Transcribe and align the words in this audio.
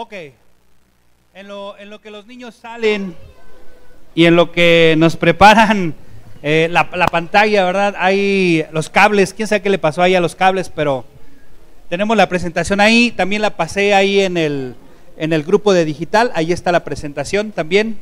Ok, 0.00 0.12
en 1.34 1.48
lo, 1.48 1.76
en 1.76 1.90
lo 1.90 2.00
que 2.00 2.12
los 2.12 2.24
niños 2.24 2.54
salen 2.54 3.16
y 4.14 4.26
en 4.26 4.36
lo 4.36 4.52
que 4.52 4.94
nos 4.96 5.16
preparan 5.16 5.92
eh, 6.40 6.68
la, 6.70 6.88
la 6.94 7.08
pantalla, 7.08 7.64
¿verdad? 7.64 7.96
Hay 7.98 8.64
los 8.70 8.90
cables, 8.90 9.34
quién 9.34 9.48
sabe 9.48 9.60
qué 9.60 9.70
le 9.70 9.78
pasó 9.80 10.00
ahí 10.00 10.14
a 10.14 10.20
los 10.20 10.36
cables, 10.36 10.68
pero 10.68 11.04
tenemos 11.88 12.16
la 12.16 12.28
presentación 12.28 12.78
ahí, 12.78 13.10
también 13.10 13.42
la 13.42 13.56
pasé 13.56 13.92
ahí 13.92 14.20
en 14.20 14.36
el, 14.36 14.76
en 15.16 15.32
el 15.32 15.42
grupo 15.42 15.72
de 15.72 15.84
digital, 15.84 16.30
ahí 16.36 16.52
está 16.52 16.70
la 16.70 16.84
presentación 16.84 17.50
también. 17.50 17.98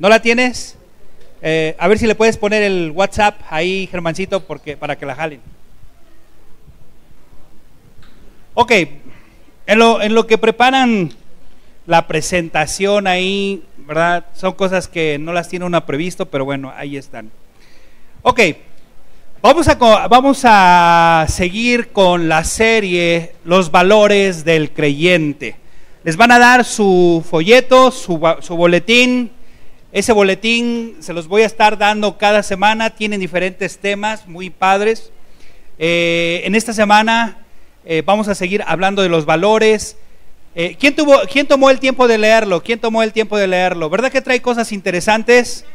¿No 0.00 0.08
la 0.08 0.20
tienes? 0.20 0.76
Eh, 1.42 1.76
a 1.78 1.86
ver 1.86 2.00
si 2.00 2.08
le 2.08 2.16
puedes 2.16 2.38
poner 2.38 2.64
el 2.64 2.90
WhatsApp 2.90 3.40
ahí, 3.50 3.86
Germancito, 3.88 4.40
porque, 4.40 4.76
para 4.76 4.98
que 4.98 5.06
la 5.06 5.14
jalen. 5.14 5.40
Ok, 8.54 8.72
en 9.66 10.14
lo, 10.14 10.26
que 10.26 10.38
preparan 10.38 11.12
la 11.86 12.06
presentación 12.06 13.06
ahí, 13.06 13.62
¿verdad? 13.78 14.26
Son 14.34 14.52
cosas 14.52 14.88
que 14.88 15.18
no 15.18 15.32
las 15.32 15.48
tiene 15.48 15.64
uno 15.64 15.84
previsto, 15.86 16.26
pero 16.26 16.44
bueno, 16.44 16.72
ahí 16.76 16.96
están. 16.96 17.30
Ok, 18.22 18.40
vamos 19.40 19.68
a, 19.68 19.74
vamos 20.08 20.42
a 20.44 21.26
seguir 21.28 21.92
con 21.92 22.28
la 22.28 22.44
serie 22.44 23.32
Los 23.44 23.70
valores 23.70 24.44
del 24.44 24.70
creyente. 24.72 25.56
Les 26.04 26.16
van 26.16 26.32
a 26.32 26.38
dar 26.38 26.64
su 26.64 27.24
folleto, 27.28 27.90
su, 27.90 28.20
su 28.40 28.56
boletín. 28.56 29.30
Ese 29.92 30.12
boletín 30.12 30.96
se 31.00 31.14
los 31.14 31.28
voy 31.28 31.42
a 31.42 31.46
estar 31.46 31.78
dando 31.78 32.18
cada 32.18 32.42
semana. 32.42 32.90
Tienen 32.90 33.20
diferentes 33.20 33.78
temas 33.78 34.26
muy 34.26 34.50
padres. 34.50 35.10
Eh, 35.78 36.42
en 36.44 36.54
esta 36.54 36.72
semana 36.72 37.43
eh, 37.86 38.02
vamos 38.04 38.28
a 38.28 38.34
seguir 38.34 38.64
hablando 38.66 39.02
de 39.02 39.10
los 39.10 39.26
valores. 39.26 39.98
Eh, 40.54 40.76
¿quién, 40.80 40.96
tuvo, 40.96 41.20
¿Quién 41.30 41.46
tomó 41.46 41.68
el 41.68 41.78
tiempo 41.78 42.08
de 42.08 42.16
leerlo? 42.16 42.62
¿Quién 42.62 42.78
tomó 42.78 43.02
el 43.02 43.12
tiempo 43.12 43.36
de 43.36 43.46
leerlo? 43.46 43.90
¿Verdad 43.90 44.10
que 44.10 44.22
trae 44.22 44.40
cosas 44.40 44.72
interesantes? 44.72 45.66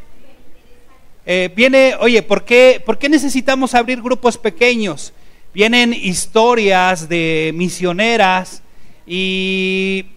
Eh, 1.27 1.51
viene, 1.55 1.93
oye, 1.99 2.23
¿por 2.23 2.45
qué, 2.45 2.81
¿por 2.83 2.97
qué 2.97 3.09
necesitamos 3.09 3.75
abrir 3.75 4.01
grupos 4.01 4.39
pequeños? 4.39 5.13
Vienen 5.53 5.93
historias 5.93 7.07
de 7.07 7.51
misioneras 7.53 8.63
y 9.05 10.07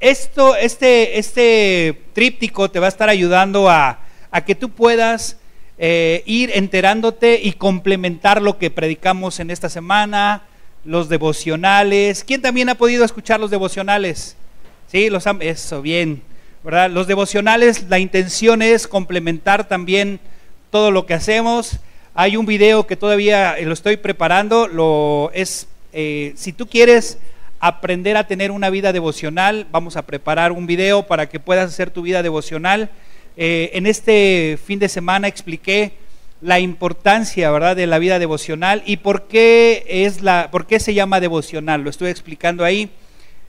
esto, 0.00 0.56
este, 0.56 1.18
este 1.18 2.04
tríptico 2.14 2.70
te 2.70 2.80
va 2.80 2.86
a 2.86 2.88
estar 2.88 3.10
ayudando 3.10 3.68
a, 3.68 3.98
que 4.46 4.54
tú 4.54 4.70
puedas 4.70 5.36
ir 5.78 6.50
enterándote 6.54 7.40
y 7.42 7.52
complementar 7.52 8.42
lo 8.42 8.58
que 8.58 8.70
predicamos 8.70 9.38
en 9.40 9.50
esta 9.50 9.68
semana, 9.68 10.42
los 10.84 11.08
devocionales. 11.08 12.24
¿Quién 12.24 12.42
también 12.42 12.68
ha 12.68 12.74
podido 12.74 13.04
escuchar 13.04 13.40
los 13.40 13.50
devocionales? 13.50 14.36
Sí, 14.90 15.10
los 15.10 15.26
han, 15.26 15.40
eso, 15.42 15.82
bien, 15.82 16.22
¿verdad? 16.62 16.90
Los 16.90 17.06
devocionales, 17.06 17.86
la 17.88 17.98
intención 17.98 18.62
es 18.62 18.86
complementar 18.86 19.66
también 19.66 20.20
todo 20.70 20.90
lo 20.90 21.06
que 21.06 21.14
hacemos. 21.14 21.78
Hay 22.14 22.36
un 22.36 22.46
video 22.46 22.86
que 22.86 22.96
todavía 22.96 23.56
lo 23.62 23.72
estoy 23.72 23.96
preparando, 23.96 24.68
lo 24.68 25.30
es, 25.34 25.66
eh, 25.92 26.32
si 26.36 26.52
tú 26.52 26.66
quieres 26.66 27.18
aprender 27.60 28.16
a 28.16 28.26
tener 28.26 28.50
una 28.50 28.70
vida 28.70 28.92
devocional, 28.92 29.66
vamos 29.72 29.96
a 29.96 30.02
preparar 30.02 30.52
un 30.52 30.66
video 30.66 31.06
para 31.06 31.28
que 31.28 31.40
puedas 31.40 31.70
hacer 31.70 31.90
tu 31.90 32.02
vida 32.02 32.22
devocional. 32.22 32.90
Eh, 33.36 33.70
en 33.72 33.86
este 33.86 34.58
fin 34.64 34.78
de 34.78 34.88
semana 34.88 35.26
expliqué 35.26 35.92
la 36.40 36.60
importancia, 36.60 37.50
¿verdad?, 37.50 37.76
de 37.76 37.86
la 37.86 37.98
vida 37.98 38.18
devocional 38.18 38.82
y 38.84 38.98
por 38.98 39.28
qué 39.28 39.84
es 39.88 40.22
la, 40.22 40.50
por 40.50 40.66
qué 40.66 40.80
se 40.80 40.94
llama 40.94 41.20
devocional. 41.20 41.82
Lo 41.82 41.90
estoy 41.90 42.10
explicando 42.10 42.64
ahí. 42.64 42.90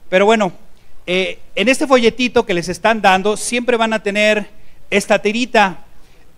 Pero 0.09 0.25
bueno, 0.25 0.53
eh, 1.08 1.39
en 1.56 1.67
este 1.67 1.88
folletito 1.88 2.45
que 2.45 2.53
les 2.53 2.69
están 2.69 3.02
dando 3.02 3.38
siempre 3.38 3.78
van 3.78 3.94
a 3.94 4.03
tener 4.03 4.47
esta 4.89 5.19
tirita 5.19 5.86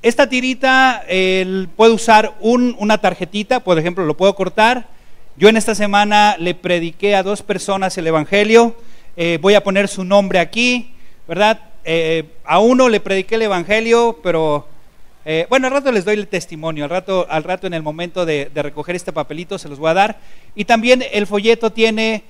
esta 0.04 0.30
tirita 0.30 1.04
eh, 1.08 1.66
puede 1.76 1.92
usar 1.92 2.36
una 2.40 3.00
tarjetita, 3.00 3.62
por 3.62 3.80
ejemplo, 3.80 4.06
lo 4.06 4.16
puedo 4.16 4.36
cortar. 4.36 4.88
Yo 5.38 5.50
en 5.50 5.58
esta 5.58 5.74
semana 5.74 6.36
le 6.40 6.54
prediqué 6.54 7.16
a 7.16 7.24
dos 7.24 7.42
personas 7.42 7.98
el 7.98 8.06
Evangelio. 8.06 8.76
Eh, 9.16 9.40
voy 9.42 9.56
a 9.56 9.64
poner 9.64 9.88
su 9.88 10.04
nombre 10.04 10.40
aquí, 10.40 10.94
¿verdad? 11.28 11.60
Eh, 11.84 12.26
a 12.46 12.60
uno 12.60 12.90
le 12.90 13.00
prediqué 13.00 13.36
el 13.36 13.44
Evangelio, 13.44 14.20
pero 14.22 14.68
bueno, 15.50 15.68
al 15.68 15.74
rato 15.74 15.92
les 15.92 16.06
doy 16.06 16.16
el 16.16 16.28
testimonio. 16.28 16.86
Al 16.86 16.90
rato, 16.90 17.28
al 17.30 17.44
rato 17.44 17.68
en 17.68 17.74
el 17.74 17.84
momento 17.84 18.26
de, 18.26 18.50
de 18.54 18.64
recoger 18.64 18.96
este 18.96 19.12
papelito 19.12 19.58
se 19.58 19.70
los 19.70 19.80
voy 19.80 19.90
a 19.90 19.94
dar. 19.94 20.20
Y 20.56 20.66
también 20.66 21.04
el 21.12 21.28
folleto 21.28 21.72
tiene 21.72 22.24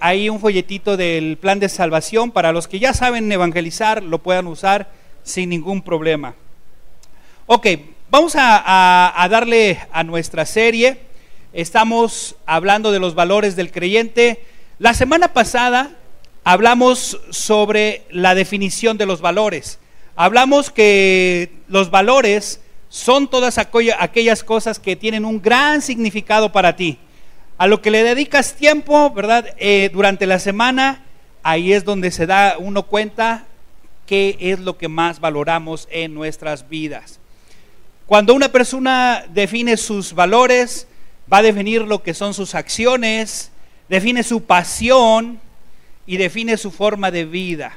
ahí 0.00 0.28
un 0.28 0.40
folletito 0.40 0.96
del 0.96 1.36
plan 1.36 1.60
de 1.60 1.68
salvación 1.68 2.30
para 2.30 2.52
los 2.52 2.68
que 2.68 2.78
ya 2.78 2.94
saben 2.94 3.30
evangelizar, 3.30 4.02
lo 4.02 4.18
puedan 4.18 4.46
usar 4.46 4.88
sin 5.26 5.50
ningún 5.50 5.82
problema. 5.82 6.34
Ok, 7.46 7.66
vamos 8.10 8.34
a, 8.36 9.26
darle 9.30 9.78
a 9.92 10.04
nuestra 10.04 10.46
serie. 10.46 10.98
Estamos 11.52 12.36
hablando 12.46 12.92
de 12.92 13.00
los 13.00 13.14
valores 13.14 13.56
del 13.56 13.70
creyente. 13.70 14.44
La 14.78 14.94
semana 14.94 15.32
pasada 15.32 15.96
hablamos 16.44 17.20
sobre 17.30 18.02
la 18.10 18.34
definición 18.34 18.98
de 18.98 19.06
los 19.06 19.20
valores. 19.20 19.78
Hablamos 20.16 20.70
que 20.70 21.52
los 21.68 21.90
valores 21.90 22.60
son 22.88 23.28
todas 23.28 23.58
aquellas 23.58 24.42
cosas 24.42 24.78
que 24.78 24.96
tienen 24.96 25.26
un 25.26 25.42
gran 25.42 25.82
significado 25.82 26.52
para 26.52 26.74
ti. 26.74 26.98
A 27.58 27.66
lo 27.66 27.82
que 27.82 27.90
le 27.90 28.02
dedicas 28.02 28.54
tiempo, 28.54 29.10
¿verdad? 29.10 29.54
Eh, 29.58 29.90
durante 29.92 30.26
la 30.26 30.38
semana, 30.38 31.04
ahí 31.42 31.74
es 31.74 31.84
donde 31.84 32.10
se 32.10 32.26
da 32.26 32.56
uno 32.58 32.84
cuenta 32.84 33.44
qué 34.06 34.38
es 34.40 34.58
lo 34.60 34.78
que 34.78 34.88
más 34.88 35.20
valoramos 35.20 35.86
en 35.90 36.14
nuestras 36.14 36.66
vidas. 36.66 37.20
Cuando 38.06 38.32
una 38.32 38.48
persona 38.50 39.24
define 39.28 39.76
sus 39.76 40.14
valores, 40.14 40.86
va 41.30 41.38
a 41.38 41.42
definir 41.42 41.82
lo 41.82 42.02
que 42.02 42.14
son 42.14 42.32
sus 42.32 42.54
acciones, 42.54 43.50
define 43.88 44.22
su 44.22 44.44
pasión 44.44 45.40
y 46.06 46.16
define 46.16 46.56
su 46.56 46.70
forma 46.70 47.10
de 47.10 47.26
vida. 47.26 47.76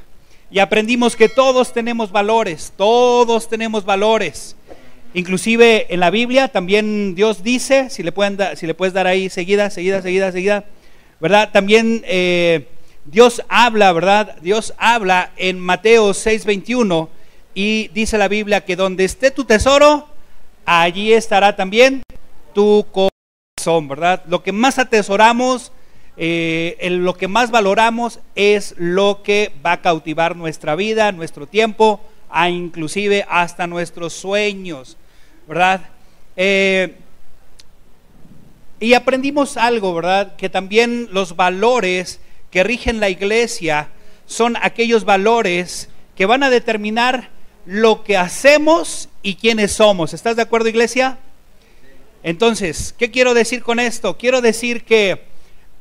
Y 0.52 0.60
aprendimos 0.60 1.16
que 1.16 1.30
todos 1.30 1.74
tenemos 1.74 2.12
valores, 2.12 2.74
todos 2.76 3.48
tenemos 3.48 3.86
valores. 3.86 4.56
Inclusive 5.14 5.94
en 5.94 6.00
la 6.00 6.10
Biblia 6.10 6.48
también 6.48 7.16
Dios 7.16 7.44
dice, 7.44 7.90
si 7.90 8.04
le, 8.04 8.12
pueden 8.12 8.38
si 8.56 8.68
le 8.68 8.74
puedes 8.74 8.94
dar 8.94 9.08
ahí 9.08 9.30
seguida, 9.30 9.70
seguida, 9.70 10.02
seguida, 10.02 10.32
seguida, 10.32 10.66
¿verdad? 11.20 11.50
También 11.52 12.04
eh, 12.06 12.68
Dios 13.06 13.44
habla, 13.48 13.92
¿verdad? 13.92 14.38
Dios 14.42 14.74
habla 14.78 15.32
en 15.38 15.60
Mateo 15.60 16.12
6:21 16.12 17.10
y 17.54 17.88
dice 17.90 18.18
la 18.18 18.28
Biblia 18.28 18.66
que 18.66 18.76
donde 18.76 19.06
esté 19.06 19.32
tu 19.32 19.46
tesoro, 19.46 20.08
allí 20.66 21.14
estará 21.14 21.56
también 21.56 22.04
tu 22.54 22.86
corazón, 22.92 23.88
¿verdad? 23.88 24.24
Lo 24.28 24.44
que 24.44 24.52
más 24.52 24.78
atesoramos, 24.78 25.72
eh, 26.22 26.90
lo 26.92 27.16
que 27.16 27.30
más 27.30 27.50
valoramos 27.50 28.20
es 28.36 28.76
lo 28.78 29.24
que 29.24 29.54
va 29.66 29.72
a 29.72 29.82
cautivar 29.82 30.36
nuestra 30.36 30.76
vida, 30.76 31.14
nuestro 31.14 31.48
tiempo, 31.48 32.02
a 32.30 32.50
inclusive 32.50 33.26
hasta 33.30 33.68
nuestros 33.68 34.12
sueños, 34.12 34.98
¿verdad? 35.48 35.80
Eh, 36.36 36.98
y 38.82 38.96
aprendimos 38.96 39.56
algo, 39.56 39.94
¿verdad? 39.94 40.36
Que 40.36 40.50
también 40.50 41.08
los 41.14 41.38
valores 41.38 42.20
que 42.52 42.66
rigen 42.66 43.00
la 43.00 43.10
iglesia 43.10 43.88
son 44.26 44.58
aquellos 44.62 45.06
valores 45.06 45.88
que 46.18 46.26
van 46.26 46.44
a 46.44 46.50
determinar 46.50 47.30
lo 47.66 48.04
que 48.04 48.18
hacemos 48.18 49.08
y 49.24 49.36
quiénes 49.36 49.72
somos. 49.72 50.14
¿Estás 50.14 50.36
de 50.36 50.42
acuerdo, 50.42 50.68
iglesia? 50.68 51.18
Entonces, 52.24 52.94
¿qué 52.98 53.10
quiero 53.10 53.34
decir 53.34 53.64
con 53.64 53.80
esto? 53.80 54.18
Quiero 54.18 54.42
decir 54.42 54.84
que 54.84 55.29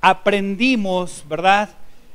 aprendimos, 0.01 1.25
¿verdad? 1.29 1.71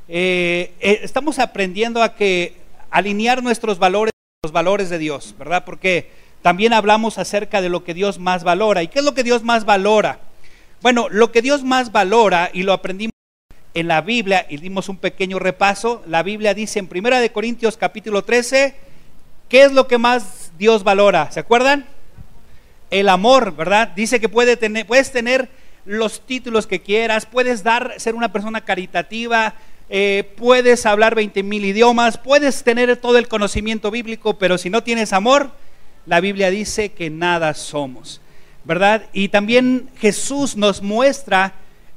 Eh, 0.08 0.72
eh, 0.80 1.00
estamos 1.02 1.38
aprendiendo 1.38 2.02
a 2.02 2.14
que 2.14 2.56
alinear 2.90 3.42
nuestros 3.42 3.78
valores 3.78 4.12
los 4.42 4.52
valores 4.52 4.90
de 4.90 4.98
Dios, 4.98 5.34
¿verdad? 5.38 5.64
Porque 5.64 6.10
también 6.42 6.74
hablamos 6.74 7.16
acerca 7.16 7.62
de 7.62 7.70
lo 7.70 7.82
que 7.82 7.94
Dios 7.94 8.18
más 8.18 8.44
valora. 8.44 8.82
¿Y 8.82 8.88
qué 8.88 8.98
es 8.98 9.04
lo 9.04 9.14
que 9.14 9.22
Dios 9.22 9.42
más 9.42 9.64
valora? 9.64 10.20
Bueno, 10.82 11.08
lo 11.08 11.32
que 11.32 11.40
Dios 11.40 11.64
más 11.64 11.92
valora, 11.92 12.50
y 12.52 12.62
lo 12.62 12.74
aprendimos 12.74 13.12
en 13.72 13.88
la 13.88 14.02
Biblia, 14.02 14.46
y 14.50 14.58
dimos 14.58 14.90
un 14.90 14.98
pequeño 14.98 15.38
repaso, 15.38 16.02
la 16.06 16.22
Biblia 16.22 16.52
dice 16.52 16.78
en 16.78 16.88
Primera 16.88 17.20
de 17.20 17.32
Corintios 17.32 17.78
capítulo 17.78 18.22
13, 18.22 18.74
¿Qué 19.48 19.62
es 19.62 19.72
lo 19.72 19.86
que 19.86 19.98
más 19.98 20.52
Dios 20.58 20.84
valora? 20.84 21.30
¿Se 21.30 21.40
acuerdan? 21.40 21.86
El 22.90 23.08
amor, 23.08 23.54
¿verdad? 23.54 23.88
Dice 23.88 24.20
que 24.20 24.28
puede 24.28 24.56
tener, 24.56 24.86
puedes 24.86 25.12
tener 25.12 25.48
los 25.84 26.20
títulos 26.26 26.66
que 26.66 26.80
quieras, 26.80 27.26
puedes 27.26 27.62
dar, 27.62 27.94
ser 27.98 28.14
una 28.14 28.32
persona 28.32 28.62
caritativa, 28.62 29.54
eh, 29.90 30.32
puedes 30.36 30.86
hablar 30.86 31.14
20 31.14 31.42
mil 31.42 31.64
idiomas, 31.64 32.18
puedes 32.18 32.64
tener 32.64 32.96
todo 32.96 33.18
el 33.18 33.28
conocimiento 33.28 33.90
bíblico, 33.90 34.38
pero 34.38 34.58
si 34.58 34.70
no 34.70 34.82
tienes 34.82 35.12
amor, 35.12 35.50
la 36.06 36.20
Biblia 36.20 36.50
dice 36.50 36.90
que 36.90 37.10
nada 37.10 37.54
somos, 37.54 38.20
¿verdad? 38.64 39.06
Y 39.12 39.28
también 39.28 39.88
Jesús 39.98 40.56
nos 40.56 40.82
muestra 40.82 41.54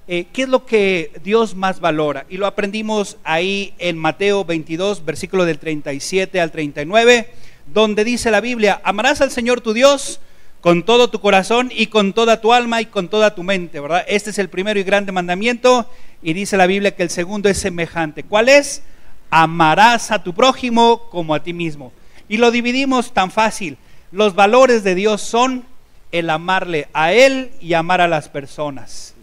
eh, 0.10 0.28
¿qué 0.32 0.44
es 0.44 0.50
lo 0.50 0.66
que 0.66 1.12
Dios 1.22 1.54
más 1.54 1.82
valora? 1.82 2.26
Y 2.30 2.38
lo 2.38 2.48
aprendimos 2.48 3.18
ahí 3.26 3.74
en 3.78 3.98
Mateo 3.98 4.46
22, 4.46 5.04
versículo 5.04 5.44
del 5.44 5.60
37 5.60 6.40
al 6.40 6.50
39, 6.50 7.30
donde 7.74 8.06
dice 8.06 8.32
la 8.32 8.40
Biblia, 8.40 8.80
amarás 8.86 9.20
al 9.20 9.32
Señor 9.32 9.60
tu 9.60 9.74
Dios 9.74 10.22
con 10.68 10.84
todo 10.84 11.10
tu 11.10 11.22
corazón 11.22 11.72
y 11.74 11.88
con 11.88 12.12
toda 12.12 12.42
tu 12.42 12.52
alma 12.52 12.82
y 12.82 12.88
con 12.88 13.08
toda 13.08 13.34
tu 13.34 13.42
mente, 13.42 13.80
¿verdad? 13.80 14.04
Este 14.06 14.32
es 14.32 14.38
el 14.38 14.50
primero 14.50 14.78
y 14.78 14.84
grande 14.84 15.14
mandamiento 15.14 15.90
y 16.22 16.34
dice 16.34 16.58
la 16.58 16.68
Biblia 16.68 16.94
que 16.94 17.04
el 17.04 17.10
segundo 17.10 17.48
es 17.48 17.58
semejante. 17.58 18.24
¿Cuál 18.24 18.50
es? 18.50 18.84
Amarás 19.30 20.12
a 20.12 20.22
tu 20.22 20.34
prójimo 20.34 21.04
como 21.10 21.34
a 21.34 21.42
ti 21.42 21.54
mismo. 21.54 21.94
Y 22.28 22.36
lo 22.36 22.52
dividimos 22.52 23.14
tan 23.14 23.32
fácil. 23.32 23.78
Los 24.12 24.36
valores 24.36 24.84
de 24.84 24.94
Dios 24.94 25.22
son 25.22 25.64
el 26.12 26.30
amarle 26.30 26.90
a 26.92 27.14
Él 27.14 27.52
y 27.62 27.74
amar 27.74 28.02
a 28.02 28.10
las 28.10 28.28
personas. 28.28 29.16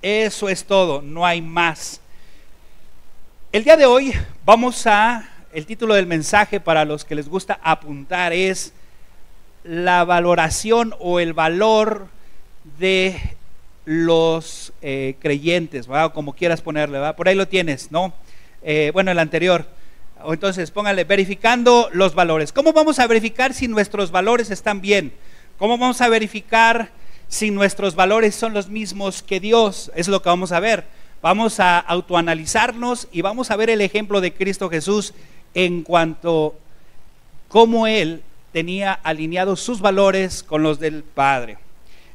Eso 0.00 0.48
es 0.48 0.64
todo, 0.64 1.02
no 1.02 1.26
hay 1.26 1.42
más. 1.42 2.00
El 3.52 3.62
día 3.62 3.76
de 3.76 3.84
hoy 3.84 4.14
vamos 4.46 4.86
a, 4.86 5.28
el 5.52 5.66
título 5.66 5.92
del 5.92 6.06
mensaje 6.06 6.60
para 6.60 6.86
los 6.86 7.04
que 7.04 7.14
les 7.14 7.28
gusta 7.28 7.60
apuntar 7.62 8.32
es 8.32 8.72
la 9.68 10.04
valoración 10.06 10.94
o 10.98 11.20
el 11.20 11.34
valor 11.34 12.08
de 12.78 13.20
los 13.84 14.72
eh, 14.80 15.16
creyentes, 15.20 15.86
como 16.14 16.32
quieras 16.32 16.62
ponerle, 16.62 16.98
por 17.12 17.28
ahí 17.28 17.34
lo 17.34 17.48
tienes, 17.48 17.92
¿no? 17.92 18.14
Eh, 18.62 18.90
bueno, 18.94 19.10
el 19.10 19.18
anterior. 19.18 19.66
Entonces 20.26 20.70
póngale, 20.70 21.04
verificando 21.04 21.90
los 21.92 22.14
valores. 22.14 22.50
¿Cómo 22.50 22.72
vamos 22.72 22.98
a 22.98 23.06
verificar 23.06 23.52
si 23.52 23.68
nuestros 23.68 24.10
valores 24.10 24.50
están 24.50 24.80
bien? 24.80 25.12
¿Cómo 25.58 25.76
vamos 25.76 26.00
a 26.00 26.08
verificar 26.08 26.90
si 27.28 27.50
nuestros 27.50 27.94
valores 27.94 28.34
son 28.34 28.54
los 28.54 28.68
mismos 28.68 29.22
que 29.22 29.38
Dios? 29.38 29.92
Es 29.94 30.08
lo 30.08 30.22
que 30.22 30.30
vamos 30.30 30.50
a 30.50 30.60
ver. 30.60 30.86
Vamos 31.20 31.60
a 31.60 31.78
autoanalizarnos 31.78 33.06
y 33.12 33.20
vamos 33.20 33.50
a 33.50 33.56
ver 33.56 33.68
el 33.68 33.82
ejemplo 33.82 34.22
de 34.22 34.32
Cristo 34.32 34.70
Jesús 34.70 35.12
en 35.52 35.82
cuanto 35.82 36.56
cómo 37.48 37.86
Él 37.86 38.22
tenía 38.52 38.92
alineados 38.92 39.60
sus 39.60 39.80
valores 39.80 40.42
con 40.42 40.62
los 40.62 40.78
del 40.78 41.02
Padre. 41.02 41.58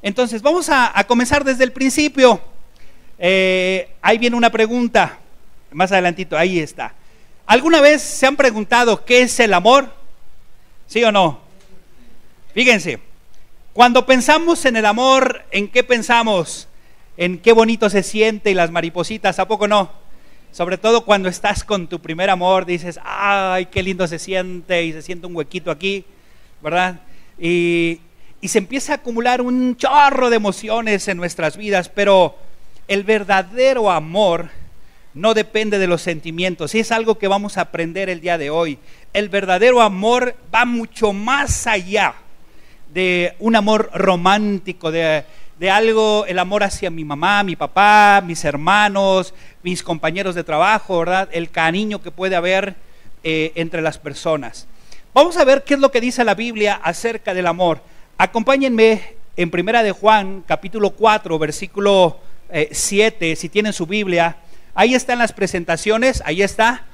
Entonces, 0.02 0.42
vamos 0.42 0.70
a, 0.70 0.92
comenzar 1.08 1.44
desde 1.44 1.64
el 1.64 1.72
principio. 1.72 2.42
Eh, 3.18 3.90
ahí 4.02 4.18
viene 4.18 4.36
una 4.36 4.52
pregunta, 4.52 5.20
más 5.72 5.92
adelantito, 5.92 6.38
ahí 6.38 6.60
está. 6.60 6.94
¿Alguna 7.46 7.82
vez 7.82 8.02
se 8.02 8.26
han 8.26 8.36
preguntado 8.36 9.06
qué 9.06 9.22
es 9.22 9.40
el 9.40 9.54
amor? 9.54 9.94
¿Sí 10.88 11.04
o 11.04 11.12
no? 11.12 11.40
Fíjense, 12.54 13.00
cuando 13.74 14.06
pensamos 14.06 14.66
en 14.66 14.78
el 14.78 14.86
amor, 14.86 15.44
¿en 15.52 15.68
qué 15.68 15.84
pensamos? 15.84 16.68
En 17.18 17.40
qué 17.40 17.52
bonito 17.52 17.90
se 17.90 18.04
siente 18.04 18.52
y 18.52 18.54
las 18.54 18.72
maripositas, 18.72 19.40
¿a 19.40 19.48
poco 19.48 19.68
no? 19.68 19.92
Sobre 20.52 20.78
todo 20.78 21.06
cuando 21.06 21.30
estás 21.30 21.64
con 21.64 21.88
tu 21.88 22.00
primer 22.00 22.30
amor, 22.30 22.66
dices, 22.66 23.00
ay, 23.04 23.66
qué 23.68 23.82
lindo 23.82 24.08
se 24.08 24.20
siente 24.20 24.84
y 24.84 24.94
se 24.94 25.02
siente 25.02 25.26
un 25.26 25.36
huequito 25.36 25.72
aquí, 25.72 26.06
¿verdad? 26.64 27.02
Y, 27.40 28.00
se 28.44 28.58
empieza 28.58 28.92
a 28.92 28.96
acumular 28.98 29.42
un 29.42 29.78
chorro 29.78 30.30
de 30.30 30.36
emociones 30.36 31.08
en 31.08 31.16
nuestras 31.16 31.56
vidas, 31.56 31.88
pero 31.88 32.36
el 32.90 33.04
verdadero 33.04 33.90
amor 33.90 34.50
no 35.14 35.34
depende 35.34 35.80
de 35.80 35.88
los 35.88 36.02
sentimientos. 36.02 36.76
Y 36.76 36.80
es 36.80 36.92
algo 36.92 37.18
que 37.18 37.30
vamos 37.30 37.58
a 37.58 37.62
aprender 37.62 38.10
el 38.10 38.20
día 38.20 38.38
de 38.38 38.50
hoy. 38.50 38.80
El 39.14 39.30
verdadero 39.30 39.82
amor 39.82 40.36
va 40.54 40.66
mucho 40.66 41.14
más 41.14 41.68
allá 41.68 42.16
de 42.94 43.34
un 43.40 43.56
amor 43.56 43.90
romántico, 43.94 44.92
de, 44.92 45.24
algo, 45.72 46.26
el 46.28 46.38
amor 46.38 46.64
hacia 46.64 46.90
mi 46.90 47.06
mamá, 47.06 47.44
mi 47.44 47.56
papá, 47.56 48.22
mis 48.26 48.44
hermanos, 48.44 49.34
mis 49.64 49.82
compañeros 49.82 50.36
de 50.36 50.44
trabajo, 50.44 51.00
¿verdad? 51.00 51.30
El 51.32 51.50
cariño 51.50 52.02
que 52.02 52.12
puede 52.12 52.36
haber 52.36 52.76
eh, 53.24 53.54
entre 53.56 53.82
las 53.82 53.98
personas. 53.98 54.68
Vamos 55.14 55.38
a 55.38 55.46
ver 55.46 55.64
qué 55.64 55.76
es 55.76 55.80
lo 55.80 55.92
que 55.92 56.02
dice 56.02 56.24
la 56.24 56.34
Biblia 56.34 56.74
acerca 56.74 57.36
del 57.36 57.46
amor. 57.46 57.84
Acompáñenme 58.18 59.14
en 59.38 59.52
Primera 59.52 59.84
de 59.84 59.92
Juan, 59.92 60.44
capítulo 60.48 60.90
4, 60.90 61.38
versículo 61.38 62.20
7, 62.72 63.32
eh, 63.32 63.36
si 63.36 63.48
tienen 63.48 63.74
su 63.74 63.86
Biblia. 63.86 64.38
Ahí 64.74 64.96
están 64.96 65.20
las 65.20 65.32
presentaciones, 65.32 66.24
ahí 66.26 66.42
está, 66.42 66.86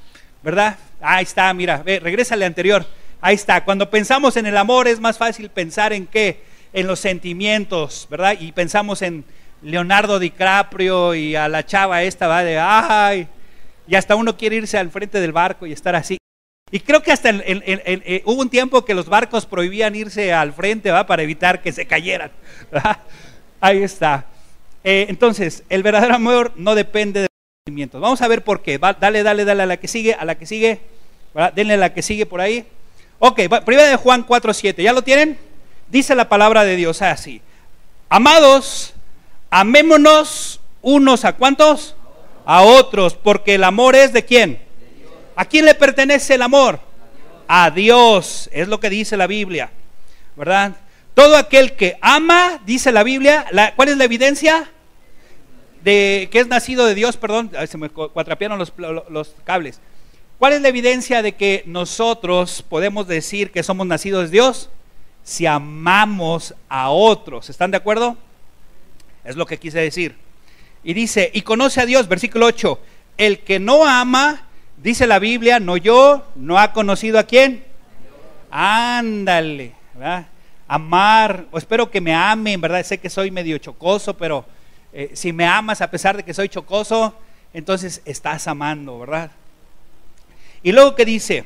¿verdad? 0.43 0.75
Ahí 0.99 1.23
está, 1.23 1.53
mira, 1.53 1.81
ve, 1.81 2.01
regrésale 2.01 2.43
anterior. 2.43 2.85
Ahí 3.21 3.35
está, 3.35 3.63
cuando 3.63 3.89
pensamos 3.89 4.35
en 4.35 4.47
el 4.47 4.57
amor 4.57 4.89
es 4.89 4.99
más 4.99 5.17
fácil 5.17 5.49
pensar 5.49 5.93
en 5.93 6.05
qué, 6.05 6.43
en 6.73 6.87
los 6.87 6.99
sentimientos, 6.99 8.05
¿verdad? 8.11 8.35
Y 8.37 8.51
pensamos 8.51 9.01
en 9.01 9.23
Leonardo 9.61 10.19
DiCaprio 10.19 11.15
y 11.15 11.37
a 11.37 11.47
la 11.47 11.65
chava 11.65 12.03
esta, 12.03 12.27
va 12.27 12.43
de, 12.43 12.59
ay, 12.59 13.29
y 13.87 13.95
hasta 13.95 14.17
uno 14.17 14.35
quiere 14.35 14.57
irse 14.57 14.77
al 14.77 14.91
frente 14.91 15.21
del 15.21 15.31
barco 15.31 15.65
y 15.65 15.71
estar 15.71 15.95
así. 15.95 16.19
Y 16.71 16.79
creo 16.81 17.01
que 17.01 17.11
hasta 17.11 17.29
eh, 17.31 18.21
hubo 18.25 18.41
un 18.41 18.49
tiempo 18.49 18.85
que 18.85 18.93
los 18.93 19.07
barcos 19.07 19.45
prohibían 19.45 19.95
irse 19.95 20.33
al 20.33 20.53
frente. 20.53 20.91
Para 21.07 21.23
evitar 21.23 21.61
que 21.61 21.71
se 21.71 21.85
cayeran. 21.85 22.31
Ahí 23.61 23.83
está. 23.83 24.25
Eh, 24.83 25.07
entonces, 25.09 25.63
el 25.69 25.83
verdadero 25.83 26.15
amor 26.15 26.53
no 26.55 26.75
depende 26.75 27.21
de 27.21 27.27
los 27.27 27.63
sentimientos. 27.65 27.99
Vamos 27.99 28.21
a 28.21 28.27
ver 28.27 28.43
por 28.43 28.61
qué. 28.61 28.77
dale, 28.77 29.23
dale, 29.23 29.45
dale 29.45 29.63
a 29.63 29.65
la 29.65 29.77
que 29.77 29.87
sigue, 29.87 30.13
a 30.13 30.25
la 30.25 30.35
que 30.35 30.45
sigue. 30.45 30.81
Denle 31.55 31.75
a 31.75 31.77
la 31.77 31.93
que 31.93 32.01
sigue 32.01 32.25
por 32.25 32.41
ahí. 32.41 32.65
Ok, 33.19 33.41
primera 33.65 33.87
de 33.87 33.97
Juan 33.97 34.25
4.7, 34.25 34.81
¿ya 34.81 34.93
lo 34.93 35.01
tienen? 35.01 35.37
Dice 35.89 36.15
la 36.15 36.29
palabra 36.29 36.63
de 36.63 36.77
Dios 36.77 37.01
así. 37.01 37.41
Amados, 38.07 38.93
amémonos 39.49 40.61
unos 40.81 41.25
a 41.25 41.33
cuántos? 41.33 41.95
A 42.45 42.61
otros, 42.61 43.15
porque 43.15 43.55
el 43.55 43.65
amor 43.65 43.95
es 43.95 44.13
de 44.13 44.23
quién? 44.23 44.61
¿A 45.39 45.45
quién 45.45 45.63
le 45.63 45.73
pertenece 45.73 46.35
el 46.35 46.41
amor? 46.41 46.81
A 47.47 47.71
Dios, 47.71 48.49
es 48.51 48.67
lo 48.67 48.81
que 48.81 48.89
dice 48.89 49.15
la 49.15 49.25
Biblia, 49.25 49.71
¿verdad? 50.35 50.75
Todo 51.13 51.37
aquel 51.37 51.77
que 51.77 51.97
ama, 52.01 52.59
dice 52.65 52.91
la 52.91 53.03
Biblia, 53.03 53.45
¿cuál 53.77 53.87
es 53.87 53.95
la 53.95 54.03
evidencia? 54.03 54.69
De 55.81 56.27
que 56.29 56.41
es 56.41 56.47
nacido 56.47 56.85
de 56.85 56.93
Dios, 56.93 57.15
perdón, 57.15 57.51
se 57.69 57.77
me 57.77 57.87
cuatrapearon 57.87 58.59
los, 58.59 58.73
los 59.09 59.33
cables. 59.45 59.79
¿Cuál 60.39 60.51
es 60.51 60.61
la 60.61 60.67
evidencia 60.67 61.21
de 61.21 61.31
que 61.31 61.63
nosotros 61.65 62.61
podemos 62.67 63.07
decir 63.07 63.51
que 63.51 63.63
somos 63.63 63.87
nacidos 63.87 64.25
de 64.25 64.31
Dios? 64.31 64.69
Si 65.23 65.45
amamos 65.45 66.53
a 66.67 66.89
otros. 66.89 67.49
¿Están 67.49 67.71
de 67.71 67.77
acuerdo? 67.77 68.17
Es 69.23 69.37
lo 69.37 69.45
que 69.45 69.57
quise 69.57 69.79
decir. 69.79 70.17
Y 70.83 70.93
dice, 70.93 71.31
y 71.33 71.43
conoce 71.43 71.79
a 71.79 71.85
Dios, 71.85 72.09
versículo 72.09 72.47
8, 72.47 72.77
el 73.17 73.39
que 73.39 73.61
no 73.61 73.85
ama, 73.87 74.48
dice 74.81 75.07
la 75.07 75.19
Biblia, 75.19 75.59
no 75.59 75.77
yo, 75.77 76.25
no 76.35 76.57
ha 76.57 76.73
conocido 76.73 77.19
a 77.19 77.23
quién. 77.23 77.63
Ándale, 78.51 79.73
¿verdad? 79.93 80.27
Amar, 80.67 81.45
o 81.51 81.57
espero 81.57 81.89
que 81.89 82.01
me 82.01 82.13
amen, 82.13 82.61
¿verdad? 82.61 82.83
Sé 82.83 82.97
que 82.99 83.09
soy 83.09 83.31
medio 83.31 83.57
chocoso, 83.57 84.15
pero 84.15 84.45
eh, 84.93 85.11
si 85.13 85.33
me 85.33 85.45
amas 85.45 85.81
a 85.81 85.89
pesar 85.89 86.17
de 86.17 86.23
que 86.23 86.33
soy 86.33 86.49
chocoso, 86.49 87.15
entonces 87.53 88.01
estás 88.05 88.47
amando, 88.47 88.99
¿verdad? 88.99 89.31
Y 90.61 90.71
luego 90.71 90.95
que 90.95 91.05
dice, 91.05 91.45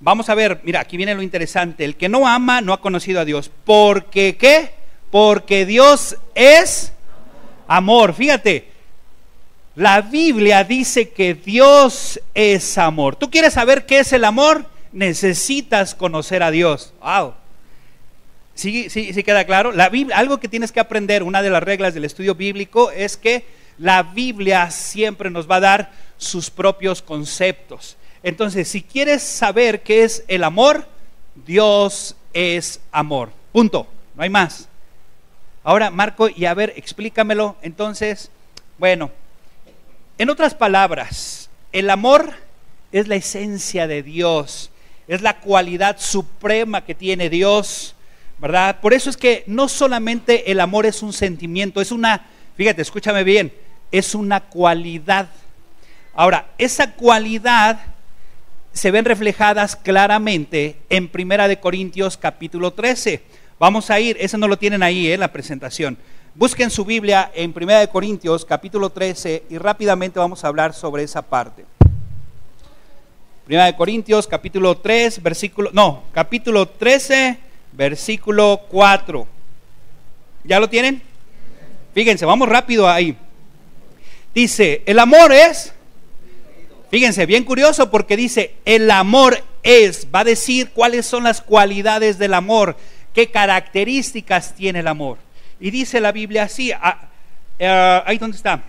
vamos 0.00 0.28
a 0.28 0.34
ver, 0.34 0.60
mira, 0.64 0.80
aquí 0.80 0.96
viene 0.96 1.14
lo 1.14 1.22
interesante, 1.22 1.84
el 1.84 1.96
que 1.96 2.08
no 2.08 2.26
ama 2.26 2.60
no 2.60 2.72
ha 2.72 2.80
conocido 2.80 3.20
a 3.20 3.24
Dios. 3.24 3.50
Porque 3.64 4.36
qué? 4.36 4.72
Porque 5.10 5.66
Dios 5.66 6.16
es 6.34 6.92
amor. 7.68 8.14
Fíjate, 8.14 8.73
la 9.76 10.00
Biblia 10.02 10.62
dice 10.62 11.10
que 11.10 11.34
Dios 11.34 12.20
es 12.32 12.78
amor. 12.78 13.16
¿Tú 13.16 13.30
quieres 13.30 13.54
saber 13.54 13.86
qué 13.86 14.00
es 14.00 14.12
el 14.12 14.24
amor? 14.24 14.66
Necesitas 14.92 15.94
conocer 15.94 16.42
a 16.42 16.52
Dios. 16.52 16.94
Wow. 17.00 17.34
¿Sí, 18.54 18.88
sí, 18.88 19.12
sí 19.12 19.24
queda 19.24 19.44
claro? 19.44 19.72
La 19.72 19.88
Biblia, 19.88 20.16
algo 20.16 20.38
que 20.38 20.48
tienes 20.48 20.70
que 20.70 20.78
aprender, 20.78 21.24
una 21.24 21.42
de 21.42 21.50
las 21.50 21.62
reglas 21.62 21.92
del 21.92 22.04
estudio 22.04 22.36
bíblico 22.36 22.92
es 22.92 23.16
que 23.16 23.44
la 23.78 24.04
Biblia 24.04 24.70
siempre 24.70 25.28
nos 25.28 25.50
va 25.50 25.56
a 25.56 25.60
dar 25.60 25.92
sus 26.16 26.50
propios 26.50 27.02
conceptos. 27.02 27.96
Entonces, 28.22 28.68
si 28.68 28.82
quieres 28.82 29.22
saber 29.24 29.82
qué 29.82 30.04
es 30.04 30.24
el 30.28 30.44
amor, 30.44 30.86
Dios 31.34 32.14
es 32.32 32.80
amor. 32.92 33.30
Punto. 33.52 33.88
No 34.14 34.22
hay 34.22 34.30
más. 34.30 34.68
Ahora, 35.64 35.90
Marco, 35.90 36.28
y 36.28 36.44
a 36.44 36.54
ver, 36.54 36.72
explícamelo. 36.76 37.56
Entonces, 37.60 38.30
bueno, 38.78 39.10
en 40.18 40.30
otras 40.30 40.54
palabras, 40.54 41.50
el 41.72 41.90
amor 41.90 42.32
es 42.92 43.08
la 43.08 43.16
esencia 43.16 43.86
de 43.86 44.02
Dios, 44.02 44.70
es 45.08 45.22
la 45.22 45.40
cualidad 45.40 45.96
suprema 45.98 46.84
que 46.84 46.94
tiene 46.94 47.28
Dios, 47.28 47.94
¿verdad? 48.38 48.80
Por 48.80 48.94
eso 48.94 49.10
es 49.10 49.16
que 49.16 49.42
no 49.46 49.68
solamente 49.68 50.50
el 50.52 50.60
amor 50.60 50.86
es 50.86 51.02
un 51.02 51.12
sentimiento, 51.12 51.80
es 51.80 51.90
una, 51.90 52.26
fíjate, 52.56 52.82
escúchame 52.82 53.24
bien, 53.24 53.52
es 53.90 54.14
una 54.14 54.40
cualidad. 54.40 55.28
Ahora, 56.14 56.46
esa 56.58 56.92
cualidad 56.92 57.80
se 58.72 58.90
ven 58.90 59.04
reflejadas 59.04 59.76
claramente 59.76 60.76
en 60.90 61.08
Primera 61.08 61.48
de 61.48 61.58
Corintios 61.58 62.16
capítulo 62.16 62.72
13. 62.72 63.22
Vamos 63.58 63.90
a 63.90 64.00
ir, 64.00 64.16
eso 64.20 64.38
no 64.38 64.48
lo 64.48 64.58
tienen 64.58 64.82
ahí 64.82 65.06
en 65.06 65.14
¿eh? 65.14 65.18
la 65.18 65.32
presentación. 65.32 65.96
Busquen 66.36 66.68
su 66.68 66.84
Biblia 66.84 67.30
en 67.32 67.54
1 67.56 67.88
Corintios 67.92 68.44
capítulo 68.44 68.90
13 68.90 69.44
y 69.50 69.56
rápidamente 69.56 70.18
vamos 70.18 70.42
a 70.42 70.48
hablar 70.48 70.74
sobre 70.74 71.04
esa 71.04 71.22
parte. 71.22 71.64
1 73.48 73.76
Corintios 73.76 74.26
capítulo 74.26 74.76
3, 74.76 75.22
versículo, 75.22 75.70
no, 75.72 76.02
capítulo 76.12 76.66
13, 76.66 77.38
versículo 77.70 78.62
4. 78.68 79.24
¿Ya 80.42 80.58
lo 80.58 80.68
tienen? 80.68 81.02
Fíjense, 81.94 82.26
vamos 82.26 82.48
rápido 82.48 82.88
ahí. 82.88 83.16
Dice, 84.34 84.82
el 84.86 84.98
amor 84.98 85.32
es, 85.32 85.72
fíjense, 86.90 87.26
bien 87.26 87.44
curioso 87.44 87.92
porque 87.92 88.16
dice, 88.16 88.56
el 88.64 88.90
amor 88.90 89.40
es, 89.62 90.08
va 90.12 90.20
a 90.20 90.24
decir 90.24 90.70
cuáles 90.70 91.06
son 91.06 91.22
las 91.22 91.40
cualidades 91.40 92.18
del 92.18 92.34
amor, 92.34 92.76
qué 93.12 93.30
características 93.30 94.56
tiene 94.56 94.80
el 94.80 94.88
amor. 94.88 95.18
Y 95.64 95.70
dice 95.70 95.98
la 95.98 96.12
Biblia 96.12 96.42
así, 96.42 96.72
ah, 96.72 97.08
eh, 97.58 98.02
ahí 98.04 98.18
donde 98.18 98.36
está. 98.36 98.60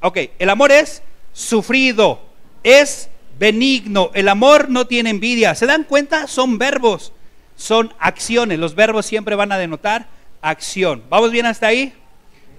Ok, 0.00 0.18
el 0.36 0.50
amor 0.50 0.72
es 0.72 1.00
sufrido, 1.32 2.20
es 2.64 3.08
benigno, 3.38 4.10
el 4.14 4.28
amor 4.28 4.68
no 4.68 4.88
tiene 4.88 5.10
envidia. 5.10 5.54
¿Se 5.54 5.66
dan 5.66 5.84
cuenta? 5.84 6.26
Son 6.26 6.58
verbos, 6.58 7.12
son 7.54 7.94
acciones. 8.00 8.58
Los 8.58 8.74
verbos 8.74 9.06
siempre 9.06 9.36
van 9.36 9.52
a 9.52 9.58
denotar 9.58 10.08
acción. 10.42 11.04
¿Vamos 11.08 11.30
bien 11.30 11.46
hasta 11.46 11.68
ahí? 11.68 11.94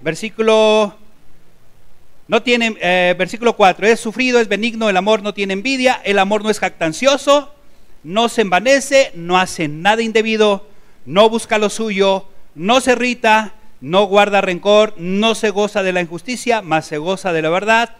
Versículo 0.00 0.96
no 2.28 2.42
tiene, 2.42 2.74
eh, 2.80 3.14
versículo 3.18 3.54
4, 3.56 3.88
es 3.88 4.00
sufrido, 4.00 4.40
es 4.40 4.48
benigno, 4.48 4.88
el 4.88 4.96
amor 4.96 5.22
no 5.22 5.34
tiene 5.34 5.52
envidia, 5.52 6.00
el 6.02 6.18
amor 6.18 6.42
no 6.42 6.48
es 6.48 6.60
jactancioso, 6.60 7.52
no 8.04 8.30
se 8.30 8.40
envanece, 8.40 9.12
no 9.14 9.36
hace 9.36 9.68
nada 9.68 10.00
indebido, 10.00 10.66
no 11.04 11.28
busca 11.28 11.58
lo 11.58 11.68
suyo, 11.68 12.26
no 12.54 12.80
se 12.80 12.92
irrita, 12.92 13.52
no 13.82 14.04
guarda 14.04 14.40
rencor, 14.40 14.94
no 14.96 15.34
se 15.34 15.50
goza 15.50 15.82
de 15.82 15.92
la 15.92 16.00
injusticia, 16.00 16.62
mas 16.62 16.86
se 16.86 16.98
goza 16.98 17.32
de 17.32 17.42
la 17.42 17.50
verdad, 17.50 17.96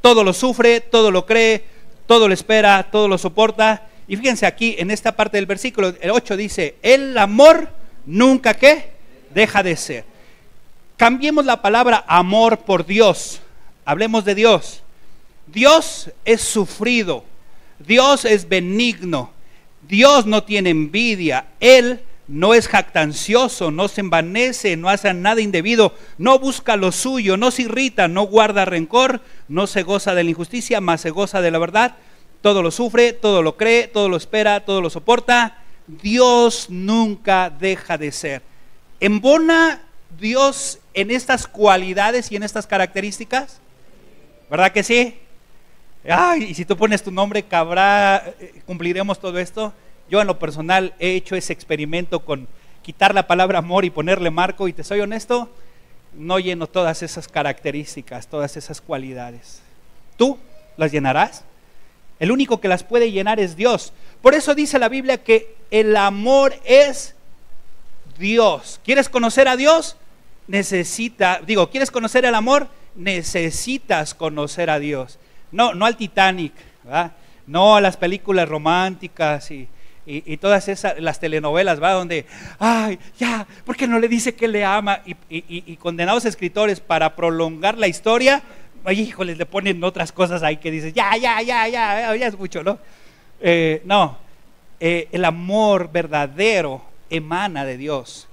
todo 0.00 0.24
lo 0.24 0.32
sufre, 0.32 0.80
todo 0.80 1.12
lo 1.12 1.24
cree, 1.24 1.64
todo 2.06 2.26
lo 2.26 2.34
espera, 2.34 2.90
todo 2.90 3.06
lo 3.06 3.16
soporta. 3.16 3.86
Y 4.08 4.16
fíjense 4.16 4.46
aquí 4.46 4.74
en 4.78 4.90
esta 4.90 5.12
parte 5.12 5.36
del 5.36 5.46
versículo, 5.46 5.94
el 6.00 6.10
8 6.10 6.36
dice, 6.36 6.74
el 6.82 7.16
amor 7.16 7.70
nunca 8.04 8.54
que 8.54 8.90
deja 9.32 9.62
de 9.62 9.76
ser. 9.76 10.04
Cambiemos 10.96 11.46
la 11.46 11.62
palabra 11.62 12.04
amor 12.08 12.58
por 12.58 12.84
Dios. 12.84 13.40
Hablemos 13.84 14.24
de 14.24 14.34
Dios. 14.34 14.82
Dios 15.46 16.10
es 16.24 16.40
sufrido. 16.40 17.24
Dios 17.78 18.24
es 18.24 18.48
benigno. 18.48 19.30
Dios 19.88 20.26
no 20.26 20.42
tiene 20.42 20.70
envidia. 20.70 21.46
Él 21.60 22.00
no 22.28 22.54
es 22.54 22.68
jactancioso, 22.68 23.70
no 23.70 23.88
se 23.88 24.00
envanece, 24.00 24.76
no 24.76 24.88
hace 24.88 25.12
nada 25.12 25.40
indebido, 25.40 25.94
no 26.18 26.38
busca 26.38 26.76
lo 26.76 26.92
suyo, 26.92 27.36
no 27.36 27.50
se 27.50 27.62
irrita, 27.62 28.08
no 28.08 28.22
guarda 28.22 28.64
rencor, 28.64 29.20
no 29.48 29.66
se 29.66 29.82
goza 29.82 30.14
de 30.14 30.24
la 30.24 30.30
injusticia, 30.30 30.80
más 30.80 31.00
se 31.00 31.10
goza 31.10 31.40
de 31.40 31.50
la 31.50 31.58
verdad. 31.58 31.96
Todo 32.40 32.62
lo 32.62 32.70
sufre, 32.70 33.12
todo 33.12 33.42
lo 33.42 33.56
cree, 33.56 33.86
todo 33.86 34.08
lo 34.08 34.16
espera, 34.16 34.64
todo 34.64 34.80
lo 34.80 34.90
soporta. 34.90 35.58
Dios 35.86 36.66
nunca 36.70 37.50
deja 37.50 37.98
de 37.98 38.12
ser. 38.12 38.42
¿Embona 39.00 39.82
Dios 40.18 40.78
en 40.94 41.10
estas 41.10 41.46
cualidades 41.46 42.30
y 42.30 42.36
en 42.36 42.42
estas 42.42 42.66
características? 42.66 43.60
¿Verdad 44.50 44.72
que 44.72 44.82
sí? 44.82 45.18
Ay, 46.08 46.44
y 46.44 46.54
si 46.54 46.64
tú 46.64 46.76
pones 46.76 47.02
tu 47.02 47.10
nombre, 47.10 47.44
cabrá, 47.44 48.34
eh, 48.40 48.62
cumpliremos 48.66 49.20
todo 49.20 49.38
esto. 49.38 49.72
Yo 50.12 50.20
en 50.20 50.26
lo 50.26 50.38
personal 50.38 50.92
he 50.98 51.14
hecho 51.14 51.36
ese 51.36 51.54
experimento 51.54 52.20
con 52.20 52.46
quitar 52.82 53.14
la 53.14 53.26
palabra 53.26 53.60
amor 53.60 53.86
y 53.86 53.90
ponerle 53.90 54.30
marco 54.30 54.68
y 54.68 54.74
te 54.74 54.84
soy 54.84 55.00
honesto, 55.00 55.48
no 56.12 56.38
lleno 56.38 56.66
todas 56.66 57.02
esas 57.02 57.28
características, 57.28 58.26
todas 58.26 58.58
esas 58.58 58.82
cualidades. 58.82 59.62
¿Tú 60.18 60.38
las 60.76 60.92
llenarás? 60.92 61.44
El 62.20 62.30
único 62.30 62.60
que 62.60 62.68
las 62.68 62.84
puede 62.84 63.10
llenar 63.10 63.40
es 63.40 63.56
Dios. 63.56 63.94
Por 64.20 64.34
eso 64.34 64.54
dice 64.54 64.78
la 64.78 64.90
Biblia 64.90 65.24
que 65.24 65.56
el 65.70 65.96
amor 65.96 66.52
es 66.66 67.14
Dios. 68.18 68.80
¿Quieres 68.84 69.08
conocer 69.08 69.48
a 69.48 69.56
Dios? 69.56 69.96
Necesita, 70.46 71.40
digo, 71.46 71.70
¿quieres 71.70 71.90
conocer 71.90 72.26
el 72.26 72.34
amor? 72.34 72.68
necesitas 72.94 74.12
conocer 74.12 74.68
a 74.68 74.78
Dios. 74.78 75.18
No, 75.50 75.72
no 75.72 75.86
al 75.86 75.96
Titanic, 75.96 76.52
no 77.46 77.76
a 77.76 77.80
las 77.80 77.96
películas 77.96 78.46
románticas 78.46 79.50
y, 79.50 79.68
todas 80.40 80.68
esas, 80.68 80.98
las 81.00 81.20
telenovelas, 81.20 81.82
¿va? 81.82 81.92
Donde, 81.92 82.26
ay, 82.58 82.98
ya, 83.18 83.46
¿por 83.64 83.76
qué 83.76 83.86
no 83.86 83.98
le 83.98 84.08
dice 84.08 84.34
que 84.34 84.48
le 84.48 84.64
ama? 84.64 85.02
Y, 85.28 85.76
condenados 85.76 86.24
escritores 86.24 86.80
para 86.80 87.14
prolongar 87.16 87.78
la 87.78 87.88
historia, 87.88 88.42
ay, 88.84 89.00
híjoles, 89.00 89.38
le 89.38 89.46
ponen 89.46 89.82
otras 89.84 90.12
cosas 90.12 90.42
ahí 90.42 90.56
que 90.56 90.70
dices, 90.70 90.92
ya, 90.92 91.16
ya, 91.16 91.40
ya, 91.42 91.68
ya, 91.68 92.14
ya 92.16 92.26
es 92.26 92.38
mucho, 92.38 92.62
¿no? 92.62 92.78
Eh, 93.40 93.82
no, 93.84 94.18
eh, 94.80 95.08
el 95.12 95.24
amor 95.24 95.90
verdadero 95.92 96.82
emana 97.08 97.64
de 97.64 97.76
Dios. 97.76 98.28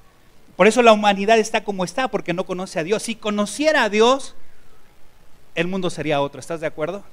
Por 0.56 0.68
eso 0.68 0.82
la 0.82 0.92
humanidad 0.92 1.40
está 1.40 1.64
como 1.64 1.86
está, 1.86 2.10
porque 2.10 2.34
no 2.34 2.46
conoce 2.46 2.80
a 2.80 2.84
Dios. 2.84 3.04
Si 3.04 3.16
conociera 3.16 3.84
a 3.84 3.90
Dios, 3.90 4.36
el 5.56 5.68
mundo 5.68 5.90
sería 5.90 6.22
otro. 6.22 6.40
¿Estás 6.40 6.60
de 6.60 6.68
acuerdo? 6.68 7.04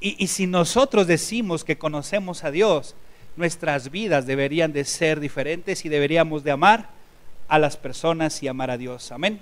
Y, 0.00 0.26
si 0.26 0.48
nosotros 0.48 1.06
decimos 1.06 1.62
que 1.62 1.78
conocemos 1.78 2.42
a 2.42 2.50
Dios, 2.50 2.96
nuestras 3.36 3.90
vidas 3.90 4.26
deberían 4.26 4.72
de 4.72 4.84
ser 4.84 5.20
diferentes 5.20 5.84
y 5.84 5.88
deberíamos 5.88 6.44
de 6.44 6.50
amar 6.50 6.88
a 7.48 7.58
las 7.58 7.76
personas 7.76 8.42
y 8.42 8.48
amar 8.48 8.70
a 8.70 8.78
Dios. 8.78 9.12
Amén. 9.12 9.40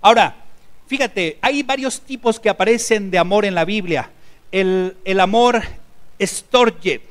Ahora, 0.00 0.36
fíjate, 0.86 1.38
hay 1.40 1.62
varios 1.62 2.00
tipos 2.00 2.38
que 2.38 2.48
aparecen 2.48 3.10
de 3.10 3.18
amor 3.18 3.44
en 3.44 3.54
la 3.54 3.64
Biblia. 3.64 4.10
El, 4.52 4.96
el 5.04 5.20
amor 5.20 5.62
storge 6.20 7.02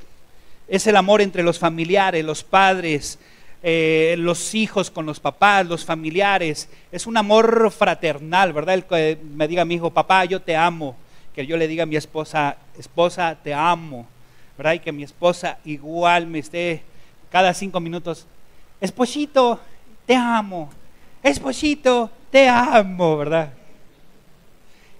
es 0.68 0.88
el 0.88 0.96
amor 0.96 1.22
entre 1.22 1.44
los 1.44 1.60
familiares, 1.60 2.26
los 2.26 2.44
padres, 2.44 3.20
eh, 3.64 4.16
los 4.18 4.54
hijos 4.54 4.92
con 4.92 5.06
los 5.06 5.20
papás, 5.20 5.66
los 5.66 5.86
familiares. 5.86 6.70
Es 6.92 7.08
un 7.08 7.18
amor 7.18 7.72
fraternal, 7.72 8.54
¿verdad? 8.54 8.76
El 8.76 8.86
que 8.86 9.18
me 9.34 9.48
diga 9.48 9.66
mi 9.66 9.76
hijo, 9.76 9.90
papá, 9.92 10.26
yo 10.26 10.42
te 10.42 10.56
amo. 10.56 10.96
Que 11.34 11.46
yo 11.46 11.56
le 11.56 11.68
diga 11.68 11.84
a 11.84 11.86
mi 11.86 11.96
esposa, 11.96 12.58
esposa, 12.78 13.38
te 13.42 13.54
amo. 13.54 14.08
¿Verdad? 14.58 14.74
Y 14.74 14.80
que 14.80 14.92
mi 14.92 15.04
esposa 15.04 15.60
igual 15.66 16.28
me 16.28 16.40
esté 16.40 16.84
cada 17.32 17.54
cinco 17.54 17.80
minutos, 17.80 18.26
esposito, 18.80 19.60
te 20.06 20.16
amo. 20.16 20.70
Esposito, 21.22 22.10
te 22.32 22.48
amo, 22.48 23.18
¿verdad? 23.18 23.54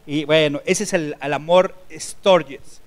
Y 0.06 0.24
bueno, 0.26 0.62
ese 0.66 0.84
es 0.86 0.94
el, 0.94 1.16
amor 1.22 1.76
Storges. 1.92 2.82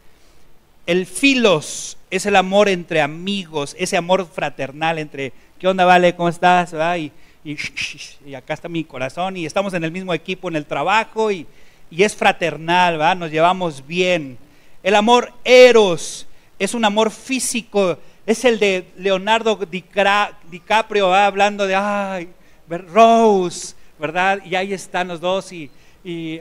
El 0.87 1.07
filos 1.07 1.99
es 2.11 2.27
el 2.27 2.35
amor 2.35 2.69
entre 2.69 3.01
amigos, 3.01 3.77
ese 3.79 3.97
amor 3.97 4.27
fraternal 4.27 4.99
entre 4.99 5.33
¿qué 5.59 5.69
onda, 5.69 5.85
Vale? 5.85 6.17
¿Cómo 6.17 6.31
estás? 6.31 6.75
Y, 6.99 7.13
y, 7.45 8.35
acá 8.35 8.55
está 8.55 8.69
mi 8.69 8.85
corazón 8.85 9.37
y 9.37 9.47
estamos 9.47 9.75
en 9.75 9.85
el 9.85 9.93
mismo 9.93 10.15
equipo 10.15 10.49
en 10.49 10.57
el 10.57 10.67
trabajo 10.67 11.31
y, 11.31 11.47
es 11.91 12.17
fraternal, 12.17 12.97
¿verdad? 12.99 13.17
Nos 13.17 13.31
llevamos 13.31 13.87
bien. 13.87 14.39
El 14.83 14.95
amor 14.95 15.33
eros 15.45 16.27
es 16.61 16.75
un 16.75 16.85
amor 16.85 17.11
físico, 17.11 17.99
es 18.27 18.45
el 18.45 18.59
de 18.59 18.93
Leonardo 18.99 19.57
DiCaprio 19.57 21.13
hablando 21.13 21.67
de, 21.67 21.75
ay, 21.75 22.29
Rose, 22.69 23.75
¿verdad? 23.99 24.41
Y 24.45 24.55
ahí 24.55 24.75
están 24.75 25.09
los 25.09 25.21
dos 25.21 25.51
y, 25.53 25.71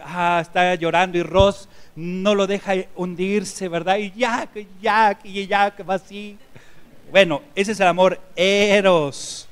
ah, 0.04 0.40
está 0.42 0.76
llorando 0.76 1.18
y 1.18 1.24
Rose 1.24 1.70
no 1.96 2.36
lo 2.36 2.48
deja 2.48 2.74
hundirse, 2.98 3.70
¿verdad? 3.70 3.98
Y 3.98 4.12
Jack, 4.12 4.66
Jack, 4.82 5.20
y 5.24 5.48
Jack 5.48 5.90
va 5.90 5.96
así. 5.96 6.38
Bueno, 7.12 7.42
ese 7.56 7.72
es 7.72 7.80
el 7.80 7.88
amor 7.88 8.20
eros. 8.36 9.48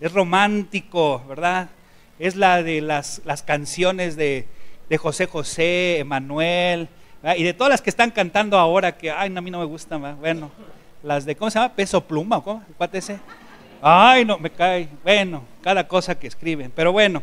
Es 0.00 0.12
romántico, 0.12 1.24
¿verdad? 1.28 1.68
Es 2.18 2.34
la 2.34 2.64
de 2.64 2.80
las, 2.80 3.22
las 3.24 3.44
canciones 3.44 4.16
de, 4.16 4.46
José 4.98 5.26
José, 5.26 5.98
Emanuel, 5.98 6.88
y 7.36 7.42
de 7.42 7.54
todas 7.54 7.70
las 7.70 7.82
que 7.82 7.90
están 7.90 8.10
cantando 8.10 8.58
ahora, 8.58 8.96
que 8.96 9.10
ay, 9.10 9.34
a 9.34 9.40
mí 9.40 9.50
no 9.50 9.58
me 9.58 9.66
gustan, 9.66 10.18
bueno, 10.18 10.50
las 11.02 11.24
de, 11.24 11.36
¿cómo 11.36 11.50
se 11.50 11.58
llama? 11.58 11.74
Peso 11.74 12.00
pluma, 12.00 12.42
¿cómo? 12.42 12.62
¿Cuál 12.76 12.90
ese? 12.92 13.18
Ay, 13.82 14.24
no, 14.24 14.38
me 14.38 14.50
cae. 14.50 14.88
Bueno, 15.02 15.44
cada 15.62 15.88
cosa 15.88 16.18
que 16.18 16.26
escriben. 16.26 16.70
Pero 16.74 16.92
bueno, 16.92 17.22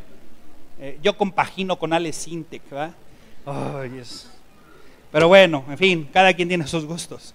eh, 0.79 0.97
yo 1.01 1.15
compagino 1.15 1.77
con 1.77 1.93
Ale 1.93 2.11
Sintec, 2.13 2.67
¿verdad? 2.69 2.93
Ay, 3.45 4.01
Pero 5.11 5.27
bueno, 5.27 5.63
en 5.69 5.77
fin, 5.77 6.09
cada 6.11 6.33
quien 6.33 6.47
tiene 6.47 6.65
sus 6.67 6.85
gustos. 6.85 7.33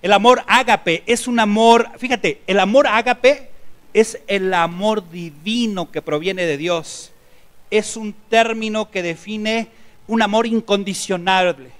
El 0.00 0.12
amor 0.12 0.42
ágape 0.46 1.02
es 1.06 1.28
un 1.28 1.38
amor, 1.38 1.88
fíjate, 1.98 2.42
el 2.46 2.58
amor 2.58 2.86
ágape 2.86 3.50
es 3.92 4.20
el 4.26 4.52
amor 4.54 5.08
divino 5.10 5.90
que 5.90 6.02
proviene 6.02 6.44
de 6.44 6.56
Dios. 6.56 7.12
Es 7.70 7.96
un 7.96 8.12
término 8.28 8.90
que 8.90 9.02
define 9.02 9.68
un 10.06 10.22
amor 10.22 10.46
incondicionable. 10.46 11.70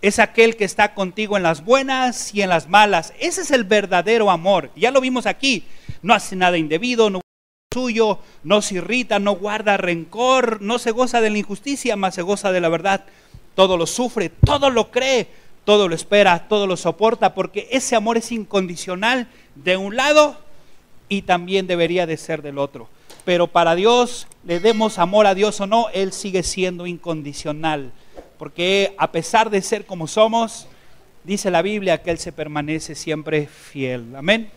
Es 0.00 0.18
aquel 0.18 0.56
que 0.56 0.64
está 0.64 0.94
contigo 0.94 1.36
en 1.36 1.44
las 1.44 1.64
buenas 1.64 2.34
y 2.34 2.42
en 2.42 2.48
las 2.48 2.68
malas. 2.68 3.12
Ese 3.20 3.42
es 3.42 3.50
el 3.50 3.64
verdadero 3.64 4.30
amor. 4.30 4.70
Ya 4.74 4.90
lo 4.90 5.00
vimos 5.00 5.26
aquí. 5.26 5.64
No 6.02 6.14
hace 6.14 6.34
nada 6.34 6.58
indebido, 6.58 7.08
no 7.10 7.20
suyo, 7.72 8.18
no 8.42 8.62
se 8.62 8.76
irrita, 8.76 9.18
no 9.18 9.36
guarda 9.36 9.76
rencor, 9.76 10.60
no 10.60 10.78
se 10.78 10.90
goza 10.90 11.20
de 11.20 11.30
la 11.30 11.38
injusticia, 11.38 11.96
más 11.96 12.14
se 12.14 12.22
goza 12.22 12.52
de 12.52 12.60
la 12.60 12.68
verdad. 12.68 13.04
Todo 13.54 13.76
lo 13.76 13.86
sufre, 13.86 14.28
todo 14.28 14.70
lo 14.70 14.90
cree, 14.90 15.28
todo 15.64 15.88
lo 15.88 15.94
espera, 15.94 16.48
todo 16.48 16.66
lo 16.66 16.76
soporta, 16.76 17.34
porque 17.34 17.68
ese 17.70 17.96
amor 17.96 18.16
es 18.16 18.32
incondicional 18.32 19.28
de 19.54 19.76
un 19.76 19.96
lado 19.96 20.36
y 21.08 21.22
también 21.22 21.66
debería 21.66 22.06
de 22.06 22.16
ser 22.16 22.42
del 22.42 22.58
otro. 22.58 22.88
Pero 23.24 23.46
para 23.46 23.74
Dios, 23.74 24.26
le 24.44 24.58
demos 24.58 24.98
amor 24.98 25.26
a 25.26 25.34
Dios 25.34 25.60
o 25.60 25.66
no, 25.66 25.88
Él 25.90 26.12
sigue 26.12 26.42
siendo 26.42 26.86
incondicional, 26.86 27.92
porque 28.38 28.94
a 28.98 29.12
pesar 29.12 29.50
de 29.50 29.62
ser 29.62 29.86
como 29.86 30.08
somos, 30.08 30.66
dice 31.24 31.50
la 31.50 31.62
Biblia 31.62 32.02
que 32.02 32.10
Él 32.10 32.18
se 32.18 32.32
permanece 32.32 32.94
siempre 32.94 33.46
fiel. 33.46 34.16
Amén. 34.16 34.50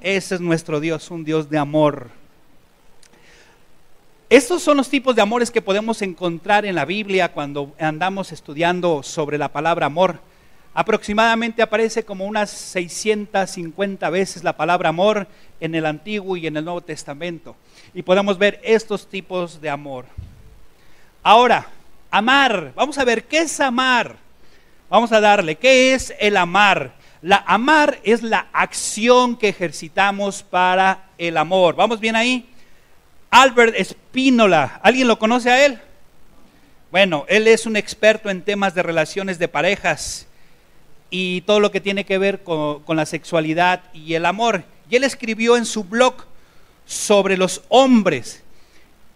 Ese 0.00 0.36
es 0.36 0.40
nuestro 0.40 0.80
Dios, 0.80 1.10
un 1.10 1.24
Dios 1.24 1.50
de 1.50 1.58
amor. 1.58 2.10
Estos 4.30 4.62
son 4.62 4.76
los 4.76 4.88
tipos 4.88 5.16
de 5.16 5.22
amores 5.22 5.50
que 5.50 5.60
podemos 5.60 6.02
encontrar 6.02 6.64
en 6.64 6.76
la 6.76 6.84
Biblia 6.84 7.32
cuando 7.32 7.74
andamos 7.80 8.30
estudiando 8.30 9.02
sobre 9.02 9.38
la 9.38 9.48
palabra 9.48 9.86
amor. 9.86 10.20
Aproximadamente 10.72 11.62
aparece 11.62 12.04
como 12.04 12.26
unas 12.26 12.50
650 12.50 14.08
veces 14.10 14.44
la 14.44 14.56
palabra 14.56 14.90
amor 14.90 15.26
en 15.58 15.74
el 15.74 15.84
Antiguo 15.84 16.36
y 16.36 16.46
en 16.46 16.56
el 16.56 16.64
Nuevo 16.64 16.80
Testamento. 16.80 17.56
Y 17.92 18.02
podemos 18.02 18.38
ver 18.38 18.60
estos 18.62 19.08
tipos 19.08 19.60
de 19.60 19.68
amor. 19.68 20.06
Ahora, 21.22 21.66
amar. 22.10 22.72
Vamos 22.76 22.98
a 22.98 23.04
ver 23.04 23.24
qué 23.24 23.38
es 23.38 23.58
amar. 23.58 24.16
Vamos 24.88 25.12
a 25.12 25.20
darle, 25.20 25.56
¿qué 25.56 25.94
es 25.94 26.14
el 26.18 26.36
amar? 26.36 26.94
La 27.22 27.44
amar 27.46 27.98
es 28.02 28.22
la 28.22 28.48
acción 28.52 29.36
que 29.36 29.48
ejercitamos 29.48 30.42
para 30.42 31.10
el 31.18 31.36
amor. 31.36 31.76
¿Vamos 31.76 32.00
bien 32.00 32.16
ahí? 32.16 32.48
Albert 33.30 33.76
Spínola, 33.84 34.80
¿alguien 34.82 35.06
lo 35.06 35.18
conoce 35.18 35.50
a 35.50 35.64
él? 35.64 35.78
Bueno, 36.90 37.24
él 37.28 37.46
es 37.46 37.66
un 37.66 37.76
experto 37.76 38.30
en 38.30 38.42
temas 38.42 38.74
de 38.74 38.82
relaciones 38.82 39.38
de 39.38 39.46
parejas 39.46 40.26
y 41.10 41.42
todo 41.42 41.60
lo 41.60 41.70
que 41.70 41.80
tiene 41.80 42.04
que 42.04 42.18
ver 42.18 42.42
con, 42.42 42.82
la 42.88 43.06
sexualidad 43.06 43.82
y 43.92 44.14
el 44.14 44.26
amor. 44.26 44.64
Y 44.88 44.96
él 44.96 45.04
escribió 45.04 45.56
en 45.56 45.66
su 45.66 45.84
blog 45.84 46.24
sobre 46.86 47.36
los 47.36 47.62
hombres. 47.68 48.42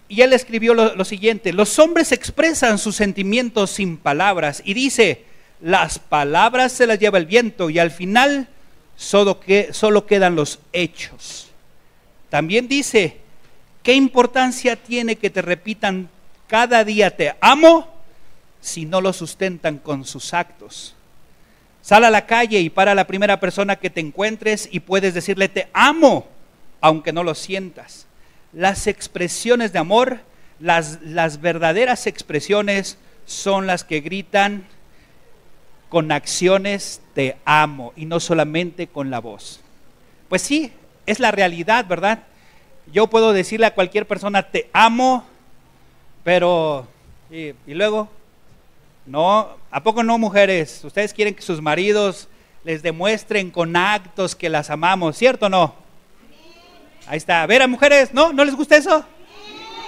Y 0.08 0.20
él 0.20 0.32
escribió 0.32 0.74
lo, 0.74 0.94
lo 0.94 1.04
siguiente, 1.04 1.52
los 1.52 1.78
hombres 1.78 2.12
expresan 2.12 2.78
sus 2.78 2.96
sentimientos 2.96 3.70
sin 3.70 3.96
palabras 3.96 4.62
y 4.64 4.74
dice, 4.74 5.24
las 5.60 5.98
palabras 5.98 6.72
se 6.72 6.86
las 6.86 6.98
lleva 6.98 7.18
el 7.18 7.26
viento 7.26 7.70
y 7.70 7.78
al 7.78 7.90
final 7.90 8.48
solo, 8.96 9.40
que, 9.40 9.72
solo 9.72 10.06
quedan 10.06 10.36
los 10.36 10.58
hechos. 10.72 11.48
También 12.28 12.68
dice, 12.68 13.24
¿Qué 13.84 13.92
importancia 13.92 14.76
tiene 14.76 15.16
que 15.16 15.28
te 15.28 15.42
repitan 15.42 16.08
cada 16.48 16.84
día 16.84 17.14
te 17.14 17.36
amo 17.38 17.86
si 18.58 18.86
no 18.86 19.02
lo 19.02 19.12
sustentan 19.12 19.76
con 19.76 20.06
sus 20.06 20.32
actos? 20.32 20.93
Sal 21.84 22.04
a 22.04 22.10
la 22.10 22.24
calle 22.24 22.60
y 22.60 22.70
para 22.70 22.94
la 22.94 23.06
primera 23.06 23.40
persona 23.40 23.76
que 23.76 23.90
te 23.90 24.00
encuentres 24.00 24.70
y 24.72 24.80
puedes 24.80 25.12
decirle 25.12 25.50
te 25.50 25.68
amo, 25.74 26.26
aunque 26.80 27.12
no 27.12 27.22
lo 27.22 27.34
sientas. 27.34 28.06
Las 28.54 28.86
expresiones 28.86 29.74
de 29.74 29.80
amor, 29.80 30.20
las, 30.60 31.02
las 31.02 31.42
verdaderas 31.42 32.06
expresiones 32.06 32.96
son 33.26 33.66
las 33.66 33.84
que 33.84 34.00
gritan 34.00 34.64
con 35.90 36.10
acciones 36.10 37.02
te 37.12 37.36
amo 37.44 37.92
y 37.96 38.06
no 38.06 38.18
solamente 38.18 38.86
con 38.86 39.10
la 39.10 39.18
voz. 39.18 39.60
Pues 40.30 40.40
sí, 40.40 40.72
es 41.04 41.20
la 41.20 41.32
realidad, 41.32 41.84
¿verdad? 41.86 42.20
yo 42.92 43.06
puedo 43.08 43.32
decirle 43.32 43.66
a 43.66 43.74
cualquier 43.74 44.06
persona, 44.06 44.42
te 44.42 44.68
amo, 44.72 45.24
pero, 46.22 46.86
¿y, 47.30 47.54
luego? 47.66 48.08
No, 49.06 49.48
¿a 49.74 49.82
poco 49.82 50.04
no, 50.04 50.18
mujeres? 50.18 50.84
Ustedes 50.84 51.12
quieren 51.12 51.34
que 51.34 51.42
sus 51.42 51.60
maridos 51.60 52.28
les 52.62 52.80
demuestren 52.80 53.50
con 53.50 53.74
actos 53.74 54.36
que 54.36 54.48
las 54.48 54.70
amamos, 54.70 55.18
¿cierto 55.18 55.46
o 55.46 55.48
no? 55.48 55.74
Ahí 57.08 57.16
está. 57.16 57.42
A 57.42 57.46
ver, 57.46 57.60
a 57.60 57.66
mujeres, 57.66 58.14
¿no? 58.14 58.32
¿No 58.32 58.44
les 58.44 58.54
gusta 58.54 58.76
eso? 58.76 59.04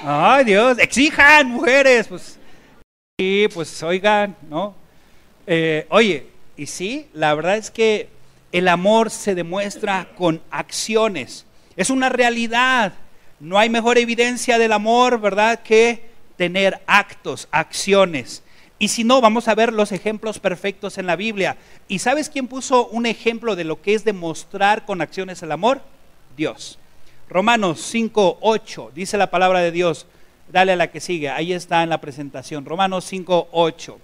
Ay, 0.02 0.44
Dios, 0.44 0.76
exijan, 0.80 1.46
mujeres. 1.46 2.08
Pues, 2.08 2.36
sí, 3.16 3.46
pues 3.54 3.80
oigan, 3.84 4.34
¿no? 4.50 4.74
Eh, 5.46 5.86
oye, 5.90 6.26
y 6.56 6.66
sí, 6.66 7.06
la 7.12 7.32
verdad 7.34 7.56
es 7.56 7.70
que 7.70 8.08
el 8.50 8.66
amor 8.66 9.08
se 9.08 9.36
demuestra 9.36 10.08
con 10.16 10.42
acciones. 10.50 11.46
Es 11.76 11.90
una 11.90 12.08
realidad. 12.08 12.94
No 13.38 13.56
hay 13.56 13.70
mejor 13.70 13.98
evidencia 13.98 14.58
del 14.58 14.72
amor, 14.72 15.20
¿verdad?, 15.20 15.60
que 15.62 16.10
tener 16.36 16.82
actos, 16.88 17.46
acciones. 17.52 18.42
Y 18.78 18.88
si 18.88 19.04
no, 19.04 19.20
vamos 19.20 19.48
a 19.48 19.54
ver 19.54 19.72
los 19.72 19.92
ejemplos 19.92 20.38
perfectos 20.38 20.98
en 20.98 21.06
la 21.06 21.16
Biblia. 21.16 21.56
¿Y 21.88 22.00
sabes 22.00 22.28
quién 22.28 22.46
puso 22.46 22.88
un 22.88 23.06
ejemplo 23.06 23.56
de 23.56 23.64
lo 23.64 23.80
que 23.80 23.94
es 23.94 24.04
demostrar 24.04 24.84
con 24.84 25.00
acciones 25.00 25.42
el 25.42 25.52
amor? 25.52 25.80
Dios. 26.36 26.78
Romanos 27.28 27.80
5, 27.80 28.38
8, 28.40 28.92
dice 28.94 29.16
la 29.16 29.30
palabra 29.30 29.60
de 29.60 29.72
Dios. 29.72 30.06
Dale 30.48 30.72
a 30.72 30.76
la 30.76 30.90
que 30.90 31.00
sigue, 31.00 31.28
ahí 31.28 31.52
está 31.52 31.82
en 31.82 31.88
la 31.88 32.00
presentación. 32.00 32.64
Romanos 32.64 33.04
5, 33.06 33.48
8. 33.50 33.98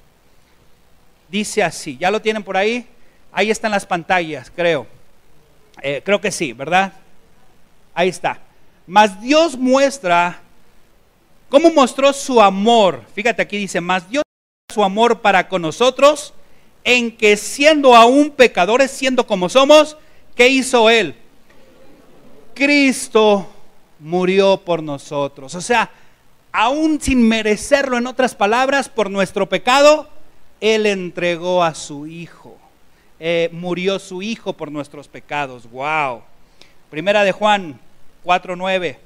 Dice 1.28 1.62
así, 1.62 1.96
¿ya 1.98 2.10
lo 2.10 2.20
tienen 2.20 2.42
por 2.42 2.56
ahí? 2.56 2.86
Ahí 3.30 3.50
están 3.50 3.70
las 3.70 3.86
pantallas, 3.86 4.50
creo. 4.54 4.86
Eh, 5.82 6.02
creo 6.04 6.20
que 6.20 6.32
sí, 6.32 6.52
¿verdad? 6.52 6.92
Ahí 7.94 8.08
está. 8.08 8.38
Mas 8.86 9.20
Dios 9.20 9.56
muestra, 9.56 10.40
¿cómo 11.48 11.70
mostró 11.72 12.12
su 12.12 12.40
amor? 12.40 13.04
Fíjate 13.14 13.42
aquí 13.42 13.56
dice, 13.56 13.80
mas 13.80 14.08
Dios 14.10 14.21
su 14.72 14.82
amor 14.82 15.20
para 15.20 15.48
con 15.48 15.62
nosotros, 15.62 16.34
en 16.84 17.16
que 17.16 17.36
siendo 17.36 17.94
aún 17.94 18.30
pecadores, 18.30 18.90
siendo 18.90 19.26
como 19.26 19.48
somos, 19.48 19.96
¿qué 20.34 20.48
hizo 20.48 20.90
Él? 20.90 21.14
Cristo 22.54 23.48
murió 23.98 24.58
por 24.58 24.82
nosotros. 24.82 25.54
O 25.54 25.60
sea, 25.60 25.90
aún 26.50 27.00
sin 27.00 27.26
merecerlo, 27.26 27.98
en 27.98 28.06
otras 28.06 28.34
palabras, 28.34 28.88
por 28.88 29.10
nuestro 29.10 29.48
pecado, 29.48 30.08
Él 30.60 30.86
entregó 30.86 31.62
a 31.62 31.74
su 31.74 32.06
Hijo. 32.06 32.58
Eh, 33.20 33.48
murió 33.52 33.98
su 33.98 34.22
Hijo 34.22 34.52
por 34.52 34.72
nuestros 34.72 35.08
pecados. 35.08 35.70
¡Wow! 35.70 36.22
Primera 36.90 37.24
de 37.24 37.32
Juan 37.32 37.78
4.9. 38.24 38.98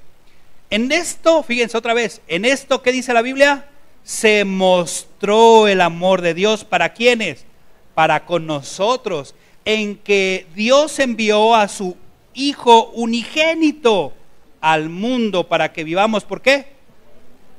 En 0.70 0.90
esto, 0.90 1.42
fíjense 1.42 1.76
otra 1.76 1.94
vez, 1.94 2.20
en 2.26 2.44
esto 2.44 2.82
que 2.82 2.90
dice 2.90 3.12
la 3.12 3.22
Biblia, 3.22 3.66
se 4.06 4.44
mostró 4.44 5.66
el 5.66 5.80
amor 5.80 6.22
de 6.22 6.32
Dios 6.32 6.64
para 6.64 6.94
quienes, 6.94 7.44
para 7.92 8.24
con 8.24 8.46
nosotros, 8.46 9.34
en 9.64 9.96
que 9.96 10.46
Dios 10.54 11.00
envió 11.00 11.56
a 11.56 11.66
su 11.66 11.96
Hijo 12.32 12.90
unigénito 12.90 14.12
al 14.60 14.90
mundo 14.90 15.48
para 15.48 15.72
que 15.72 15.82
vivamos. 15.82 16.22
¿Por 16.22 16.40
qué? 16.40 16.66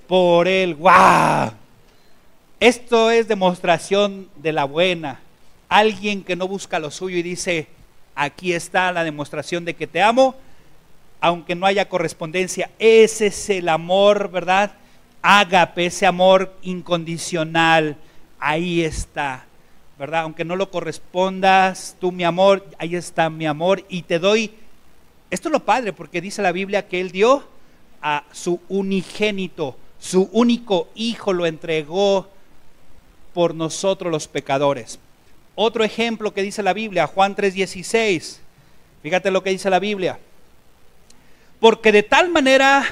Por 0.07 0.47
Él. 0.47 0.75
¡Wow! 0.75 1.51
Esto 2.61 3.11
es 3.11 3.27
demostración 3.27 4.29
de 4.37 4.53
la 4.53 4.63
buena. 4.63 5.19
Alguien 5.67 6.23
que 6.23 6.37
no 6.37 6.47
busca 6.47 6.79
lo 6.79 6.91
suyo 6.91 7.17
y 7.17 7.23
dice, 7.23 7.67
aquí 8.15 8.53
está 8.53 8.93
la 8.93 9.03
demostración 9.03 9.65
de 9.65 9.73
que 9.73 9.87
te 9.87 10.01
amo, 10.01 10.35
aunque 11.19 11.55
no 11.55 11.65
haya 11.65 11.89
correspondencia. 11.89 12.69
Ese 12.79 13.27
es 13.27 13.49
el 13.49 13.67
amor, 13.67 14.29
¿verdad? 14.31 14.71
Ágape, 15.21 15.87
ese 15.87 16.05
amor 16.05 16.55
incondicional, 16.61 17.97
ahí 18.39 18.83
está, 18.83 19.45
¿verdad? 19.97 20.21
Aunque 20.21 20.45
no 20.45 20.55
lo 20.55 20.71
correspondas, 20.71 21.95
tú 21.99 22.11
mi 22.11 22.23
amor, 22.23 22.65
ahí 22.77 22.95
está 22.95 23.29
mi 23.29 23.45
amor 23.45 23.83
y 23.89 24.03
te 24.03 24.19
doy, 24.19 24.51
esto 25.29 25.49
es 25.49 25.53
lo 25.53 25.65
padre, 25.65 25.93
porque 25.93 26.21
dice 26.21 26.41
la 26.41 26.51
Biblia 26.51 26.87
que 26.87 27.01
Él 27.01 27.11
dio 27.11 27.47
a 28.01 28.23
su 28.31 28.59
unigénito, 28.69 29.75
su 29.99 30.29
único 30.31 30.89
hijo 30.95 31.33
lo 31.33 31.45
entregó 31.45 32.29
por 33.33 33.53
nosotros 33.53 34.11
los 34.11 34.27
pecadores. 34.27 34.99
Otro 35.55 35.83
ejemplo 35.83 36.33
que 36.33 36.43
dice 36.43 36.61
la 36.61 36.73
Biblia, 36.73 37.07
Juan 37.07 37.35
3:16. 37.35 38.39
Fíjate 39.01 39.31
lo 39.31 39.41
que 39.41 39.49
dice 39.49 39.69
la 39.69 39.79
Biblia. 39.79 40.19
Porque 41.59 41.91
de 41.91 42.03
tal 42.03 42.29
manera, 42.29 42.85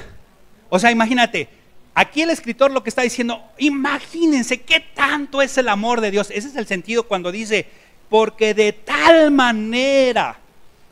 o 0.68 0.78
sea, 0.78 0.90
imagínate, 0.90 1.48
aquí 1.96 2.20
el 2.20 2.30
escritor 2.30 2.70
lo 2.70 2.82
que 2.82 2.90
está 2.90 3.02
diciendo, 3.02 3.42
imagínense 3.56 4.60
qué 4.60 4.80
tanto 4.80 5.40
es 5.40 5.56
el 5.56 5.68
amor 5.68 6.02
de 6.02 6.10
Dios. 6.10 6.30
Ese 6.30 6.48
es 6.48 6.56
el 6.56 6.66
sentido 6.66 7.04
cuando 7.04 7.32
dice, 7.32 7.66
porque 8.10 8.52
de 8.52 8.72
tal 8.74 9.30
manera, 9.30 10.38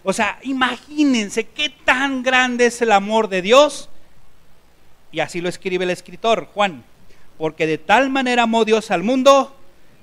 o 0.03 0.15
sea, 0.15 0.39
imagínense 0.43 1.45
qué 1.45 1.69
tan 1.69 2.23
grande 2.23 2.67
es 2.67 2.81
el 2.81 2.91
amor 2.91 3.29
de 3.29 3.43
Dios. 3.43 3.91
Y 5.13 5.21
así 5.21 5.43
lo 5.43 5.51
escribe 5.51 5.85
el 5.85 5.91
escritor, 5.91 6.49
Juan. 6.55 6.83
Porque 7.37 7.67
de 7.67 7.77
tal 7.79 8.09
manera 8.09 8.45
amó 8.45 8.65
Dios 8.65 8.91
al 8.91 9.03
mundo 9.03 9.55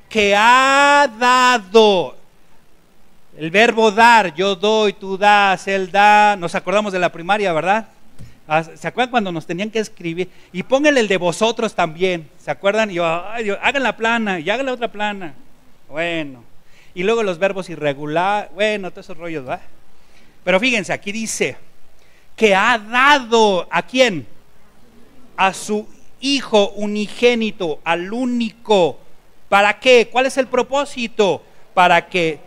que 0.08 0.36
ha 0.38 1.12
dado. 1.20 2.16
El 3.38 3.50
verbo 3.50 3.92
dar, 3.92 4.36
yo 4.36 4.56
doy, 4.56 4.94
tú 4.94 5.18
das, 5.18 5.68
él 5.68 5.92
da. 5.92 6.36
Nos 6.36 6.54
acordamos 6.54 6.94
de 6.94 7.00
la 7.00 7.12
primaria, 7.12 7.52
¿verdad? 7.54 7.88
Ah, 8.54 8.66
¿Se 8.66 8.86
acuerdan 8.86 9.12
cuando 9.12 9.32
nos 9.32 9.48
tenían 9.48 9.72
que 9.72 9.80
escribir? 9.80 10.30
Y 10.52 10.64
pónganle 10.64 11.00
el 11.00 11.08
de 11.08 11.16
vosotros 11.16 11.74
también. 11.74 12.30
¿Se 12.38 12.52
acuerdan? 12.52 12.92
Y 12.92 12.96
yo, 12.96 13.06
hagan 13.06 13.82
la 13.82 13.96
plana 13.96 14.42
y 14.42 14.50
hagan 14.50 14.66
la 14.66 14.74
otra 14.74 14.92
plana. 14.92 15.34
Bueno. 15.88 16.44
Y 16.94 17.04
luego 17.04 17.24
los 17.24 17.40
verbos 17.40 17.70
irregular. 17.70 18.52
Bueno, 18.54 18.92
todos 18.92 19.06
esos 19.06 19.18
rollos, 19.18 19.48
¿va? 19.48 19.62
Pero 20.44 20.60
fíjense, 20.60 20.92
aquí 20.92 21.14
dice 21.14 21.56
que 22.36 22.54
ha 22.54 22.78
dado 22.78 23.70
a 23.72 23.84
quién? 23.84 24.28
A 25.38 25.54
su 25.54 25.88
hijo 26.20 26.72
unigénito, 26.72 27.80
al 27.86 28.12
único. 28.12 29.00
¿Para 29.48 29.80
qué? 29.80 30.10
¿Cuál 30.12 30.26
es 30.26 30.36
el 30.36 30.48
propósito? 30.48 31.42
Para 31.74 32.10
que 32.10 32.38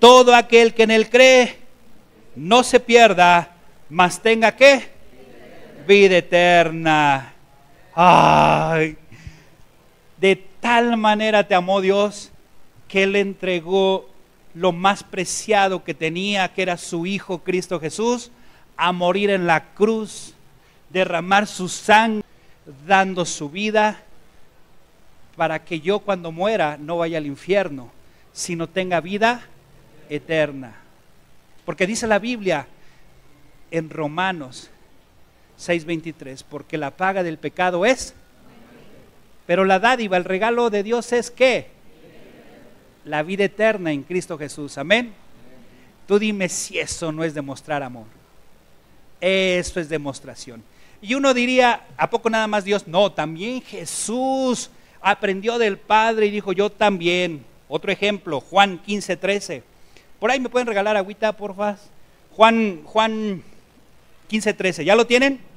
todo 0.00 0.34
aquel 0.34 0.74
que 0.74 0.82
en 0.82 0.90
él 0.90 1.08
cree 1.08 1.56
no 2.34 2.64
se 2.64 2.80
pierda, 2.80 3.54
mas 3.88 4.20
tenga 4.20 4.56
que 4.56 4.90
vida 5.86 6.18
eterna. 6.18 7.32
Ay, 7.94 8.96
de 10.16 10.36
tal 10.60 10.96
manera 10.96 11.46
te 11.46 11.54
amó 11.54 11.80
Dios 11.80 12.30
que 12.88 13.04
Él 13.04 13.16
entregó 13.16 14.08
lo 14.54 14.72
más 14.72 15.02
preciado 15.02 15.82
que 15.82 15.94
tenía, 15.94 16.52
que 16.52 16.62
era 16.62 16.76
su 16.76 17.06
Hijo 17.06 17.38
Cristo 17.38 17.80
Jesús, 17.80 18.30
a 18.76 18.92
morir 18.92 19.30
en 19.30 19.46
la 19.46 19.72
cruz, 19.74 20.34
derramar 20.90 21.46
su 21.46 21.68
sangre, 21.68 22.24
dando 22.86 23.24
su 23.24 23.48
vida, 23.48 24.02
para 25.36 25.64
que 25.64 25.80
yo 25.80 26.00
cuando 26.00 26.32
muera 26.32 26.76
no 26.78 26.98
vaya 26.98 27.18
al 27.18 27.26
infierno, 27.26 27.90
sino 28.32 28.68
tenga 28.68 29.00
vida 29.00 29.42
eterna. 30.08 30.74
Porque 31.64 31.86
dice 31.86 32.06
la 32.06 32.18
Biblia 32.18 32.66
en 33.70 33.88
Romanos 33.88 34.70
6:23, 35.68 36.44
porque 36.48 36.78
la 36.78 36.90
paga 36.90 37.22
del 37.22 37.38
pecado 37.38 37.86
es, 37.86 38.14
pero 39.46 39.64
la 39.64 39.78
dádiva, 39.78 40.16
el 40.16 40.24
regalo 40.24 40.70
de 40.70 40.82
Dios 40.82 41.12
es 41.12 41.30
qué? 41.30 41.68
La 43.04 43.22
vida 43.22 43.44
eterna 43.44 43.92
en 43.92 44.02
Cristo 44.02 44.38
Jesús. 44.38 44.78
Amén. 44.78 45.12
Tú 46.06 46.18
dime 46.18 46.48
si 46.48 46.78
eso 46.78 47.10
no 47.12 47.24
es 47.24 47.34
demostrar 47.34 47.82
amor. 47.82 48.06
Eso 49.20 49.80
es 49.80 49.88
demostración. 49.88 50.62
Y 51.00 51.14
uno 51.14 51.34
diría, 51.34 51.84
¿a 51.96 52.08
poco 52.08 52.30
nada 52.30 52.46
más 52.46 52.64
Dios? 52.64 52.86
No, 52.86 53.10
también 53.10 53.60
Jesús 53.60 54.70
aprendió 55.00 55.58
del 55.58 55.78
Padre 55.78 56.26
y 56.26 56.30
dijo, 56.30 56.52
yo 56.52 56.70
también. 56.70 57.44
Otro 57.68 57.90
ejemplo, 57.90 58.40
Juan 58.40 58.78
15, 58.78 59.16
13. 59.16 59.62
Por 60.20 60.30
ahí 60.30 60.38
me 60.38 60.48
pueden 60.48 60.68
regalar 60.68 60.96
agüita, 60.96 61.32
porfa. 61.32 61.76
Juan, 62.36 62.82
Juan 62.84 63.42
15, 64.28 64.54
13. 64.54 64.84
¿Ya 64.84 64.94
lo 64.94 65.06
tienen? 65.06 65.51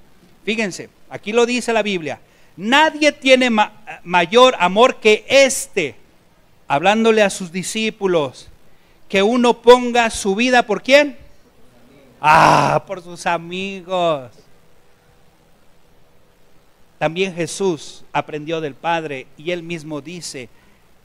Fíjense, 0.45 0.89
aquí 1.09 1.33
lo 1.33 1.45
dice 1.45 1.73
la 1.73 1.81
Biblia. 1.81 2.19
Nadie 2.55 3.11
tiene 3.11 3.49
mayor 4.03 4.55
amor 4.59 4.97
que 4.97 5.25
este, 5.27 5.95
hablándole 6.67 7.23
a 7.23 7.29
sus 7.29 7.51
discípulos, 7.51 8.49
que 9.09 9.23
uno 9.23 9.61
ponga 9.61 10.09
su 10.09 10.35
vida 10.35 10.63
por 10.63 10.81
quién? 10.81 11.17
Ah, 12.21 12.83
por 12.87 13.01
sus 13.01 13.25
amigos. 13.25 14.31
También 16.97 17.35
Jesús 17.35 18.05
aprendió 18.13 18.61
del 18.61 18.75
Padre 18.75 19.27
y 19.37 19.51
él 19.51 19.63
mismo 19.63 19.99
dice, 19.99 20.47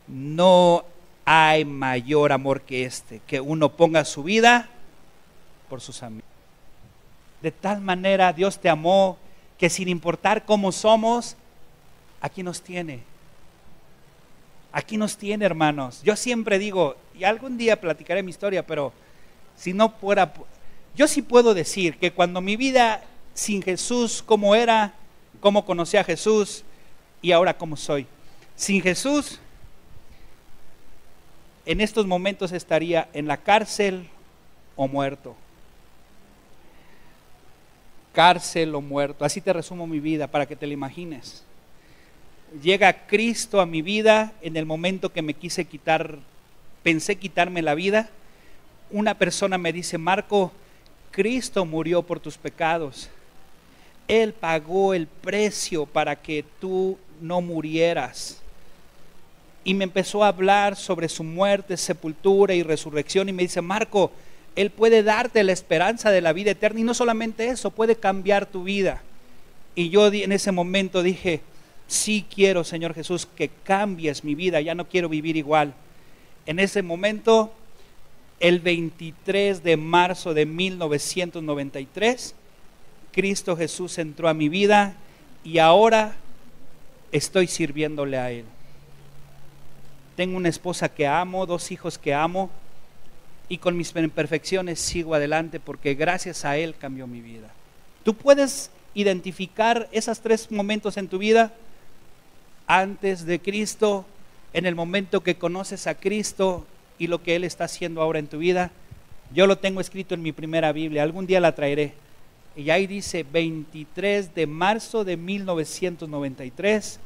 no 0.07 0.85
hay 1.24 1.64
mayor 1.64 2.33
amor 2.33 2.61
que 2.61 2.85
este, 2.85 3.20
que 3.26 3.40
uno 3.40 3.70
ponga 3.70 4.05
su 4.05 4.22
vida 4.22 4.68
por 5.68 5.81
sus 5.81 6.03
amigos. 6.03 6.29
De 7.42 7.50
tal 7.50 7.81
manera 7.81 8.33
Dios 8.33 8.59
te 8.59 8.68
amó 8.68 9.18
que 9.61 9.68
sin 9.68 9.88
importar 9.88 10.46
cómo 10.46 10.73
somos, 10.73 11.37
aquí 12.23 12.42
nos 12.42 12.62
tiene. 12.62 13.03
Aquí 14.73 14.96
nos 14.96 15.18
tiene, 15.18 15.44
hermanos. 15.44 16.01
Yo 16.03 16.16
siempre 16.16 16.59
digo, 16.59 16.96
y 17.14 17.25
algún 17.25 17.59
día 17.59 17.79
platicaré 17.79 18.23
mi 18.23 18.31
historia, 18.31 18.66
pero 18.66 18.90
si 19.57 19.75
no 19.75 19.90
fuera, 19.90 20.33
yo 20.96 21.07
sí 21.07 21.20
puedo 21.20 21.53
decir 21.53 21.99
que 21.99 22.11
cuando 22.11 22.40
mi 22.40 22.57
vida 22.57 23.05
sin 23.35 23.61
Jesús, 23.61 24.23
como 24.25 24.55
era, 24.55 24.94
cómo 25.40 25.66
conocí 25.66 25.99
a 25.99 26.05
Jesús 26.05 26.64
y 27.20 27.33
ahora 27.33 27.59
cómo 27.59 27.77
soy. 27.77 28.07
Sin 28.57 28.81
Jesús, 28.81 29.40
en 31.66 31.83
estos 31.83 32.07
momentos 32.07 32.53
estaría 32.53 33.11
en 33.12 33.27
la 33.29 33.37
cárcel 33.37 34.09
o 34.75 34.88
muerto 34.88 35.37
cárcel 38.20 38.74
o 38.74 38.83
muerto. 38.83 39.24
Así 39.24 39.40
te 39.40 39.50
resumo 39.50 39.87
mi 39.87 39.98
vida 39.98 40.26
para 40.26 40.44
que 40.44 40.54
te 40.54 40.66
lo 40.66 40.74
imagines. 40.74 41.42
Llega 42.62 43.06
Cristo 43.06 43.62
a 43.62 43.64
mi 43.64 43.80
vida 43.80 44.35
en 44.42 44.59
el 44.59 44.66
momento 44.66 45.11
que 45.11 45.22
me 45.22 45.33
quise 45.33 45.64
quitar, 45.64 46.18
pensé 46.83 47.16
quitarme 47.16 47.62
la 47.62 47.74
vida. 47.74 48.11
Una 48.90 49.14
persona 49.14 49.56
me 49.56 49.72
dice, 49.72 49.96
Marco, 49.96 50.52
Cristo 51.11 51.64
murió 51.64 52.02
por 52.02 52.20
tus 52.20 52.37
pecados. 52.37 53.09
Él 54.06 54.35
pagó 54.35 54.92
el 54.92 55.06
precio 55.06 55.87
para 55.87 56.14
que 56.14 56.44
tú 56.61 56.98
no 57.22 57.40
murieras. 57.40 58.42
Y 59.64 59.72
me 59.72 59.85
empezó 59.85 60.24
a 60.24 60.28
hablar 60.28 60.76
sobre 60.76 61.09
su 61.09 61.24
muerte, 61.24 61.74
sepultura 61.78 62.52
y 62.52 62.62
resurrección 62.62 63.30
y 63.30 63.33
me 63.33 63.44
dice, 63.44 63.62
Marco, 63.62 64.12
él 64.56 64.70
puede 64.70 65.02
darte 65.02 65.44
la 65.44 65.52
esperanza 65.52 66.10
de 66.10 66.20
la 66.20 66.32
vida 66.32 66.50
eterna 66.50 66.80
y 66.80 66.84
no 66.84 66.94
solamente 66.94 67.48
eso, 67.48 67.70
puede 67.70 67.96
cambiar 67.96 68.46
tu 68.46 68.64
vida. 68.64 69.02
Y 69.74 69.90
yo 69.90 70.08
en 70.08 70.32
ese 70.32 70.52
momento 70.52 71.02
dije, 71.02 71.40
sí 71.86 72.26
quiero, 72.32 72.64
Señor 72.64 72.94
Jesús, 72.94 73.26
que 73.26 73.48
cambies 73.48 74.24
mi 74.24 74.34
vida, 74.34 74.60
ya 74.60 74.74
no 74.74 74.88
quiero 74.88 75.08
vivir 75.08 75.36
igual. 75.36 75.74
En 76.46 76.58
ese 76.58 76.82
momento, 76.82 77.52
el 78.40 78.60
23 78.60 79.62
de 79.62 79.76
marzo 79.76 80.34
de 80.34 80.46
1993, 80.46 82.34
Cristo 83.12 83.56
Jesús 83.56 83.98
entró 83.98 84.28
a 84.28 84.34
mi 84.34 84.48
vida 84.48 84.94
y 85.44 85.58
ahora 85.58 86.16
estoy 87.12 87.46
sirviéndole 87.46 88.18
a 88.18 88.30
Él. 88.30 88.44
Tengo 90.16 90.36
una 90.36 90.48
esposa 90.48 90.88
que 90.88 91.06
amo, 91.06 91.46
dos 91.46 91.70
hijos 91.70 91.98
que 91.98 92.12
amo 92.12 92.50
y 93.50 93.58
con 93.58 93.76
mis 93.76 93.94
imperfecciones 93.96 94.78
sigo 94.78 95.14
adelante 95.14 95.58
porque 95.58 95.94
gracias 95.94 96.44
a 96.44 96.56
Él 96.56 96.76
cambió 96.78 97.08
mi 97.08 97.20
vida. 97.20 97.48
¿Tú 98.04 98.14
puedes 98.14 98.70
identificar 98.94 99.88
esos 99.90 100.20
tres 100.20 100.52
momentos 100.52 100.96
en 100.96 101.08
tu 101.08 101.18
vida? 101.18 101.52
Antes 102.68 103.26
de 103.26 103.40
Cristo, 103.40 104.06
en 104.52 104.66
el 104.66 104.76
momento 104.76 105.22
que 105.22 105.34
conoces 105.34 105.88
a 105.88 105.96
Cristo 105.96 106.64
y 106.96 107.08
lo 107.08 107.24
que 107.24 107.34
Él 107.34 107.42
está 107.42 107.64
haciendo 107.64 108.00
ahora 108.00 108.20
en 108.20 108.28
tu 108.28 108.38
vida. 108.38 108.70
Yo 109.34 109.48
lo 109.48 109.58
tengo 109.58 109.80
escrito 109.80 110.14
en 110.14 110.22
mi 110.22 110.30
primera 110.30 110.72
Biblia, 110.72 111.02
algún 111.02 111.26
día 111.26 111.40
la 111.40 111.54
traeré. 111.56 111.94
Y 112.54 112.70
ahí 112.70 112.86
dice 112.86 113.24
23 113.24 114.32
de 114.32 114.46
marzo 114.46 115.04
de 115.04 115.16
1993. 115.16 117.00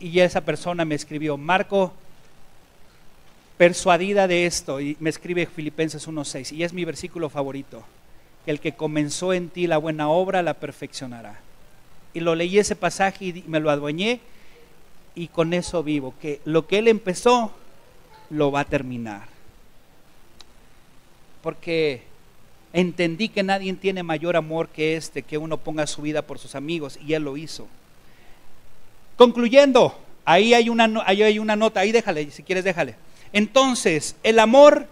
Y 0.00 0.18
esa 0.18 0.40
persona 0.40 0.84
me 0.84 0.96
escribió, 0.96 1.36
Marco, 1.36 1.92
persuadida 3.56 4.28
de 4.28 4.46
esto, 4.46 4.80
y 4.80 4.96
me 5.00 5.10
escribe 5.10 5.46
Filipenses 5.46 6.06
1.6, 6.06 6.52
y 6.52 6.62
es 6.62 6.72
mi 6.72 6.84
versículo 6.84 7.28
favorito, 7.30 7.84
el 8.46 8.60
que 8.60 8.72
comenzó 8.72 9.32
en 9.32 9.48
ti 9.48 9.66
la 9.66 9.78
buena 9.78 10.08
obra 10.08 10.42
la 10.42 10.54
perfeccionará. 10.54 11.40
Y 12.12 12.20
lo 12.20 12.34
leí 12.34 12.58
ese 12.58 12.76
pasaje 12.76 13.26
y 13.26 13.44
me 13.46 13.60
lo 13.60 13.70
adueñé, 13.70 14.20
y 15.14 15.28
con 15.28 15.54
eso 15.54 15.82
vivo, 15.82 16.14
que 16.20 16.40
lo 16.44 16.66
que 16.66 16.78
él 16.78 16.88
empezó, 16.88 17.50
lo 18.28 18.50
va 18.50 18.60
a 18.60 18.64
terminar. 18.64 19.22
Porque 21.42 22.02
entendí 22.72 23.28
que 23.28 23.42
nadie 23.42 23.72
tiene 23.74 24.02
mayor 24.02 24.36
amor 24.36 24.68
que 24.68 24.96
este, 24.96 25.22
que 25.22 25.38
uno 25.38 25.56
ponga 25.56 25.86
su 25.86 26.02
vida 26.02 26.22
por 26.22 26.38
sus 26.38 26.54
amigos, 26.54 26.98
y 27.04 27.14
él 27.14 27.22
lo 27.22 27.36
hizo. 27.38 27.66
Concluyendo, 29.16 29.98
ahí 30.26 30.52
hay 30.52 30.68
una, 30.68 30.90
ahí 31.06 31.22
hay 31.22 31.38
una 31.38 31.56
nota, 31.56 31.80
ahí 31.80 31.92
déjale, 31.92 32.30
si 32.30 32.42
quieres 32.42 32.64
déjale. 32.64 32.96
Entonces, 33.32 34.16
el 34.22 34.38
amor 34.38 34.88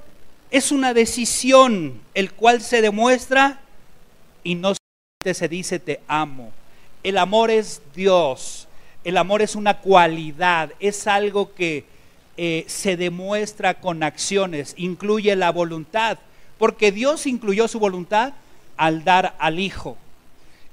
es 0.50 0.72
una 0.72 0.94
decisión, 0.94 2.00
el 2.14 2.32
cual 2.32 2.60
se 2.60 2.80
demuestra 2.80 3.60
y 4.42 4.54
no 4.54 4.74
solamente 4.74 5.34
se 5.38 5.48
dice 5.48 5.78
te 5.78 6.00
amo. 6.06 6.52
El 7.02 7.18
amor 7.18 7.50
es 7.50 7.82
Dios, 7.94 8.68
el 9.02 9.16
amor 9.16 9.42
es 9.42 9.56
una 9.56 9.78
cualidad, 9.78 10.72
es 10.80 11.06
algo 11.06 11.54
que 11.54 11.84
eh, 12.36 12.64
se 12.66 12.96
demuestra 12.96 13.74
con 13.80 14.02
acciones, 14.02 14.74
incluye 14.76 15.36
la 15.36 15.50
voluntad, 15.50 16.18
porque 16.58 16.92
Dios 16.92 17.26
incluyó 17.26 17.68
su 17.68 17.78
voluntad 17.78 18.34
al 18.76 19.04
dar 19.04 19.34
al 19.38 19.58
Hijo 19.58 19.96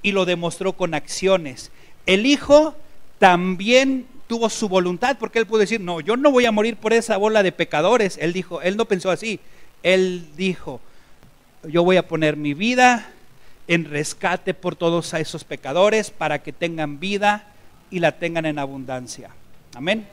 y 0.02 0.12
lo 0.12 0.26
demostró 0.26 0.74
con 0.74 0.94
acciones. 0.94 1.72
El 2.06 2.26
Hijo 2.26 2.76
también 3.20 4.08
tuvo 4.32 4.50
su 4.50 4.70
voluntad, 4.70 5.18
porque 5.20 5.40
él 5.40 5.46
pudo 5.46 5.60
decir, 5.60 5.82
no, 5.82 6.00
yo 6.00 6.16
no 6.16 6.32
voy 6.32 6.46
a 6.46 6.54
morir 6.54 6.78
por 6.78 6.94
esa 6.94 7.18
bola 7.18 7.44
de 7.44 7.52
pecadores. 7.52 8.18
Él 8.18 8.32
dijo, 8.32 8.62
él 8.62 8.78
no 8.78 8.86
pensó 8.86 9.12
así, 9.12 9.42
él 9.84 10.26
dijo, 10.38 10.80
yo 11.64 11.84
voy 11.84 11.98
a 11.98 12.08
poner 12.08 12.38
mi 12.38 12.54
vida 12.54 13.10
en 13.68 13.84
rescate 13.84 14.54
por 14.54 14.78
todos 14.78 15.14
esos 15.16 15.44
pecadores 15.44 16.12
para 16.12 16.42
que 16.42 16.54
tengan 16.54 16.98
vida 16.98 17.44
y 17.90 18.00
la 18.00 18.14
tengan 18.14 18.46
en 18.46 18.58
abundancia. 18.58 19.32
Amén. 19.76 20.08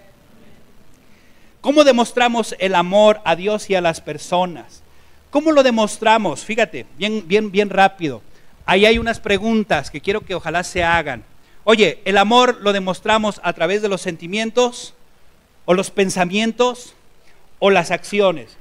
¿Cómo 1.61 1.85
demostramos 1.85 2.57
el 2.59 2.75
amor 2.75 3.21
a 3.25 3.37
Dios 3.37 3.71
y 3.71 3.77
a 3.77 3.81
las 3.81 4.01
personas? 4.01 4.83
¿Cómo 5.31 5.53
lo 5.53 5.63
demostramos? 5.63 6.45
Fíjate, 6.45 6.87
bien, 6.97 7.23
bien, 7.25 7.53
bien 7.53 7.71
rápido. 7.71 8.21
Ahí 8.67 8.85
hay 8.85 8.99
unas 8.99 9.21
preguntas 9.21 9.93
que 9.93 10.01
quiero 10.01 10.23
que 10.23 10.35
ojalá 10.35 10.65
se 10.65 10.83
hagan. 10.83 11.23
Oye, 11.71 12.01
¿el 12.07 12.17
amor 12.17 12.61
lo 12.63 12.73
demostramos 12.73 13.43
a 13.45 13.53
través 13.53 13.83
de 13.83 13.91
los 13.91 14.01
sentimientos 14.01 14.95
o 15.67 15.75
los 15.75 15.91
pensamientos 15.91 16.95
o 17.59 17.69
las 17.69 17.91
acciones? 17.91 18.57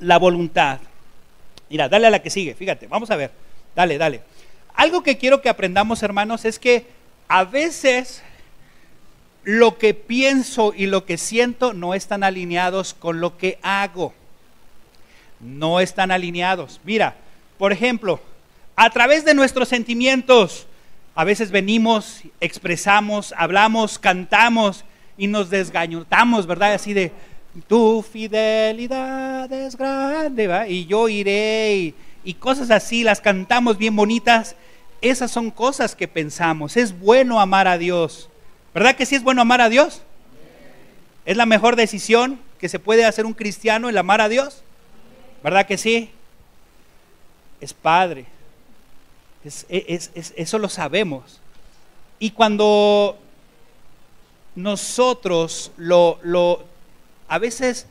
La 0.00 0.18
voluntad. 0.18 0.80
Mira, 1.70 1.88
dale 1.88 2.08
a 2.08 2.10
la 2.10 2.20
que 2.20 2.30
sigue, 2.30 2.56
fíjate, 2.56 2.88
vamos 2.88 3.12
a 3.12 3.16
ver. 3.16 3.30
Dale, 3.76 3.96
dale. 3.96 4.22
Algo 4.74 5.04
que 5.04 5.18
quiero 5.18 5.40
que 5.40 5.48
aprendamos, 5.48 6.02
hermanos, 6.02 6.44
es 6.44 6.58
que 6.58 6.84
a 7.28 7.44
veces 7.44 8.24
lo 9.44 9.78
que 9.78 9.94
pienso 9.94 10.74
y 10.76 10.86
lo 10.86 11.04
que 11.04 11.16
siento 11.16 11.74
no 11.74 11.94
están 11.94 12.24
alineados 12.24 12.92
con 12.92 13.20
lo 13.20 13.38
que 13.38 13.60
hago. 13.62 14.14
No 15.38 15.78
están 15.78 16.10
alineados. 16.10 16.80
Mira, 16.82 17.14
por 17.56 17.70
ejemplo, 17.70 18.20
a 18.76 18.90
través 18.90 19.24
de 19.24 19.34
nuestros 19.34 19.68
sentimientos, 19.68 20.66
a 21.14 21.24
veces 21.24 21.50
venimos, 21.50 22.20
expresamos, 22.40 23.34
hablamos, 23.36 23.98
cantamos 23.98 24.84
y 25.16 25.26
nos 25.26 25.48
desgañotamos, 25.48 26.46
¿verdad? 26.46 26.74
Así 26.74 26.92
de, 26.92 27.10
tu 27.66 28.02
fidelidad 28.02 29.50
es 29.50 29.76
grande, 29.76 30.46
¿va? 30.46 30.68
y 30.68 30.84
yo 30.84 31.08
iré, 31.08 31.94
y, 32.22 32.34
cosas 32.34 32.70
así, 32.70 33.02
las 33.02 33.22
cantamos 33.22 33.78
bien 33.78 33.96
bonitas. 33.96 34.56
Esas 35.00 35.30
son 35.30 35.50
cosas 35.50 35.94
que 35.94 36.08
pensamos. 36.08 36.76
Es 36.76 36.98
bueno 36.98 37.40
amar 37.40 37.68
a 37.68 37.78
Dios. 37.78 38.28
¿Verdad 38.74 38.96
que 38.96 39.06
sí 39.06 39.14
es 39.14 39.22
bueno 39.22 39.40
amar 39.40 39.60
a 39.60 39.68
Dios? 39.68 40.02
¿Es 41.24 41.36
la 41.36 41.46
mejor 41.46 41.76
decisión 41.76 42.40
que 42.58 42.68
se 42.68 42.78
puede 42.78 43.04
hacer 43.04 43.24
un 43.24 43.32
cristiano 43.32 43.88
el 43.88 43.96
amar 43.96 44.20
a 44.20 44.28
Dios? 44.28 44.62
¿Verdad 45.42 45.66
que 45.66 45.78
sí? 45.78 46.10
Es 47.60 47.72
padre. 47.72 48.26
Eso 49.46 50.58
lo 50.58 50.68
sabemos. 50.68 51.40
Y 52.18 52.30
cuando 52.30 53.18
nosotros 54.54 55.72
lo, 55.76 56.18
lo 56.22 56.64
a 57.28 57.38
veces 57.38 57.86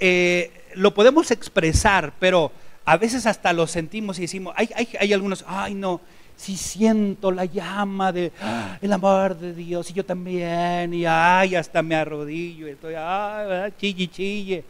eh, 0.00 0.50
lo 0.74 0.94
podemos 0.94 1.30
expresar, 1.30 2.12
pero 2.18 2.52
a 2.84 2.96
veces 2.96 3.26
hasta 3.26 3.52
lo 3.52 3.66
sentimos 3.66 4.18
y 4.18 4.22
decimos, 4.22 4.54
hay, 4.56 4.68
hay, 4.74 4.88
hay 4.98 5.12
algunos, 5.12 5.44
ay 5.46 5.74
no, 5.74 6.00
si 6.36 6.56
siento 6.56 7.30
la 7.30 7.44
llama 7.44 8.12
de 8.12 8.32
ah, 8.40 8.78
el 8.80 8.92
amor 8.92 9.36
de 9.36 9.54
Dios 9.54 9.90
y 9.90 9.94
yo 9.94 10.04
también, 10.04 10.92
y 10.92 11.06
ay, 11.06 11.54
hasta 11.54 11.82
me 11.82 11.94
arrodillo, 11.94 12.66
y 12.66 12.70
estoy, 12.72 12.94
ay, 12.96 13.72
chille, 13.78 14.08
chille. 14.08 14.64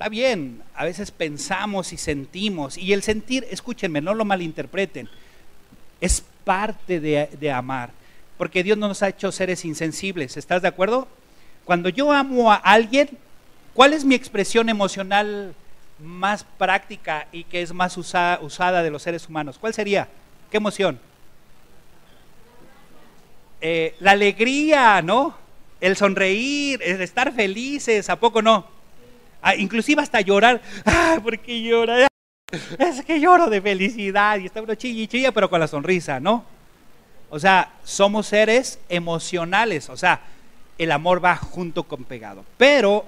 Está 0.00 0.08
bien, 0.08 0.62
a 0.74 0.86
veces 0.86 1.10
pensamos 1.10 1.92
y 1.92 1.98
sentimos, 1.98 2.78
y 2.78 2.94
el 2.94 3.02
sentir, 3.02 3.46
escúchenme, 3.50 4.00
no 4.00 4.14
lo 4.14 4.24
malinterpreten, 4.24 5.10
es 6.00 6.24
parte 6.42 7.00
de, 7.00 7.52
amar 7.52 7.90
porque 8.38 8.62
Dios 8.62 8.78
no 8.78 8.88
nos 8.88 9.02
ha 9.02 9.10
hecho 9.10 9.30
seres 9.30 9.66
insensibles. 9.66 10.38
¿Estás 10.38 10.62
de 10.62 10.68
acuerdo? 10.68 11.06
Cuando 11.66 11.90
yo 11.90 12.12
amo 12.12 12.50
a 12.50 12.54
alguien, 12.54 13.10
¿cuál 13.74 13.92
es 13.92 14.06
mi 14.06 14.14
expresión 14.14 14.70
emocional 14.70 15.54
más 15.98 16.46
práctica 16.56 17.26
y 17.30 17.44
que 17.44 17.60
es 17.60 17.74
más 17.74 17.98
usada, 17.98 18.82
de 18.82 18.90
los 18.90 19.02
seres 19.02 19.28
humanos? 19.28 19.58
¿Cuál 19.58 19.74
sería? 19.74 20.08
¿Qué 20.50 20.56
emoción? 20.56 20.98
Eh, 23.60 23.94
la 24.00 24.12
alegría, 24.12 25.02
¿no? 25.02 25.36
El 25.78 25.94
sonreír, 25.94 26.80
el 26.82 27.02
estar 27.02 27.34
felices, 27.34 28.08
¿a 28.08 28.16
poco 28.16 28.40
no? 28.40 28.79
Ah, 29.42 29.54
inclusive 29.54 30.02
hasta 30.02 30.20
llorar. 30.20 30.60
¡Ay, 30.84 31.18
por 31.20 31.38
qué 31.38 31.62
llora! 31.62 32.08
Es 32.78 33.04
que 33.04 33.20
lloro 33.20 33.48
de 33.48 33.60
felicidad 33.60 34.38
y 34.38 34.46
está 34.46 34.60
uno 34.60 34.74
chilla 34.74 35.06
chilla, 35.06 35.32
pero 35.32 35.48
con 35.48 35.60
la 35.60 35.68
sonrisa, 35.68 36.18
¿no? 36.18 36.44
O 37.30 37.38
sea, 37.38 37.74
somos 37.84 38.26
seres 38.26 38.80
emocionales, 38.88 39.88
o 39.88 39.96
sea, 39.96 40.20
el 40.78 40.90
amor 40.90 41.24
va 41.24 41.36
junto 41.36 41.84
con 41.84 42.04
pegado. 42.04 42.44
Pero 42.56 43.04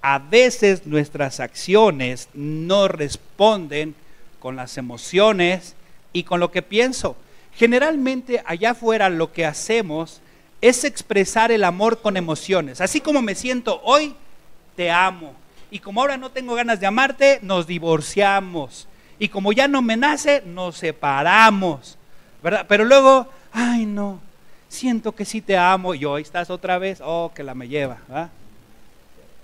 a 0.00 0.18
veces 0.18 0.86
nuestras 0.86 1.40
acciones 1.40 2.28
no 2.32 2.88
responden 2.88 3.94
con 4.38 4.56
las 4.56 4.78
emociones 4.78 5.74
y 6.12 6.22
con 6.22 6.40
lo 6.40 6.50
que 6.50 6.62
pienso. 6.62 7.16
Generalmente 7.54 8.42
allá 8.46 8.70
afuera 8.70 9.10
lo 9.10 9.32
que 9.32 9.44
hacemos 9.44 10.22
es 10.60 10.84
expresar 10.84 11.52
el 11.52 11.64
amor 11.64 12.00
con 12.00 12.16
emociones. 12.16 12.80
Así 12.80 13.00
como 13.00 13.20
me 13.20 13.34
siento 13.34 13.80
hoy, 13.84 14.14
te 14.74 14.90
amo. 14.90 15.34
Y 15.70 15.80
como 15.80 16.00
ahora 16.00 16.16
no 16.16 16.30
tengo 16.30 16.54
ganas 16.54 16.80
de 16.80 16.86
amarte, 16.86 17.38
nos 17.42 17.66
divorciamos. 17.66 18.88
Y 19.18 19.28
como 19.28 19.52
ya 19.52 19.68
no 19.68 19.82
me 19.82 19.96
nace, 19.96 20.42
nos 20.46 20.76
separamos. 20.76 21.98
¿Verdad? 22.42 22.66
Pero 22.68 22.84
luego 22.84 23.28
ay 23.56 23.86
no, 23.86 24.20
siento 24.68 25.12
que 25.12 25.24
sí 25.24 25.40
te 25.40 25.56
amo, 25.56 25.94
y 25.94 26.04
hoy 26.04 26.22
estás 26.22 26.50
otra 26.50 26.78
vez, 26.78 27.00
oh, 27.02 27.32
que 27.34 27.42
la 27.42 27.54
me 27.54 27.68
lleva. 27.68 27.98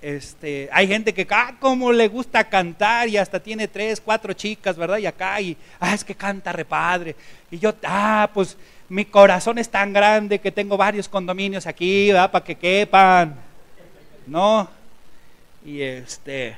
Este, 0.02 0.68
hay 0.72 0.86
gente 0.86 1.14
que, 1.14 1.26
ah, 1.30 1.54
como 1.58 1.92
le 1.92 2.08
gusta 2.08 2.44
cantar 2.44 3.08
y 3.08 3.16
hasta 3.16 3.40
tiene 3.40 3.68
tres, 3.68 4.00
cuatro 4.00 4.34
chicas, 4.34 4.76
¿verdad? 4.76 4.98
Y 4.98 5.06
acá, 5.06 5.40
y, 5.40 5.56
ah, 5.80 5.94
es 5.94 6.04
que 6.04 6.14
canta 6.14 6.52
repadre. 6.52 7.16
Y 7.50 7.58
yo, 7.58 7.72
ah, 7.84 8.28
pues 8.34 8.56
mi 8.88 9.06
corazón 9.06 9.58
es 9.58 9.70
tan 9.70 9.92
grande 9.92 10.38
que 10.38 10.52
tengo 10.52 10.76
varios 10.76 11.08
condominios 11.08 11.66
aquí, 11.66 12.08
¿verdad? 12.08 12.30
Para 12.30 12.44
que 12.44 12.56
quepan. 12.56 13.34
¿No? 14.26 14.68
Y 15.64 15.82
este, 15.82 16.56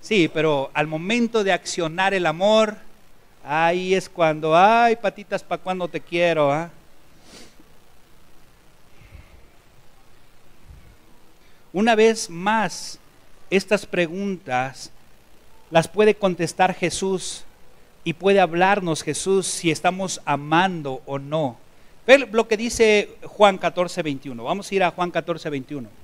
sí, 0.00 0.30
pero 0.32 0.70
al 0.74 0.86
momento 0.86 1.42
de 1.44 1.52
accionar 1.52 2.14
el 2.14 2.26
amor, 2.26 2.76
Ahí 3.46 3.94
es 3.94 4.08
cuando, 4.08 4.56
ay, 4.56 4.96
patitas, 4.96 5.44
¿para 5.44 5.60
cuando 5.62 5.86
te 5.86 6.00
quiero? 6.00 6.50
Ah? 6.50 6.70
Una 11.70 11.94
vez 11.94 12.30
más, 12.30 12.98
estas 13.50 13.84
preguntas 13.84 14.90
las 15.70 15.88
puede 15.88 16.14
contestar 16.14 16.72
Jesús 16.72 17.44
y 18.02 18.14
puede 18.14 18.40
hablarnos 18.40 19.02
Jesús 19.02 19.46
si 19.46 19.70
estamos 19.70 20.22
amando 20.24 21.02
o 21.04 21.18
no. 21.18 21.58
Ve 22.06 22.26
lo 22.32 22.48
que 22.48 22.56
dice 22.56 23.10
Juan 23.24 23.58
14, 23.58 24.02
21. 24.02 24.42
Vamos 24.42 24.70
a 24.70 24.74
ir 24.74 24.82
a 24.84 24.90
Juan 24.90 25.10
14, 25.10 25.50
21. 25.50 26.03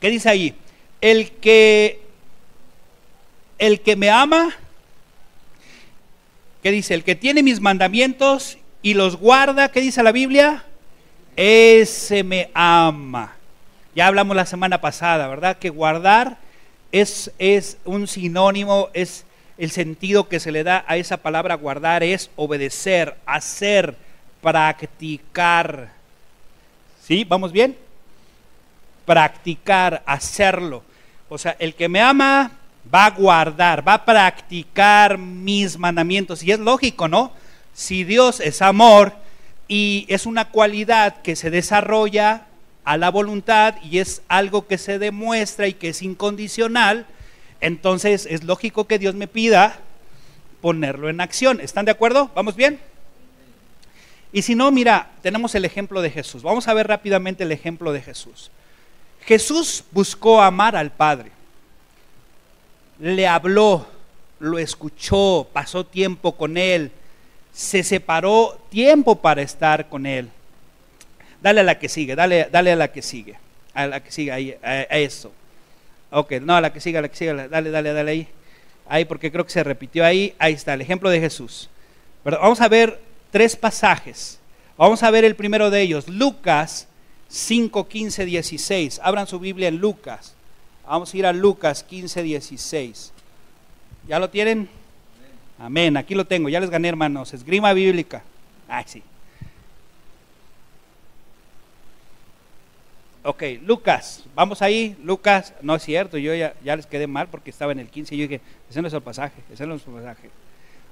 ¿Qué 0.00 0.10
dice 0.10 0.28
ahí? 0.28 0.54
El 1.00 1.30
que 1.32 2.00
el 3.58 3.80
que 3.82 3.94
me 3.94 4.08
ama, 4.08 4.56
¿qué 6.62 6.70
dice? 6.70 6.94
El 6.94 7.04
que 7.04 7.14
tiene 7.14 7.42
mis 7.42 7.60
mandamientos 7.60 8.56
y 8.80 8.94
los 8.94 9.16
guarda, 9.16 9.70
¿qué 9.70 9.82
dice 9.82 10.02
la 10.02 10.12
Biblia? 10.12 10.64
Ese 11.36 12.24
me 12.24 12.50
ama. 12.54 13.36
Ya 13.94 14.06
hablamos 14.06 14.34
la 14.34 14.46
semana 14.46 14.80
pasada, 14.80 15.28
¿verdad? 15.28 15.58
Que 15.58 15.68
guardar 15.68 16.38
es, 16.90 17.30
es 17.38 17.76
un 17.84 18.06
sinónimo, 18.06 18.88
es 18.94 19.26
el 19.58 19.70
sentido 19.70 20.28
que 20.28 20.40
se 20.40 20.52
le 20.52 20.64
da 20.64 20.84
a 20.88 20.96
esa 20.96 21.18
palabra 21.18 21.54
guardar, 21.54 22.02
es 22.02 22.30
obedecer, 22.36 23.16
hacer, 23.26 23.94
practicar. 24.40 25.92
¿Sí? 27.02 27.24
¿Vamos 27.24 27.52
bien? 27.52 27.76
Practicar, 29.10 30.04
hacerlo. 30.06 30.84
O 31.28 31.36
sea, 31.36 31.56
el 31.58 31.74
que 31.74 31.88
me 31.88 32.00
ama, 32.00 32.52
va 32.94 33.06
a 33.06 33.10
guardar, 33.10 33.86
va 33.86 33.94
a 33.94 34.04
practicar 34.04 35.18
mis 35.18 35.76
mandamientos. 35.76 36.44
Y 36.44 36.52
es 36.52 36.60
lógico, 36.60 37.08
¿no? 37.08 37.32
Si 37.74 38.04
Dios 38.04 38.38
es 38.38 38.62
amor 38.62 39.12
y 39.66 40.06
es 40.08 40.26
una 40.26 40.50
cualidad 40.50 41.22
que 41.22 41.34
se 41.34 41.50
desarrolla 41.50 42.46
a 42.84 42.96
la 42.96 43.10
voluntad 43.10 43.74
y 43.82 43.98
es 43.98 44.22
algo 44.28 44.68
que 44.68 44.78
se 44.78 45.00
demuestra 45.00 45.66
y 45.66 45.74
que 45.74 45.88
es 45.88 46.02
incondicional, 46.02 47.04
entonces 47.60 48.28
es 48.30 48.44
lógico 48.44 48.86
que 48.86 49.00
Dios 49.00 49.16
me 49.16 49.26
pida 49.26 49.80
ponerlo 50.60 51.08
en 51.08 51.20
acción. 51.20 51.60
¿Están 51.60 51.84
de 51.84 51.90
acuerdo? 51.90 52.30
¿Vamos 52.36 52.54
bien? 52.54 52.78
Y 54.32 54.42
si 54.42 54.54
no, 54.54 54.70
mira, 54.70 55.10
tenemos 55.20 55.52
el 55.56 55.64
ejemplo 55.64 56.00
de 56.00 56.10
Jesús. 56.12 56.44
Vamos 56.44 56.68
a 56.68 56.74
ver 56.74 56.86
rápidamente 56.86 57.42
el 57.42 57.50
ejemplo 57.50 57.92
de 57.92 58.02
Jesús. 58.02 58.52
Jesús 59.26 59.84
buscó 59.92 60.40
amar 60.40 60.76
al 60.76 60.90
Padre 60.90 61.30
le 63.00 63.26
habló, 63.26 63.86
lo 64.38 64.58
escuchó, 64.58 65.48
pasó 65.52 65.84
tiempo 65.84 66.36
con 66.36 66.56
él, 66.56 66.92
se 67.52 67.82
separó 67.82 68.60
tiempo 68.68 69.16
para 69.16 69.42
estar 69.42 69.88
con 69.88 70.06
él. 70.06 70.28
Dale 71.42 71.60
a 71.60 71.64
la 71.64 71.78
que 71.78 71.88
sigue, 71.88 72.14
dale, 72.14 72.48
dale 72.52 72.72
a 72.72 72.76
la 72.76 72.92
que 72.92 73.02
sigue, 73.02 73.36
a 73.74 73.86
la 73.86 74.00
que 74.02 74.12
sigue 74.12 74.32
ahí, 74.32 74.56
a, 74.62 74.82
eso. 74.98 75.32
Ok, 76.10 76.32
no, 76.42 76.60
la 76.60 76.72
que 76.72 76.80
siga, 76.80 77.00
la 77.00 77.08
que 77.08 77.16
siga, 77.16 77.48
dale, 77.48 77.70
dale, 77.70 77.92
dale 77.92 78.10
ahí. 78.10 78.28
Ahí, 78.86 79.04
porque 79.04 79.30
creo 79.30 79.44
que 79.44 79.52
se 79.52 79.62
repitió 79.62 80.04
ahí. 80.04 80.34
Ahí 80.38 80.52
está, 80.52 80.74
el 80.74 80.80
ejemplo 80.80 81.08
de 81.10 81.20
Jesús. 81.20 81.70
Vamos 82.24 82.60
a 82.60 82.68
ver 82.68 83.00
tres 83.30 83.54
pasajes. 83.54 84.40
Vamos 84.76 85.02
a 85.04 85.10
ver 85.10 85.24
el 85.24 85.36
primero 85.36 85.70
de 85.70 85.80
ellos, 85.80 86.08
Lucas 86.08 86.88
5, 87.30 87.88
15, 87.88 88.26
16. 88.26 89.00
Abran 89.02 89.26
su 89.26 89.38
Biblia 89.38 89.68
en 89.68 89.78
Lucas. 89.78 90.34
Vamos 90.86 91.14
a 91.14 91.16
ir 91.16 91.26
a 91.26 91.32
Lucas 91.32 91.84
15, 91.84 92.22
16. 92.22 93.12
¿Ya 94.08 94.18
lo 94.18 94.28
tienen? 94.28 94.68
Amén, 95.58 95.96
aquí 95.96 96.14
lo 96.14 96.26
tengo, 96.26 96.48
ya 96.48 96.58
les 96.58 96.70
gané 96.70 96.88
hermanos. 96.88 97.32
Esgrima 97.32 97.72
bíblica. 97.72 98.24
Ah, 98.68 98.82
sí. 98.84 99.02
Ok, 103.22 103.42
Lucas, 103.62 104.24
vamos 104.34 104.62
ahí, 104.62 104.96
Lucas, 105.04 105.52
no 105.60 105.76
es 105.76 105.82
cierto, 105.82 106.16
yo 106.16 106.34
ya, 106.34 106.54
ya 106.64 106.74
les 106.74 106.86
quedé 106.86 107.06
mal 107.06 107.28
porque 107.28 107.50
estaba 107.50 107.70
en 107.70 107.78
el 107.78 107.88
15 107.88 108.14
y 108.14 108.18
yo 108.18 108.22
dije, 108.22 108.40
ese 108.70 108.80
no 108.80 108.88
es 108.88 108.94
el 108.94 109.02
pasaje, 109.02 109.42
ese 109.52 109.66
no 109.66 109.74
es 109.74 109.86
el 109.86 109.92
pasaje. 109.92 110.30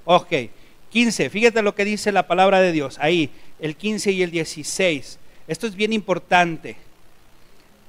Ok, 0.05 0.51
15, 0.91 1.31
fíjate 1.31 1.63
lo 1.63 1.73
que 1.73 1.85
dice 1.85 2.11
la 2.11 2.27
palabra 2.27 2.61
de 2.61 2.71
Dios, 2.71 2.99
ahí, 3.01 3.31
el 3.59 3.75
15 3.75 4.11
y 4.11 4.21
el 4.21 4.29
16. 4.29 5.17
Esto 5.49 5.65
es 5.65 5.73
bien 5.73 5.91
importante. 5.93 6.77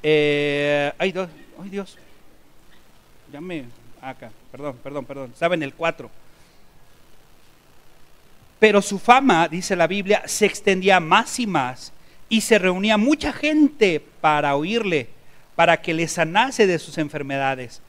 Eh, 0.02 0.90
ay, 0.96 1.12
Dios, 1.12 1.28
ay 1.62 1.68
Dios, 1.68 1.98
ya 3.30 3.38
me, 3.38 3.66
acá, 4.00 4.30
perdón, 4.50 4.78
perdón, 4.82 5.04
perdón, 5.04 5.34
saben 5.36 5.62
el 5.62 5.74
4. 5.74 6.10
Pero 8.58 8.80
su 8.80 8.98
fama, 8.98 9.46
dice 9.46 9.76
la 9.76 9.86
Biblia, 9.86 10.22
se 10.24 10.46
extendía 10.46 11.00
más 11.00 11.38
y 11.38 11.46
más 11.46 11.92
y 12.30 12.40
se 12.40 12.58
reunía 12.58 12.96
mucha 12.96 13.30
gente 13.30 14.02
para 14.22 14.56
oírle, 14.56 15.08
para 15.54 15.82
que 15.82 15.92
le 15.92 16.08
sanase 16.08 16.66
de 16.66 16.78
sus 16.78 16.96
enfermedades. 16.96 17.82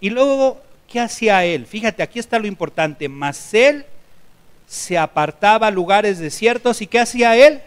Y 0.00 0.08
luego, 0.08 0.62
¿qué 0.90 1.00
hacía 1.00 1.44
él? 1.44 1.66
Fíjate, 1.66 2.02
aquí 2.02 2.18
está 2.18 2.38
lo 2.38 2.46
importante. 2.46 3.10
Mas 3.10 3.52
él 3.52 3.84
se 4.66 4.96
apartaba 4.96 5.66
a 5.66 5.70
lugares 5.70 6.18
desiertos 6.18 6.80
y 6.80 6.86
¿qué 6.86 7.00
hacía 7.00 7.36
él? 7.36 7.60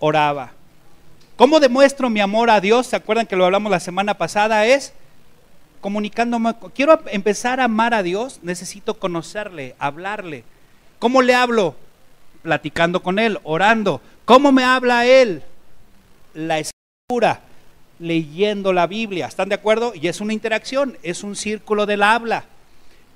Oraba. 0.00 0.52
¿Cómo 1.36 1.60
demuestro 1.60 2.10
mi 2.10 2.20
amor 2.20 2.50
a 2.50 2.60
Dios? 2.60 2.88
¿Se 2.88 2.96
acuerdan 2.96 3.26
que 3.26 3.36
lo 3.36 3.44
hablamos 3.44 3.70
la 3.70 3.80
semana 3.80 4.14
pasada? 4.14 4.66
Es 4.66 4.92
comunicándome. 5.80 6.54
Quiero 6.74 7.00
empezar 7.06 7.60
a 7.60 7.64
amar 7.64 7.94
a 7.94 8.02
Dios, 8.02 8.40
necesito 8.42 8.94
conocerle, 8.98 9.76
hablarle. 9.78 10.44
¿Cómo 10.98 11.22
le 11.22 11.34
hablo? 11.34 11.76
Platicando 12.42 13.02
con 13.02 13.18
Él, 13.18 13.38
orando. 13.44 14.00
¿Cómo 14.24 14.50
me 14.50 14.64
habla 14.64 15.06
Él? 15.06 15.42
La 16.34 16.58
escritura, 16.58 17.40
leyendo 17.98 18.72
la 18.72 18.86
Biblia. 18.86 19.26
¿Están 19.26 19.48
de 19.48 19.54
acuerdo? 19.54 19.92
Y 19.94 20.08
es 20.08 20.20
una 20.20 20.32
interacción, 20.32 20.98
es 21.02 21.22
un 21.22 21.36
círculo 21.36 21.86
del 21.86 22.02
habla. 22.02 22.44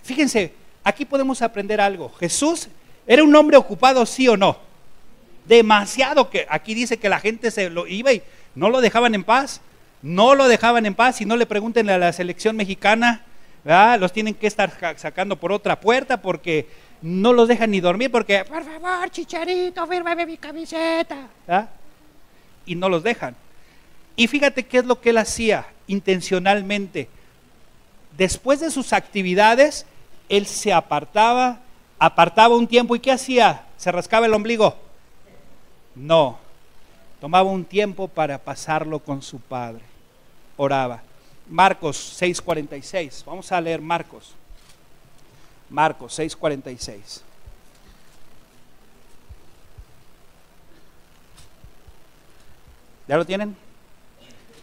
Fíjense, 0.03 0.55
aquí 0.85 1.05
podemos 1.05 1.42
aprender 1.42 1.81
algo. 1.81 2.11
Jesús 2.21 2.68
era 3.07 3.25
un 3.25 3.35
hombre 3.35 3.57
ocupado, 3.57 4.07
sí 4.07 4.29
o 4.29 4.37
no. 4.37 4.57
Demasiado 5.46 6.31
que 6.31 6.46
aquí 6.48 6.74
dice 6.74 6.98
que 6.98 7.09
la 7.09 7.20
gente 7.20 7.50
se 7.50 7.70
lo 7.70 7.87
iba 7.87 8.12
y 8.12 8.22
no 8.55 8.70
lo 8.70 8.81
dejaban 8.81 9.14
en 9.14 9.24
paz. 9.24 9.61
No 10.02 10.35
lo 10.35 10.48
dejaban 10.48 10.87
en 10.87 10.94
paz. 10.94 11.16
Si 11.16 11.24
no 11.24 11.37
le 11.37 11.46
pregunten 11.46 11.88
a 11.90 11.98
la 11.98 12.12
selección 12.12 12.57
mexicana, 12.57 13.24
los 13.64 14.12
tienen 14.12 14.35
que 14.35 14.46
estar 14.46 14.96
sacando 14.96 15.37
por 15.37 15.52
otra 15.52 15.81
puerta 15.81 16.20
porque 16.20 16.68
no 17.02 17.33
los 17.33 17.48
dejan 17.48 17.70
ni 17.70 17.81
dormir 17.81 18.11
porque, 18.11 18.44
por 18.44 18.64
favor, 18.64 19.11
chicharito, 19.11 19.87
fírmame 19.87 20.26
mi 20.26 20.37
camiseta. 20.37 21.28
Y 22.66 22.74
no 22.74 22.88
los 22.88 23.02
dejan. 23.02 23.37
Y 24.14 24.26
fíjate 24.26 24.66
qué 24.66 24.78
es 24.78 24.85
lo 24.85 25.00
que 25.00 25.11
él 25.11 25.18
hacía 25.18 25.66
intencionalmente. 25.87 27.09
Después 28.16 28.61
de 28.61 28.70
sus 28.70 28.92
actividades, 28.92 29.87
él 30.28 30.46
se 30.46 30.72
apartaba, 30.72 31.61
apartaba 31.98 32.57
un 32.57 32.66
tiempo 32.66 32.94
y 32.94 33.00
¿qué 33.00 33.11
hacía? 33.11 33.64
¿Se 33.76 33.90
rascaba 33.90 34.26
el 34.26 34.35
ombligo? 34.35 34.76
No. 35.94 36.38
Tomaba 37.20 37.50
un 37.50 37.64
tiempo 37.64 38.09
para 38.09 38.38
pasarlo 38.38 38.98
con 38.98 39.22
su 39.22 39.38
padre. 39.38 39.83
Oraba. 40.57 41.02
Marcos 41.48 42.20
6:46. 42.20 43.24
Vamos 43.24 43.52
a 43.52 43.61
leer 43.61 43.81
Marcos. 43.81 44.35
Marcos 45.70 46.18
6:46. 46.18 47.22
¿Ya 53.09 53.16
lo 53.16 53.24
tienen? 53.24 53.57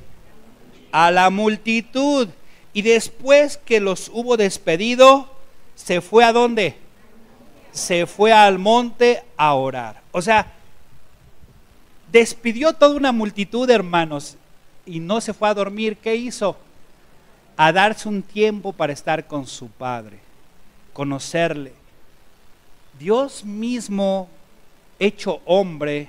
A 0.92 1.10
la 1.10 1.30
multitud. 1.30 2.28
Y 2.72 2.82
después 2.82 3.58
que 3.58 3.80
los 3.80 4.10
hubo 4.12 4.36
despedido, 4.36 5.28
se 5.74 6.00
fue 6.00 6.24
a 6.24 6.32
dónde? 6.32 6.76
Se 7.72 8.06
fue 8.06 8.32
al 8.32 8.58
monte 8.58 9.22
a 9.36 9.54
orar. 9.54 10.02
O 10.12 10.22
sea, 10.22 10.52
despidió 12.10 12.72
toda 12.72 12.96
una 12.96 13.12
multitud, 13.12 13.68
hermanos, 13.68 14.36
y 14.86 15.00
no 15.00 15.20
se 15.20 15.34
fue 15.34 15.48
a 15.48 15.54
dormir. 15.54 15.96
¿Qué 15.96 16.14
hizo? 16.16 16.56
A 17.56 17.72
darse 17.72 18.08
un 18.08 18.22
tiempo 18.22 18.72
para 18.72 18.92
estar 18.92 19.26
con 19.26 19.46
su 19.46 19.68
Padre, 19.68 20.18
conocerle. 20.92 21.72
Dios 22.98 23.44
mismo, 23.44 24.28
hecho 24.98 25.40
hombre, 25.44 26.08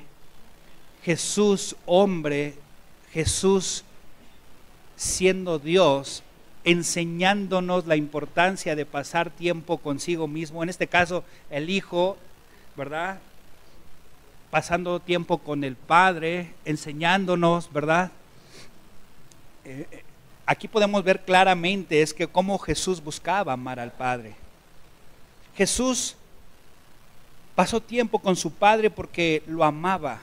Jesús 1.03 1.75
hombre, 1.85 2.55
Jesús 3.11 3.83
siendo 4.95 5.59
Dios, 5.59 6.23
enseñándonos 6.63 7.85
la 7.85 7.95
importancia 7.95 8.75
de 8.75 8.85
pasar 8.85 9.29
tiempo 9.29 9.77
consigo 9.77 10.27
mismo, 10.27 10.63
en 10.63 10.69
este 10.69 10.87
caso 10.87 11.23
el 11.51 11.69
Hijo, 11.69 12.17
¿verdad? 12.75 13.19
Pasando 14.49 14.99
tiempo 14.99 15.37
con 15.37 15.63
el 15.63 15.75
Padre, 15.75 16.53
enseñándonos, 16.65 17.71
¿verdad? 17.71 18.11
Eh, 19.63 19.87
eh, 19.91 20.03
aquí 20.45 20.67
podemos 20.67 21.03
ver 21.03 21.23
claramente 21.23 22.01
es 22.01 22.13
que 22.13 22.27
cómo 22.27 22.57
Jesús 22.59 23.03
buscaba 23.03 23.53
amar 23.53 23.79
al 23.79 23.91
Padre. 23.91 24.35
Jesús 25.55 26.15
pasó 27.55 27.81
tiempo 27.81 28.19
con 28.19 28.35
su 28.35 28.51
Padre 28.51 28.89
porque 28.89 29.43
lo 29.47 29.63
amaba 29.63 30.19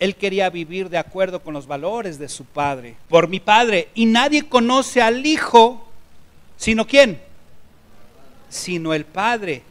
él 0.00 0.14
quería 0.14 0.48
vivir 0.48 0.88
de 0.88 0.98
acuerdo 0.98 1.40
con 1.40 1.54
los 1.54 1.66
valores 1.66 2.18
de 2.18 2.28
su 2.28 2.44
padre, 2.44 2.94
por 3.08 3.28
mi 3.28 3.40
padre. 3.40 3.88
Y 3.94 4.06
nadie 4.06 4.48
conoce 4.48 5.02
al 5.02 5.26
hijo, 5.26 5.88
sino 6.56 6.86
quién? 6.86 7.20
Sino 8.48 8.94
el 8.94 9.04
padre. 9.04 9.62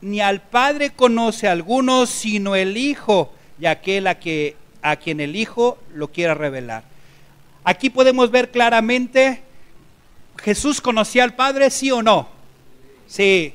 Ni 0.00 0.20
al 0.20 0.42
padre 0.42 0.90
conoce 0.90 1.48
a 1.48 1.52
alguno, 1.52 2.06
sino 2.06 2.56
el 2.56 2.76
hijo, 2.76 3.32
y 3.60 3.66
aquel 3.66 4.06
a, 4.08 4.18
que, 4.18 4.56
a 4.82 4.96
quien 4.96 5.20
el 5.20 5.36
hijo 5.36 5.78
lo 5.94 6.08
quiera 6.08 6.34
revelar. 6.34 6.82
Aquí 7.66 7.90
podemos 7.90 8.30
ver 8.30 8.50
claramente, 8.50 9.42
Jesús 10.38 10.80
conocía 10.80 11.24
al 11.24 11.34
padre, 11.34 11.68
sí 11.68 11.90
o 11.90 12.02
no. 12.02 12.28
Sí, 13.06 13.52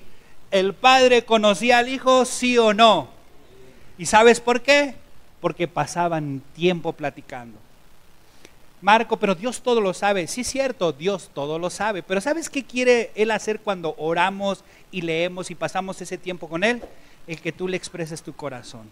el 0.51 0.75
padre 0.75 1.25
conocía 1.25 1.79
al 1.79 1.89
hijo, 1.89 2.25
sí 2.25 2.59
o 2.59 2.75
no. 2.75 3.09
¿Y 3.97 4.05
sabes 4.05 4.39
por 4.39 4.61
qué? 4.61 5.01
porque 5.41 5.67
pasaban 5.67 6.41
tiempo 6.55 6.93
platicando. 6.93 7.57
Marco, 8.79 9.17
pero 9.17 9.35
Dios 9.35 9.61
todo 9.61 9.81
lo 9.81 9.93
sabe. 9.93 10.27
Sí 10.27 10.41
es 10.41 10.47
cierto, 10.47 10.91
Dios 10.91 11.29
todo 11.33 11.59
lo 11.59 11.69
sabe. 11.69 12.01
Pero 12.03 12.21
¿sabes 12.21 12.49
qué 12.49 12.63
quiere 12.63 13.11
Él 13.15 13.31
hacer 13.31 13.59
cuando 13.59 13.95
oramos 13.97 14.63
y 14.91 15.01
leemos 15.01 15.51
y 15.51 15.55
pasamos 15.55 16.01
ese 16.01 16.17
tiempo 16.17 16.47
con 16.47 16.63
Él? 16.63 16.81
El 17.27 17.41
que 17.41 17.51
tú 17.51 17.67
le 17.67 17.77
expreses 17.77 18.23
tu 18.23 18.33
corazón. 18.33 18.89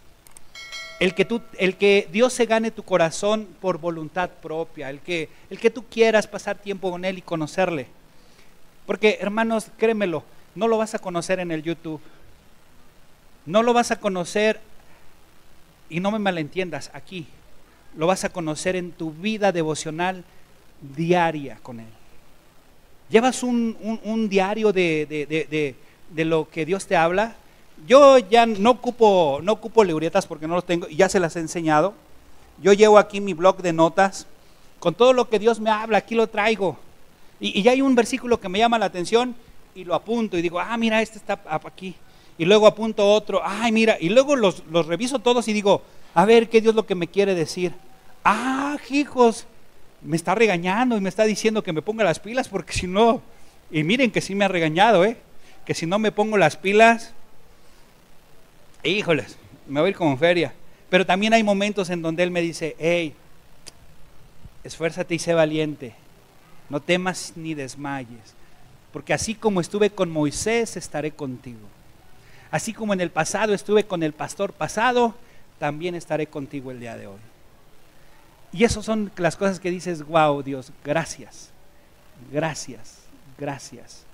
El 0.99 1.15
que, 1.15 1.23
tú, 1.25 1.41
el 1.57 1.77
que 1.77 2.07
Dios 2.11 2.33
se 2.33 2.45
gane 2.45 2.71
tu 2.71 2.83
corazón 2.83 3.47
por 3.61 3.77
voluntad 3.77 4.29
propia. 4.29 4.89
El 4.89 4.99
que, 4.99 5.29
el 5.49 5.59
que 5.59 5.69
tú 5.69 5.85
quieras 5.85 6.27
pasar 6.27 6.57
tiempo 6.57 6.91
con 6.91 7.05
Él 7.05 7.17
y 7.17 7.21
conocerle. 7.21 7.87
Porque 8.85 9.17
hermanos, 9.21 9.67
créemelo, 9.77 10.23
no 10.55 10.67
lo 10.67 10.77
vas 10.77 10.95
a 10.95 10.99
conocer 10.99 11.39
en 11.39 11.51
el 11.51 11.63
YouTube. 11.63 12.01
No 13.45 13.63
lo 13.63 13.73
vas 13.73 13.91
a 13.91 13.99
conocer 13.99 14.59
y 15.89 15.99
no 15.99 16.11
me 16.11 16.19
malentiendas, 16.19 16.91
aquí 16.93 17.27
lo 17.97 18.07
vas 18.07 18.23
a 18.23 18.29
conocer 18.29 18.75
en 18.75 18.91
tu 18.91 19.11
vida 19.11 19.51
devocional 19.51 20.23
diaria 20.95 21.57
con 21.61 21.79
Él. 21.79 21.87
Llevas 23.09 23.41
un, 23.41 24.27
diario 24.29 24.71
de, 24.71 25.07
de, 26.09 26.25
lo 26.25 26.47
que 26.47 26.65
Dios 26.65 26.85
te 26.85 26.95
habla, 26.95 27.35
yo 27.87 28.17
ya 28.17 28.45
no 28.45 28.71
ocupo, 28.71 29.39
no 29.41 29.53
ocupo 29.53 29.83
libretas 29.83 30.25
porque 30.25 30.47
no 30.47 30.55
los 30.55 30.65
tengo, 30.65 30.87
y 30.89 30.95
ya 30.95 31.09
se 31.09 31.19
las 31.19 31.35
he 31.35 31.39
enseñado. 31.39 31.93
Yo 32.61 32.73
llevo 32.73 32.97
aquí 32.97 33.21
mi 33.21 33.33
blog 33.33 33.61
de 33.61 33.73
notas, 33.73 34.27
con 34.79 34.93
todo 34.93 35.13
lo 35.13 35.29
que 35.29 35.39
Dios 35.39 35.59
me 35.59 35.69
habla, 35.69 35.99
aquí 35.99 36.15
lo 36.15 36.27
traigo. 36.27 36.77
Y, 37.39 37.61
ya 37.61 37.71
hay 37.71 37.81
un 37.81 37.95
versículo 37.95 38.39
que 38.39 38.49
me 38.49 38.59
llama 38.59 38.77
la 38.77 38.85
atención 38.85 39.35
y 39.75 39.85
lo 39.85 39.95
apunto 39.95 40.37
y 40.37 40.41
digo, 40.41 40.59
ah, 40.59 40.77
mira, 40.77 41.01
este 41.01 41.17
está 41.17 41.39
aquí. 41.63 41.95
Y 42.37 42.45
luego 42.45 42.67
apunto 42.67 43.07
otro, 43.09 43.41
ay, 43.43 43.71
mira, 43.71 43.97
y 43.99 44.09
luego 44.09 44.35
los, 44.35 44.63
los 44.71 44.85
reviso 44.85 45.19
todos 45.19 45.47
y 45.47 45.53
digo, 45.53 45.81
a 46.13 46.25
ver, 46.25 46.49
¿qué 46.49 46.61
Dios 46.61 46.75
lo 46.75 46.85
que 46.85 46.95
me 46.95 47.07
quiere 47.07 47.35
decir? 47.35 47.73
Ah, 48.23 48.77
hijos, 48.89 49.45
me 50.01 50.15
está 50.15 50.35
regañando 50.35 50.97
y 50.97 51.01
me 51.01 51.09
está 51.09 51.23
diciendo 51.23 51.63
que 51.63 51.73
me 51.73 51.81
ponga 51.81 52.03
las 52.03 52.19
pilas 52.19 52.47
porque 52.47 52.73
si 52.73 52.87
no, 52.87 53.21
y 53.71 53.83
miren 53.83 54.11
que 54.11 54.21
sí 54.21 54.35
me 54.35 54.45
ha 54.45 54.47
regañado, 54.47 55.05
¿eh? 55.05 55.17
Que 55.65 55.73
si 55.73 55.85
no 55.85 55.99
me 55.99 56.11
pongo 56.11 56.37
las 56.37 56.57
pilas, 56.57 57.13
híjoles, 58.83 59.37
me 59.67 59.79
voy 59.79 59.87
a 59.87 59.91
ir 59.91 59.95
como 59.95 60.17
feria. 60.17 60.53
Pero 60.89 61.05
también 61.05 61.33
hay 61.33 61.43
momentos 61.43 61.89
en 61.89 62.01
donde 62.01 62.23
Él 62.23 62.31
me 62.31 62.41
dice, 62.41 62.75
hey, 62.79 63.13
esfuérzate 64.63 65.15
y 65.15 65.19
sé 65.19 65.33
valiente, 65.33 65.93
no 66.69 66.81
temas 66.81 67.33
ni 67.35 67.53
desmayes, 67.53 68.33
porque 68.91 69.13
así 69.13 69.35
como 69.35 69.61
estuve 69.61 69.91
con 69.91 70.09
Moisés, 70.09 70.77
estaré 70.77 71.11
contigo. 71.11 71.67
Así 72.51 72.73
como 72.73 72.93
en 72.93 73.01
el 73.01 73.11
pasado 73.11 73.53
estuve 73.53 73.85
con 73.85 74.01
el 74.01 74.13
pastor 74.13 74.53
pasado, 74.53 75.13
también 75.59 75.93
estaré 75.93 76.25
contigo 76.25 76.71
el 76.71 76.79
día 76.79 76.97
de 76.97 77.07
hoy. 77.07 77.19
Y 78.51 78.63
esas 78.63 78.83
son 78.83 79.11
las 79.17 79.35
cosas 79.35 79.59
que 79.59 79.69
dices, 79.69 80.03
wow, 80.03 80.41
Dios, 80.41 80.71
gracias, 80.83 81.51
gracias, 82.31 82.97
gracias. 83.37 84.08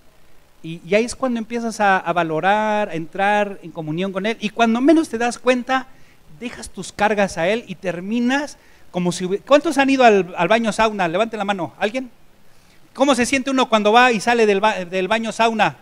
Y, 0.66 0.96
ahí 0.96 1.06
es 1.06 1.16
cuando 1.16 1.38
empiezas 1.38 1.80
a, 1.80 2.12
valorar, 2.12 2.90
a 2.90 2.96
entrar 2.96 3.60
en 3.62 3.70
comunión 3.70 4.12
con 4.12 4.26
Él. 4.26 4.36
Y 4.40 4.50
cuando 4.50 4.82
menos 4.82 5.10
te 5.10 5.20
das 5.20 5.38
cuenta, 5.38 5.86
dejas 6.40 6.72
tus 6.72 6.92
cargas 6.92 7.38
a 7.38 7.48
Él 7.48 7.64
y 7.68 7.76
terminas 7.76 8.58
como 8.90 9.12
si... 9.12 9.28
¿Cuántos 9.46 9.78
han 9.78 9.92
ido 9.92 10.04
al, 10.04 10.48
baño 10.48 10.72
sauna? 10.72 11.08
Levanten 11.08 11.38
la 11.38 11.46
mano. 11.46 11.76
¿Alguien? 11.78 12.10
¿Cómo 12.96 13.14
se 13.14 13.28
siente 13.28 13.52
uno 13.52 13.70
cuando 13.70 13.92
va 13.92 14.12
y 14.12 14.20
sale 14.20 14.48
del, 14.48 15.08
baño 15.08 15.32
sauna? 15.32 15.78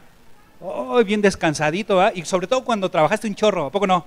Oh, 0.59 1.01
bien 1.01 1.21
descansadito. 1.21 2.01
Y 2.13 2.25
sobre 2.25 2.47
todo 2.47 2.65
cuando 2.65 2.91
trabajaste 2.91 3.29
un 3.29 3.35
chorro, 3.35 3.67
¿a 3.67 3.71
poco 3.71 3.87
no? 3.87 4.05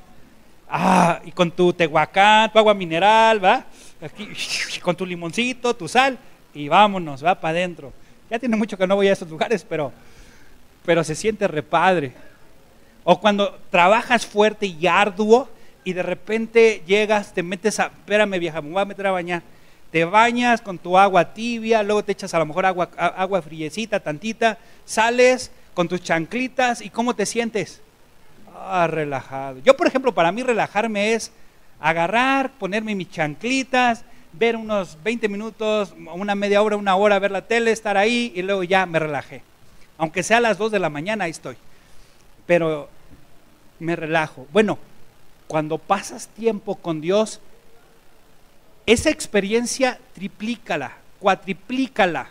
Ah, 0.68 1.22
y 1.24 1.33
con 1.33 1.53
tu 1.53 1.72
tehuacán, 1.72 2.53
tu 2.53 2.59
agua 2.59 2.74
mineral, 2.74 3.43
¿va? 3.43 3.64
Aquí, 4.03 4.29
con 4.83 4.95
tu 4.95 5.07
limoncito, 5.07 5.74
tu 5.74 5.89
sal, 5.89 6.18
y 6.53 6.68
vámonos, 6.68 7.24
va 7.24 7.35
para 7.35 7.57
adentro. 7.57 7.95
Ya 8.29 8.39
tiene 8.39 8.57
mucho 8.57 8.77
que 8.77 8.87
no 8.87 8.97
voy 8.97 9.09
a 9.09 9.14
esos 9.14 9.31
lugares, 9.31 9.64
pero, 9.66 9.91
pero 10.87 11.05
se 11.05 11.14
siente 11.14 11.49
repadre. 11.49 12.12
O 13.05 13.20
cuando 13.20 13.59
trabajas 13.70 14.24
fuerte 14.24 14.66
y 14.66 14.87
arduo 14.87 15.49
y 15.84 15.93
de 15.93 16.03
repente 16.03 16.82
llegas, 16.87 17.34
te 17.34 17.43
metes 17.43 17.78
a, 17.78 17.87
espérame 17.87 18.39
vieja, 18.39 18.62
me 18.62 18.70
voy 18.70 18.82
a 18.82 18.87
meter 18.87 19.07
a 19.07 19.11
bañar. 19.11 19.43
Te 19.91 20.05
bañas 20.05 20.61
con 20.61 20.78
tu 20.78 20.97
agua 20.97 21.34
tibia, 21.34 21.82
luego 21.82 22.05
te 22.05 22.12
echas 22.12 22.32
a 22.34 22.39
lo 22.39 22.47
mejor 22.47 22.66
agua, 22.66 22.89
agua 22.97 23.43
friecita, 23.43 24.01
tantita, 24.01 24.59
sales 24.84 25.51
con 25.74 25.89
tus 25.89 26.03
chanclitas 26.03 26.80
y 26.80 26.91
¿cómo 26.91 27.14
te 27.14 27.26
sientes? 27.26 27.80
Ah, 28.55 28.87
relajado. 28.87 29.61
Yo, 29.64 29.76
por 29.76 29.87
ejemplo, 29.87 30.12
para 30.12 30.32
mí 30.32 30.43
relajarme 30.43 31.14
es 31.14 31.30
agarrar, 31.80 32.51
ponerme 32.53 32.95
mis 32.95 33.11
chanclitas, 33.11 34.05
ver 34.32 34.57
unos 34.57 34.99
20 35.03 35.28
minutos, 35.28 35.95
una 36.14 36.34
media 36.34 36.62
hora, 36.62 36.76
una 36.76 36.97
hora, 36.97 37.18
ver 37.18 37.30
la 37.30 37.43
tele, 37.43 37.70
estar 37.70 37.97
ahí 37.97 38.32
y 38.34 38.43
luego 38.43 38.64
ya 38.64 38.87
me 38.87 38.99
relajé. 38.99 39.43
Aunque 39.99 40.23
sea 40.23 40.39
a 40.39 40.41
las 40.41 40.59
2 40.59 40.73
de 40.73 40.79
la 40.79 40.91
mañana, 40.91 41.25
ahí 41.25 41.31
estoy. 41.31 41.57
Pero 42.47 42.89
me 43.79 43.97
relajo. 43.97 44.47
Bueno, 44.53 44.79
cuando 45.47 45.79
pasas 45.79 46.29
tiempo 46.29 46.77
con 46.77 47.01
Dios, 47.01 47.41
esa 48.85 49.11
experiencia 49.11 49.99
triplícala, 50.15 50.97
cuatriplícala. 51.19 52.31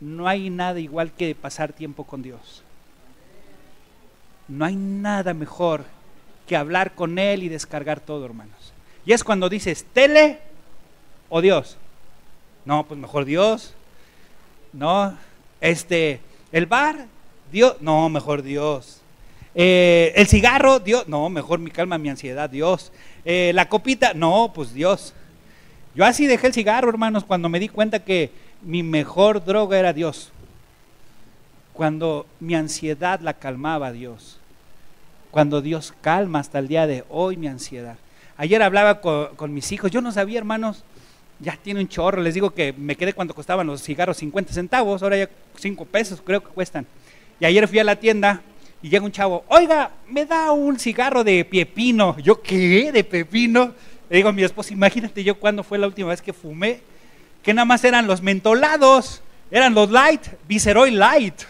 No 0.00 0.28
hay 0.28 0.50
nada 0.50 0.80
igual 0.80 1.12
que 1.12 1.34
pasar 1.34 1.72
tiempo 1.72 2.04
con 2.04 2.22
Dios. 2.22 2.62
No 4.48 4.64
hay 4.64 4.76
nada 4.76 5.34
mejor 5.34 5.84
que 6.46 6.56
hablar 6.56 6.94
con 6.94 7.18
Él 7.18 7.42
y 7.42 7.48
descargar 7.48 8.00
todo, 8.00 8.24
hermanos. 8.24 8.72
Y 9.06 9.12
es 9.12 9.22
cuando 9.22 9.48
dices, 9.48 9.86
tele 9.92 10.38
o 11.28 11.40
Dios. 11.40 11.76
No, 12.64 12.84
pues 12.86 12.98
mejor 12.98 13.24
Dios. 13.24 13.74
No, 14.72 15.16
este, 15.60 16.20
el 16.52 16.66
bar, 16.66 17.06
Dios. 17.52 17.76
No, 17.80 18.08
mejor 18.08 18.42
Dios. 18.42 19.00
Eh, 19.54 20.12
el 20.16 20.26
cigarro, 20.26 20.78
Dios. 20.78 21.08
No, 21.08 21.28
mejor 21.28 21.58
mi 21.58 21.70
calma, 21.70 21.98
mi 21.98 22.08
ansiedad, 22.08 22.48
Dios. 22.48 22.92
Eh, 23.24 23.52
la 23.54 23.68
copita, 23.68 24.14
no, 24.14 24.52
pues 24.54 24.72
Dios. 24.72 25.14
Yo 25.94 26.04
así 26.04 26.26
dejé 26.26 26.48
el 26.48 26.54
cigarro, 26.54 26.88
hermanos, 26.88 27.24
cuando 27.24 27.48
me 27.48 27.58
di 27.58 27.68
cuenta 27.68 28.04
que 28.04 28.30
mi 28.62 28.82
mejor 28.82 29.44
droga 29.44 29.78
era 29.78 29.92
Dios. 29.92 30.32
Cuando 31.72 32.26
mi 32.38 32.54
ansiedad 32.54 33.20
la 33.20 33.34
calmaba 33.34 33.92
Dios 33.92 34.40
cuando 35.30 35.62
Dios 35.62 35.94
calma 36.00 36.40
hasta 36.40 36.58
el 36.58 36.68
día 36.68 36.86
de 36.86 37.04
hoy 37.08 37.36
mi 37.36 37.46
ansiedad. 37.46 37.96
Ayer 38.36 38.62
hablaba 38.62 39.00
con, 39.00 39.52
mis 39.52 39.70
hijos, 39.72 39.90
yo 39.90 40.00
no 40.00 40.12
sabía, 40.12 40.38
hermanos, 40.38 40.84
ya 41.40 41.56
tiene 41.56 41.80
un 41.80 41.88
chorro, 41.88 42.22
les 42.22 42.34
digo 42.34 42.50
que 42.50 42.72
me 42.72 42.96
quedé 42.96 43.12
cuando 43.12 43.34
costaban 43.34 43.66
los 43.66 43.82
cigarros 43.82 44.18
50 44.18 44.52
centavos, 44.52 45.02
ahora 45.02 45.16
ya 45.16 45.30
5 45.56 45.84
pesos 45.86 46.22
creo 46.24 46.42
que 46.42 46.50
cuestan. 46.50 46.86
Y 47.38 47.46
ayer 47.46 47.66
fui 47.66 47.78
a 47.78 47.84
la 47.84 47.96
tienda 47.96 48.42
y 48.82 48.88
llega 48.88 49.04
un 49.04 49.12
chavo, 49.12 49.44
oiga, 49.48 49.90
me 50.08 50.26
da 50.26 50.52
un 50.52 50.78
cigarro 50.78 51.24
de 51.24 51.44
pepino. 51.44 52.18
Yo, 52.18 52.40
¿qué? 52.40 52.92
¿De 52.92 53.04
pepino? 53.04 53.74
Le 54.08 54.16
digo 54.16 54.28
a 54.28 54.32
mi 54.32 54.42
esposa, 54.42 54.72
imagínate 54.72 55.22
yo 55.24 55.38
cuando 55.38 55.62
fue 55.62 55.78
la 55.78 55.86
última 55.86 56.08
vez 56.08 56.20
que 56.20 56.32
fumé, 56.32 56.80
que 57.42 57.54
nada 57.54 57.64
más 57.64 57.84
eran 57.84 58.06
los 58.06 58.22
mentolados, 58.22 59.22
eran 59.50 59.74
los 59.74 59.90
light, 59.90 60.22
Viceroy 60.48 60.90
Light. 60.90 61.42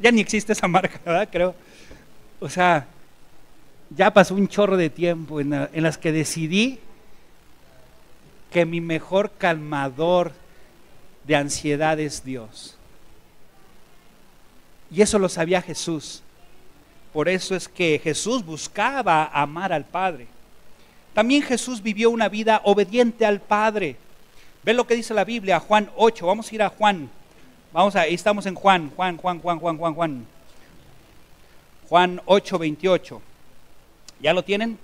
Ya 0.00 0.10
ni 0.10 0.20
existe 0.20 0.52
esa 0.52 0.68
marca, 0.68 1.00
¿verdad? 1.04 1.28
Creo. 1.30 1.54
O 2.40 2.48
sea, 2.48 2.86
ya 3.90 4.12
pasó 4.12 4.34
un 4.34 4.48
chorro 4.48 4.76
de 4.76 4.90
tiempo 4.90 5.40
en, 5.40 5.68
las 5.72 5.98
que 5.98 6.12
decidí 6.12 6.78
que 8.50 8.64
mi 8.64 8.80
mejor 8.80 9.30
calmador 9.30 10.32
de 11.24 11.36
ansiedad 11.36 11.98
es 11.98 12.24
Dios. 12.24 12.76
Y 14.90 15.02
eso 15.02 15.18
lo 15.18 15.28
sabía 15.28 15.60
Jesús. 15.62 16.22
Por 17.12 17.28
eso 17.28 17.54
es 17.54 17.68
que 17.68 18.00
Jesús 18.02 18.44
buscaba 18.44 19.24
amar 19.32 19.72
al 19.72 19.84
Padre. 19.84 20.26
También 21.14 21.42
Jesús 21.42 21.82
vivió 21.82 22.10
una 22.10 22.28
vida 22.28 22.60
obediente 22.64 23.24
al 23.24 23.40
Padre. 23.40 23.96
Ve 24.62 24.74
lo 24.74 24.86
que 24.86 24.94
dice 24.94 25.14
la 25.14 25.24
Biblia, 25.24 25.60
Juan 25.60 25.90
8. 25.96 26.26
Vamos 26.26 26.50
a 26.50 26.54
ir 26.54 26.62
a 26.62 26.68
Juan. 26.68 27.08
Vamos 27.72 27.96
a, 27.96 28.02
ahí 28.02 28.14
estamos 28.14 28.46
en 28.46 28.54
Juan, 28.54 28.90
Juan, 28.94 29.16
Juan, 29.16 29.40
Juan, 29.40 29.58
Juan, 29.58 29.78
Juan, 29.78 29.94
Juan. 29.94 30.26
Juan 31.88 32.20
8, 32.26 32.58
28. 32.58 33.22
¿Ya 34.20 34.32
lo 34.32 34.42
tienen? 34.42 34.78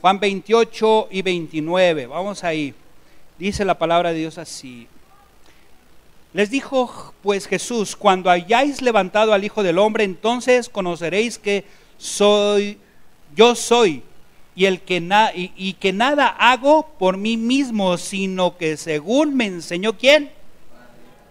Juan 0.00 0.20
28 0.20 1.08
y 1.10 1.22
29. 1.22 2.06
Vamos 2.06 2.44
ahí. 2.44 2.74
Dice 3.38 3.64
la 3.64 3.78
palabra 3.78 4.12
de 4.12 4.20
Dios 4.20 4.38
así. 4.38 4.88
Les 6.32 6.50
dijo 6.50 7.14
pues 7.22 7.46
Jesús, 7.46 7.96
cuando 7.96 8.30
hayáis 8.30 8.82
levantado 8.82 9.32
al 9.32 9.44
Hijo 9.44 9.62
del 9.62 9.78
Hombre, 9.78 10.04
entonces 10.04 10.68
conoceréis 10.68 11.38
que 11.38 11.64
soy, 11.96 12.78
yo 13.34 13.54
soy, 13.54 14.02
y, 14.54 14.66
el 14.66 14.80
que 14.80 14.96
y, 15.34 15.52
y 15.56 15.72
que 15.74 15.92
nada 15.92 16.28
hago 16.28 16.88
por 16.98 17.16
mí 17.16 17.36
mismo, 17.36 17.96
sino 17.98 18.56
que 18.56 18.76
según 18.76 19.34
me 19.34 19.46
enseñó 19.46 19.96
quién, 19.96 20.30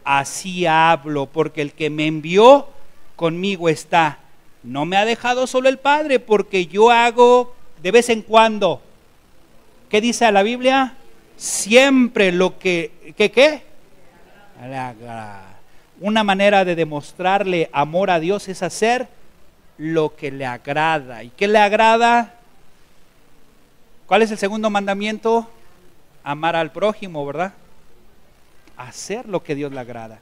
así 0.04 0.66
hablo, 0.66 1.28
porque 1.28 1.62
el 1.62 1.74
que 1.74 1.90
me 1.90 2.08
envió 2.08 2.68
conmigo 3.16 3.70
está. 3.70 4.20
No 4.64 4.86
me 4.86 4.98
ha 4.98 5.06
dejado 5.06 5.48
solo 5.48 5.70
el 5.70 5.78
Padre 5.78 6.20
porque 6.20 6.68
yo 6.68 6.90
hago 6.90 7.54
de 7.86 7.92
vez 7.92 8.10
en 8.10 8.24
cuando. 8.24 8.82
¿Qué 9.90 10.02
dice 10.02 10.32
la 10.32 10.42
Biblia? 10.42 10.96
Siempre 11.38 12.32
lo 12.32 12.58
que, 12.58 13.14
¿qué 13.16 13.30
qué? 13.30 13.62
Una 16.02 16.24
manera 16.24 16.66
de 16.66 16.74
demostrarle 16.74 17.70
amor 17.72 18.10
a 18.10 18.20
Dios 18.20 18.48
es 18.48 18.64
hacer 18.64 19.08
lo 19.78 20.16
que 20.16 20.32
le 20.32 20.48
agrada. 20.48 21.24
¿Y 21.24 21.30
qué 21.30 21.48
le 21.48 21.60
agrada? 21.60 22.34
¿Cuál 24.08 24.24
es 24.24 24.32
el 24.32 24.40
segundo 24.40 24.72
mandamiento? 24.72 25.48
Amar 26.24 26.56
al 26.56 26.72
prójimo, 26.72 27.24
¿verdad? 27.24 27.54
Hacer 28.78 29.30
lo 29.30 29.44
que 29.44 29.54
Dios 29.54 29.72
le 29.72 29.80
agrada. 29.80 30.18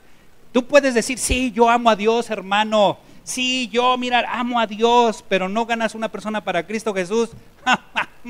Tú 0.52 0.66
puedes 0.66 0.94
decir, 0.94 1.18
sí, 1.18 1.54
yo 1.54 1.70
amo 1.70 1.90
a 1.90 1.96
Dios, 1.96 2.30
hermano 2.30 2.98
sí, 3.24 3.70
yo, 3.72 3.98
mira, 3.98 4.26
amo 4.30 4.60
a 4.60 4.68
Dios, 4.68 5.24
pero 5.28 5.50
no 5.50 5.66
ganas 5.66 5.96
una 5.96 6.10
persona 6.10 6.44
para 6.44 6.66
Cristo 6.66 6.94
Jesús, 6.94 7.32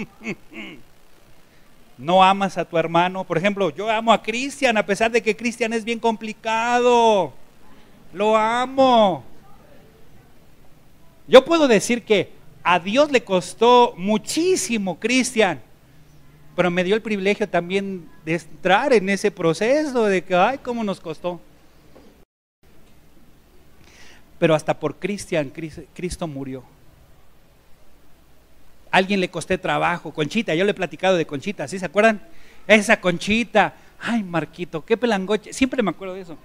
no 1.97 2.23
amas 2.23 2.57
a 2.57 2.65
tu 2.65 2.77
hermano. 2.77 3.23
Por 3.23 3.37
ejemplo, 3.37 3.69
yo 3.69 3.89
amo 3.89 4.11
a 4.11 4.21
Cristian, 4.21 4.77
a 4.77 4.85
pesar 4.85 5.11
de 5.11 5.21
que 5.21 5.35
Cristian 5.35 5.73
es 5.73 5.83
bien 5.83 5.99
complicado. 5.99 7.33
Lo 8.13 8.37
amo. 8.37 9.23
Yo 11.27 11.43
puedo 11.45 11.67
decir 11.67 12.03
que 12.03 12.31
A 12.65 12.79
Dios 12.79 13.11
le 13.11 13.23
costó 13.25 13.93
muchísimo, 13.97 14.97
Cristian, 14.97 15.61
pero 16.55 16.71
me 16.71 16.85
dio 16.85 16.95
el 16.95 17.01
privilegio 17.01 17.49
también 17.49 18.07
de 18.23 18.35
entrar 18.35 18.93
en 18.93 19.09
ese 19.09 19.31
proceso 19.31 20.05
de 20.05 20.23
que, 20.23 20.33
ay, 20.33 20.59
cómo 20.59 20.81
nos 20.81 21.01
costó. 21.01 21.41
Pero 24.43 24.55
hasta 24.55 24.77
por 24.77 24.97
Cristian, 24.97 25.53
Cristo 25.93 26.27
murió. 26.27 26.65
alguien 28.91 29.21
le 29.21 29.29
costé 29.29 29.57
trabajo, 29.57 30.13
Conchita, 30.13 30.53
yo 30.53 30.65
le 30.65 30.71
he 30.71 30.73
platicado 30.73 31.15
de 31.15 31.25
Conchita, 31.25 31.65
¿sí 31.65 31.79
se 31.79 31.85
acuerdan? 31.85 32.21
Esa 32.67 32.99
Conchita, 32.99 33.73
ay 34.01 34.21
Marquito, 34.21 34.83
qué 34.83 34.97
pelangoche, 34.97 35.53
siempre 35.53 35.81
me 35.81 35.91
acuerdo 35.91 36.15
de 36.15 36.21
eso. 36.23 36.37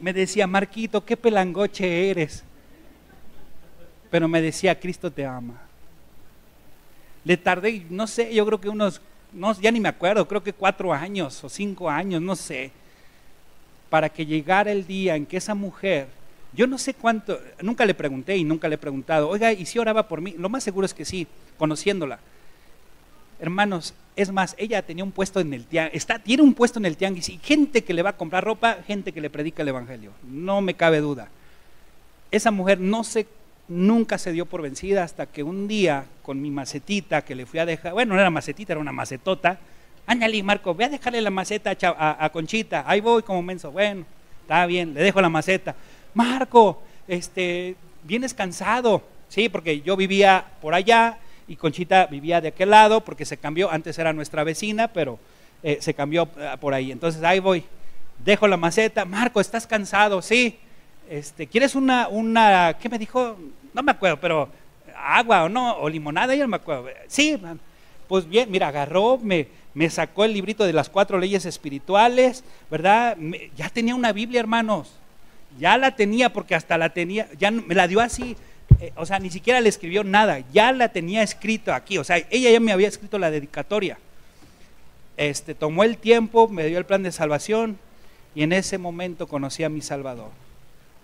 Me 0.00 0.14
decía, 0.14 0.46
Marquito, 0.46 1.04
qué 1.04 1.14
pelangoche 1.14 2.08
eres. 2.08 2.42
Pero 4.10 4.28
me 4.28 4.40
decía, 4.40 4.80
Cristo 4.80 5.12
te 5.12 5.26
ama. 5.26 5.60
Le 7.22 7.36
tardé, 7.36 7.84
no 7.90 8.06
sé, 8.06 8.32
yo 8.32 8.46
creo 8.46 8.62
que 8.62 8.70
unos, 8.70 9.02
no, 9.30 9.52
ya 9.60 9.70
ni 9.70 9.78
me 9.78 9.90
acuerdo, 9.90 10.26
creo 10.26 10.42
que 10.42 10.54
cuatro 10.54 10.90
años 10.90 11.44
o 11.44 11.50
cinco 11.50 11.90
años, 11.90 12.22
no 12.22 12.34
sé, 12.34 12.72
para 13.90 14.08
que 14.08 14.24
llegara 14.24 14.72
el 14.72 14.86
día 14.86 15.16
en 15.16 15.26
que 15.26 15.36
esa 15.36 15.54
mujer, 15.54 16.21
yo 16.52 16.66
no 16.66 16.78
sé 16.78 16.94
cuánto, 16.94 17.40
nunca 17.62 17.86
le 17.86 17.94
pregunté 17.94 18.36
y 18.36 18.44
nunca 18.44 18.68
le 18.68 18.74
he 18.74 18.78
preguntado, 18.78 19.28
oiga, 19.28 19.52
¿y 19.52 19.64
si 19.64 19.78
oraba 19.78 20.08
por 20.08 20.20
mí? 20.20 20.34
Lo 20.38 20.48
más 20.48 20.62
seguro 20.62 20.84
es 20.84 20.94
que 20.94 21.04
sí, 21.04 21.26
conociéndola. 21.58 22.18
Hermanos, 23.40 23.94
es 24.14 24.30
más, 24.30 24.54
ella 24.58 24.82
tenía 24.82 25.02
un 25.02 25.12
puesto 25.12 25.40
en 25.40 25.52
el 25.54 25.64
tianguis, 25.64 25.96
está, 25.96 26.18
tiene 26.18 26.42
un 26.42 26.54
puesto 26.54 26.78
en 26.78 26.86
el 26.86 26.96
tianguis 26.96 27.28
y 27.30 27.38
gente 27.38 27.82
que 27.82 27.94
le 27.94 28.02
va 28.02 28.10
a 28.10 28.16
comprar 28.16 28.44
ropa, 28.44 28.78
gente 28.86 29.12
que 29.12 29.20
le 29.20 29.30
predica 29.30 29.62
el 29.62 29.68
evangelio, 29.68 30.12
no 30.28 30.60
me 30.60 30.74
cabe 30.74 31.00
duda. 31.00 31.28
Esa 32.30 32.50
mujer 32.50 32.80
no 32.80 33.02
se, 33.04 33.26
nunca 33.68 34.18
se 34.18 34.32
dio 34.32 34.46
por 34.46 34.62
vencida 34.62 35.02
hasta 35.02 35.26
que 35.26 35.42
un 35.42 35.66
día 35.66 36.04
con 36.22 36.40
mi 36.40 36.50
macetita 36.50 37.22
que 37.22 37.34
le 37.34 37.46
fui 37.46 37.58
a 37.58 37.66
dejar, 37.66 37.94
bueno, 37.94 38.14
no 38.14 38.20
era 38.20 38.30
macetita, 38.30 38.74
era 38.74 38.80
una 38.80 38.92
macetota. 38.92 39.58
Ándale, 40.06 40.42
Marco, 40.42 40.74
voy 40.74 40.84
a 40.84 40.88
dejarle 40.88 41.20
la 41.20 41.30
maceta 41.30 41.76
a, 41.96 42.24
a, 42.24 42.30
Conchita. 42.30 42.84
Ahí 42.86 43.00
voy 43.00 43.22
como 43.22 43.40
menso. 43.40 43.70
Bueno, 43.70 44.04
está 44.42 44.66
bien, 44.66 44.94
le 44.94 45.02
dejo 45.02 45.20
la 45.20 45.28
maceta. 45.28 45.76
Marco, 46.14 46.82
este, 47.08 47.76
vienes 48.04 48.34
cansado. 48.34 49.02
Sí, 49.28 49.48
porque 49.48 49.80
yo 49.80 49.96
vivía 49.96 50.44
por 50.60 50.74
allá 50.74 51.18
y 51.48 51.56
Conchita 51.56 52.06
vivía 52.06 52.40
de 52.40 52.48
aquel 52.48 52.70
lado 52.70 53.02
porque 53.02 53.24
se 53.24 53.36
cambió, 53.36 53.70
antes 53.70 53.98
era 53.98 54.12
nuestra 54.12 54.44
vecina, 54.44 54.88
pero 54.88 55.18
eh, 55.62 55.78
se 55.80 55.94
cambió 55.94 56.28
eh, 56.36 56.56
por 56.60 56.74
ahí. 56.74 56.92
Entonces 56.92 57.22
ahí 57.22 57.40
voy, 57.40 57.64
dejo 58.24 58.46
la 58.46 58.56
maceta, 58.56 59.04
Marco, 59.04 59.40
¿estás 59.40 59.66
cansado? 59.66 60.22
Sí. 60.22 60.58
Este, 61.08 61.46
¿Quieres 61.46 61.74
una, 61.74 62.08
una, 62.08 62.76
qué 62.80 62.88
me 62.88 62.98
dijo? 62.98 63.36
No 63.74 63.82
me 63.82 63.92
acuerdo, 63.92 64.18
pero 64.20 64.48
agua 64.96 65.44
o 65.44 65.48
no, 65.48 65.76
o 65.76 65.88
limonada, 65.88 66.34
yo 66.34 66.44
no 66.44 66.48
me 66.48 66.56
acuerdo. 66.56 66.86
Sí, 67.06 67.38
pues 68.08 68.28
bien, 68.28 68.50
mira, 68.50 68.68
agarró, 68.68 69.18
me, 69.18 69.48
me 69.74 69.88
sacó 69.90 70.24
el 70.24 70.32
librito 70.32 70.64
de 70.64 70.72
las 70.72 70.88
cuatro 70.88 71.18
leyes 71.18 71.44
espirituales, 71.46 72.44
¿verdad? 72.70 73.16
ya 73.56 73.68
tenía 73.68 73.94
una 73.94 74.12
Biblia, 74.12 74.40
hermanos. 74.40 74.92
Ya 75.58 75.76
la 75.78 75.94
tenía 75.96 76.32
porque 76.32 76.54
hasta 76.54 76.78
la 76.78 76.90
tenía, 76.90 77.28
ya 77.38 77.50
me 77.50 77.74
la 77.74 77.88
dio 77.88 78.00
así 78.00 78.36
eh, 78.80 78.92
o 78.96 79.06
sea, 79.06 79.18
ni 79.18 79.30
siquiera 79.30 79.60
le 79.60 79.68
escribió 79.68 80.04
nada, 80.04 80.40
ya 80.52 80.72
la 80.72 80.88
tenía 80.88 81.22
escrito 81.22 81.72
aquí, 81.72 81.98
o 81.98 82.04
sea, 82.04 82.16
ella 82.30 82.50
ya 82.50 82.58
me 82.60 82.72
había 82.72 82.88
escrito 82.88 83.16
la 83.18 83.30
dedicatoria. 83.30 83.96
Este, 85.16 85.54
tomó 85.54 85.84
el 85.84 85.98
tiempo, 85.98 86.48
me 86.48 86.66
dio 86.66 86.78
el 86.78 86.86
plan 86.86 87.02
de 87.04 87.12
salvación 87.12 87.78
y 88.34 88.42
en 88.42 88.52
ese 88.52 88.78
momento 88.78 89.28
conocí 89.28 89.62
a 89.62 89.68
mi 89.68 89.82
Salvador, 89.82 90.30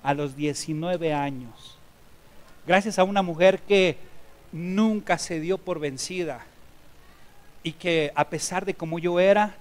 a 0.03 0.13
los 0.15 0.35
19 0.35 1.13
años. 1.13 1.79
Gracias 2.67 2.99
a 2.99 3.05
una 3.05 3.23
mujer 3.23 3.61
que 3.61 3.97
nunca 4.51 5.19
se 5.19 5.39
dio 5.41 5.57
por 5.59 5.79
vencida 5.79 6.45
y 7.63 7.73
que 7.73 8.13
a 8.15 8.29
pesar 8.29 8.65
de 8.65 8.75
cómo 8.75 8.99
yo 8.99 9.21
era, 9.21 9.55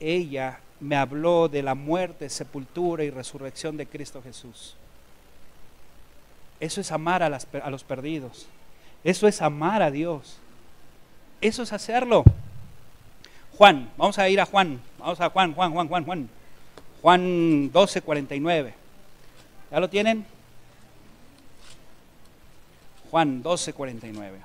ella 0.00 0.60
me 0.80 0.96
habló 0.96 1.48
de 1.48 1.62
la 1.62 1.74
muerte, 1.74 2.28
sepultura 2.28 3.04
y 3.04 3.10
resurrección 3.10 3.76
de 3.76 3.86
Cristo 3.86 4.22
Jesús. 4.22 4.76
Eso 6.60 6.80
es 6.80 6.90
amar 6.92 7.22
a, 7.22 7.28
los 7.70 7.84
perdidos. 7.84 8.46
Eso 9.04 9.28
es 9.28 9.42
amar 9.42 9.82
a 9.82 9.90
Dios. 9.90 10.36
Eso 11.40 11.62
es 11.62 11.72
hacerlo. 11.72 12.24
Juan, 13.56 13.90
vamos 13.96 14.18
a 14.18 14.28
ir 14.28 14.40
a 14.40 14.46
Juan. 14.46 14.80
Vamos 14.98 15.20
a 15.20 15.30
Juan, 15.30 15.54
Juan, 15.54 15.72
Juan, 15.72 15.88
Juan, 15.88 16.04
Juan. 16.04 16.28
Juan 17.02 17.70
12, 17.72 18.02
49. 18.02 18.74
¿Ya 19.70 19.80
lo 19.80 19.88
tienen? 19.88 20.24
Juan 23.10 23.42
12, 23.42 23.72
49. 23.72 24.38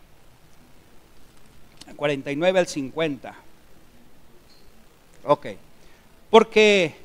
49 1.96 2.60
al 2.60 2.68
50. 2.68 3.36
Ok. 5.26 5.48
Porque, 6.34 6.96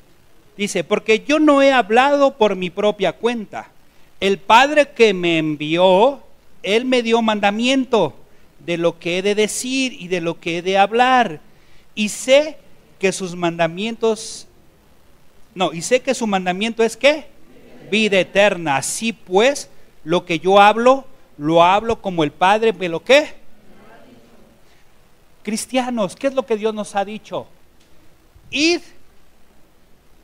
dice, 0.57 0.83
porque 0.83 1.19
yo 1.19 1.37
no 1.37 1.61
he 1.61 1.71
hablado 1.71 2.35
por 2.35 2.55
mi 2.55 2.71
propia 2.71 3.13
cuenta 3.13 3.69
el 4.19 4.39
Padre 4.39 4.89
que 4.89 5.13
me 5.13 5.37
envió, 5.37 6.23
Él 6.63 6.85
me 6.85 7.03
dio 7.03 7.21
mandamiento 7.21 8.15
de 8.65 8.77
lo 8.77 8.97
que 8.97 9.19
he 9.19 9.21
de 9.21 9.35
decir 9.35 9.93
y 9.93 10.07
de 10.07 10.19
lo 10.19 10.39
que 10.39 10.57
he 10.57 10.61
de 10.63 10.79
hablar. 10.79 11.41
Y 11.93 12.09
sé 12.09 12.57
que 12.97 13.11
sus 13.11 13.35
mandamientos, 13.35 14.47
no, 15.53 15.73
y 15.73 15.83
sé 15.83 15.99
que 15.99 16.15
su 16.15 16.25
mandamiento 16.25 16.81
es 16.81 16.97
qué? 16.97 17.27
Vida 17.91 18.19
eterna. 18.19 18.77
Así 18.77 19.13
pues, 19.13 19.69
lo 20.03 20.25
que 20.25 20.39
yo 20.39 20.59
hablo, 20.59 21.05
lo 21.37 21.63
hablo 21.63 22.01
como 22.01 22.23
el 22.23 22.31
Padre 22.31 22.73
me 22.73 22.89
lo 22.89 23.03
que. 23.03 23.27
Cristianos, 25.43 26.15
¿qué 26.15 26.25
es 26.25 26.33
lo 26.33 26.47
que 26.47 26.57
Dios 26.57 26.73
nos 26.73 26.95
ha 26.95 27.05
dicho? 27.05 27.45
Id 28.49 28.81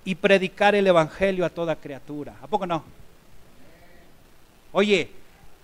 y 0.05 0.15
predicar 0.15 0.75
el 0.75 0.87
Evangelio 0.87 1.45
a 1.45 1.49
toda 1.49 1.75
criatura. 1.75 2.35
¿A 2.41 2.47
poco 2.47 2.65
no? 2.65 2.83
Oye, 4.71 5.09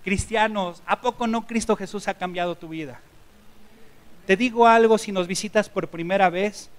cristianos, 0.04 0.82
¿a 0.84 1.00
poco 1.00 1.26
no 1.26 1.46
Cristo 1.46 1.76
Jesús 1.76 2.08
ha 2.08 2.14
cambiado 2.14 2.56
tu 2.56 2.68
vida? 2.68 3.00
Te 4.26 4.36
digo 4.36 4.66
algo 4.66 4.98
si 4.98 5.12
nos 5.12 5.26
visitas 5.26 5.68
por 5.68 5.88
primera 5.88 6.28
vez, 6.28 6.70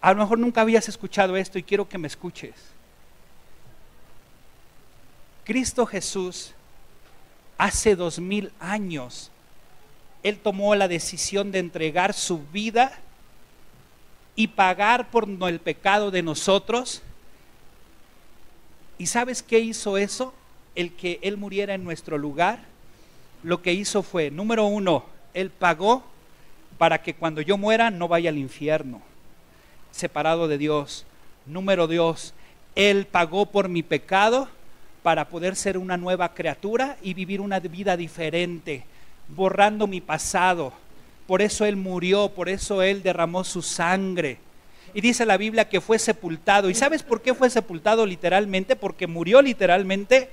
a 0.00 0.12
lo 0.12 0.18
mejor 0.18 0.38
nunca 0.38 0.62
habías 0.62 0.88
escuchado 0.88 1.36
esto 1.36 1.58
y 1.58 1.62
quiero 1.62 1.88
que 1.88 1.98
me 1.98 2.08
escuches. 2.08 2.54
Cristo 5.44 5.86
Jesús, 5.86 6.54
hace 7.56 7.94
dos 7.94 8.18
mil 8.18 8.52
años, 8.58 9.30
Él 10.22 10.38
tomó 10.38 10.74
la 10.74 10.88
decisión 10.88 11.52
de 11.52 11.60
entregar 11.60 12.14
su 12.14 12.44
vida 12.48 12.98
y 14.34 14.48
pagar 14.48 15.10
por 15.10 15.28
el 15.28 15.60
pecado 15.60 16.10
de 16.10 16.22
nosotros. 16.22 17.02
¿Y 19.02 19.06
sabes 19.06 19.42
qué 19.42 19.58
hizo 19.58 19.98
eso? 19.98 20.32
el 20.76 20.92
que 20.92 21.18
Él 21.22 21.36
muriera 21.36 21.74
en 21.74 21.82
nuestro 21.82 22.16
lugar, 22.18 22.60
lo 23.42 23.60
que 23.60 23.72
hizo 23.72 24.04
fue, 24.04 24.30
número 24.30 24.66
uno, 24.66 25.04
Él 25.34 25.50
pagó 25.50 26.04
para 26.78 27.02
que 27.02 27.12
cuando 27.12 27.40
yo 27.40 27.58
muera 27.58 27.90
no 27.90 28.06
vaya 28.06 28.30
al 28.30 28.38
infierno, 28.38 29.02
separado 29.90 30.46
de 30.46 30.56
Dios. 30.56 31.04
Número 31.46 31.88
dos, 31.88 32.32
Él 32.76 33.06
pagó 33.06 33.46
por 33.46 33.68
mi 33.68 33.82
pecado 33.82 34.46
para 35.02 35.28
poder 35.28 35.56
ser 35.56 35.78
una 35.78 35.96
nueva 35.96 36.32
criatura 36.32 36.96
y 37.02 37.12
vivir 37.12 37.40
una 37.40 37.58
vida 37.58 37.96
diferente, 37.96 38.84
borrando 39.26 39.88
mi 39.88 40.00
pasado. 40.00 40.72
Por 41.26 41.42
eso 41.42 41.64
Él 41.64 41.74
murió, 41.74 42.28
por 42.28 42.48
eso 42.48 42.82
Él 42.82 43.02
derramó 43.02 43.42
su 43.42 43.62
sangre. 43.62 44.38
Y 44.94 45.00
dice 45.00 45.26
la 45.26 45.36
Biblia 45.36 45.68
que 45.68 45.80
fue 45.80 45.98
sepultado. 45.98 46.68
¿Y 46.70 46.74
sabes 46.74 47.02
por 47.02 47.22
qué 47.22 47.34
fue 47.34 47.50
sepultado 47.50 48.06
literalmente? 48.06 48.76
Porque 48.76 49.06
murió 49.06 49.40
literalmente 49.42 50.28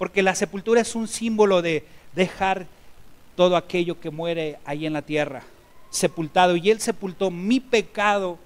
porque 0.00 0.22
la 0.22 0.34
sepultura 0.34 0.80
es 0.80 0.94
un 0.94 1.06
símbolo 1.06 1.60
de 1.60 1.84
dejar 2.14 2.66
todo 3.36 3.54
aquello 3.54 4.00
que 4.00 4.08
muere 4.08 4.58
ahí 4.64 4.86
en 4.86 4.94
la 4.94 5.02
tierra, 5.02 5.42
sepultado. 5.90 6.56
Y 6.56 6.70
Él 6.70 6.80
sepultó 6.80 7.30
mi 7.30 7.60
pecado, 7.60 8.38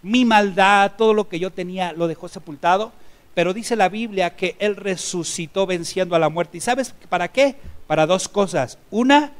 mi 0.00 0.24
maldad, 0.24 0.92
todo 0.96 1.12
lo 1.12 1.28
que 1.28 1.38
yo 1.38 1.50
tenía, 1.50 1.92
lo 1.92 2.08
dejó 2.08 2.28
sepultado. 2.28 2.92
Pero 3.34 3.52
dice 3.52 3.76
la 3.76 3.90
Biblia 3.90 4.36
que 4.36 4.56
Él 4.58 4.74
resucitó 4.74 5.66
venciendo 5.66 6.16
a 6.16 6.18
la 6.18 6.30
muerte. 6.30 6.56
¿Y 6.56 6.60
sabes 6.62 6.94
para 7.10 7.28
qué? 7.28 7.56
Para 7.86 8.06
dos 8.06 8.26
cosas. 8.26 8.78
Una, 8.90 9.32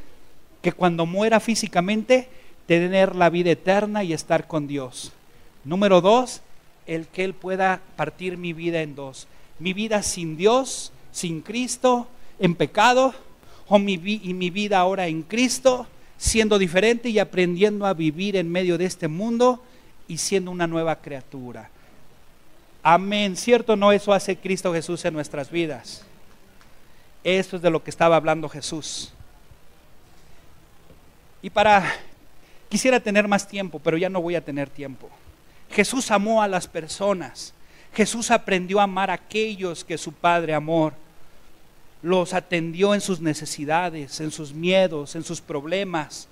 que 0.60 0.72
cuando 0.72 1.06
muera 1.06 1.40
físicamente, 1.40 2.28
tener 2.66 3.16
la 3.16 3.30
vida 3.30 3.52
eterna 3.52 4.04
y 4.04 4.12
estar 4.12 4.46
con 4.46 4.66
Dios. 4.66 5.10
Número 5.66 6.00
dos, 6.00 6.40
el 6.86 7.06
que 7.06 7.24
Él 7.24 7.34
pueda 7.34 7.82
partir 7.96 8.38
mi 8.38 8.54
vida 8.54 8.80
en 8.80 8.94
dos. 8.94 9.28
Mi 9.58 9.74
vida 9.74 10.02
sin 10.02 10.38
Dios 10.38 10.92
sin 11.16 11.40
Cristo, 11.40 12.06
en 12.38 12.54
pecado, 12.54 13.14
o 13.68 13.78
mi, 13.78 13.94
y 13.94 14.34
mi 14.34 14.50
vida 14.50 14.78
ahora 14.78 15.06
en 15.06 15.22
Cristo, 15.22 15.86
siendo 16.18 16.58
diferente 16.58 17.08
y 17.08 17.18
aprendiendo 17.18 17.86
a 17.86 17.94
vivir 17.94 18.36
en 18.36 18.52
medio 18.52 18.76
de 18.76 18.84
este 18.84 19.08
mundo 19.08 19.62
y 20.06 20.18
siendo 20.18 20.50
una 20.50 20.66
nueva 20.66 20.96
criatura. 20.96 21.70
Amén. 22.82 23.34
¿Cierto 23.34 23.76
no 23.76 23.92
eso 23.92 24.12
hace 24.12 24.36
Cristo 24.36 24.74
Jesús 24.74 25.06
en 25.06 25.14
nuestras 25.14 25.50
vidas? 25.50 26.04
Esto 27.24 27.56
es 27.56 27.62
de 27.62 27.70
lo 27.70 27.82
que 27.82 27.90
estaba 27.90 28.16
hablando 28.16 28.46
Jesús. 28.50 29.14
Y 31.40 31.48
para, 31.48 31.94
quisiera 32.68 33.00
tener 33.00 33.26
más 33.26 33.48
tiempo, 33.48 33.80
pero 33.82 33.96
ya 33.96 34.10
no 34.10 34.20
voy 34.20 34.34
a 34.34 34.44
tener 34.44 34.68
tiempo. 34.68 35.08
Jesús 35.70 36.10
amó 36.10 36.42
a 36.42 36.48
las 36.48 36.66
personas. 36.66 37.52
Jesús 37.94 38.30
aprendió 38.30 38.80
a 38.80 38.84
amar 38.84 39.10
a 39.10 39.14
aquellos 39.14 39.84
que 39.84 39.98
su 39.98 40.12
Padre 40.12 40.54
amó. 40.54 40.92
Los 42.02 42.34
atendió 42.34 42.94
en 42.94 43.00
sus 43.00 43.20
necesidades, 43.20 44.20
en 44.20 44.30
sus 44.30 44.52
miedos, 44.52 45.14
en 45.16 45.24
sus 45.24 45.40
problemas. 45.40 46.28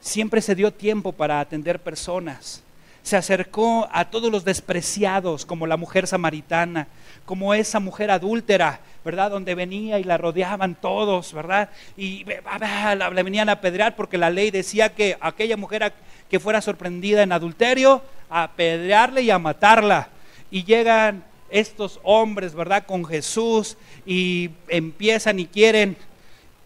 Siempre 0.00 0.40
se 0.40 0.54
dio 0.54 0.72
tiempo 0.72 1.12
para 1.12 1.40
atender 1.40 1.80
personas 1.80 2.62
se 3.08 3.16
acercó 3.16 3.88
a 3.90 4.04
todos 4.04 4.30
los 4.30 4.44
despreciados, 4.44 5.46
como 5.46 5.66
la 5.66 5.78
mujer 5.78 6.06
samaritana, 6.06 6.88
como 7.24 7.54
esa 7.54 7.80
mujer 7.80 8.10
adúltera, 8.10 8.80
¿verdad? 9.02 9.30
Donde 9.30 9.54
venía 9.54 9.98
y 9.98 10.04
la 10.04 10.18
rodeaban 10.18 10.74
todos, 10.74 11.32
¿verdad? 11.32 11.70
Y 11.96 12.26
la, 12.26 13.08
venían 13.08 13.48
a 13.48 13.52
apedrear 13.52 13.96
porque 13.96 14.18
la 14.18 14.28
ley 14.28 14.50
decía 14.50 14.94
que 14.94 15.16
aquella 15.22 15.56
mujer 15.56 15.90
que 16.30 16.40
fuera 16.40 16.60
sorprendida 16.60 17.22
en 17.22 17.32
adulterio, 17.32 18.02
a 18.30 18.44
apedrearle 18.44 19.22
y 19.22 19.30
a 19.30 19.38
matarla. 19.38 20.08
Y 20.50 20.64
llegan 20.64 21.24
estos 21.50 22.00
hombres, 22.02 22.54
¿verdad? 22.54 22.86
Con 22.86 23.04
Jesús 23.04 23.76
y 24.04 24.50
empiezan 24.68 25.38
y 25.38 25.46
quieren 25.46 25.96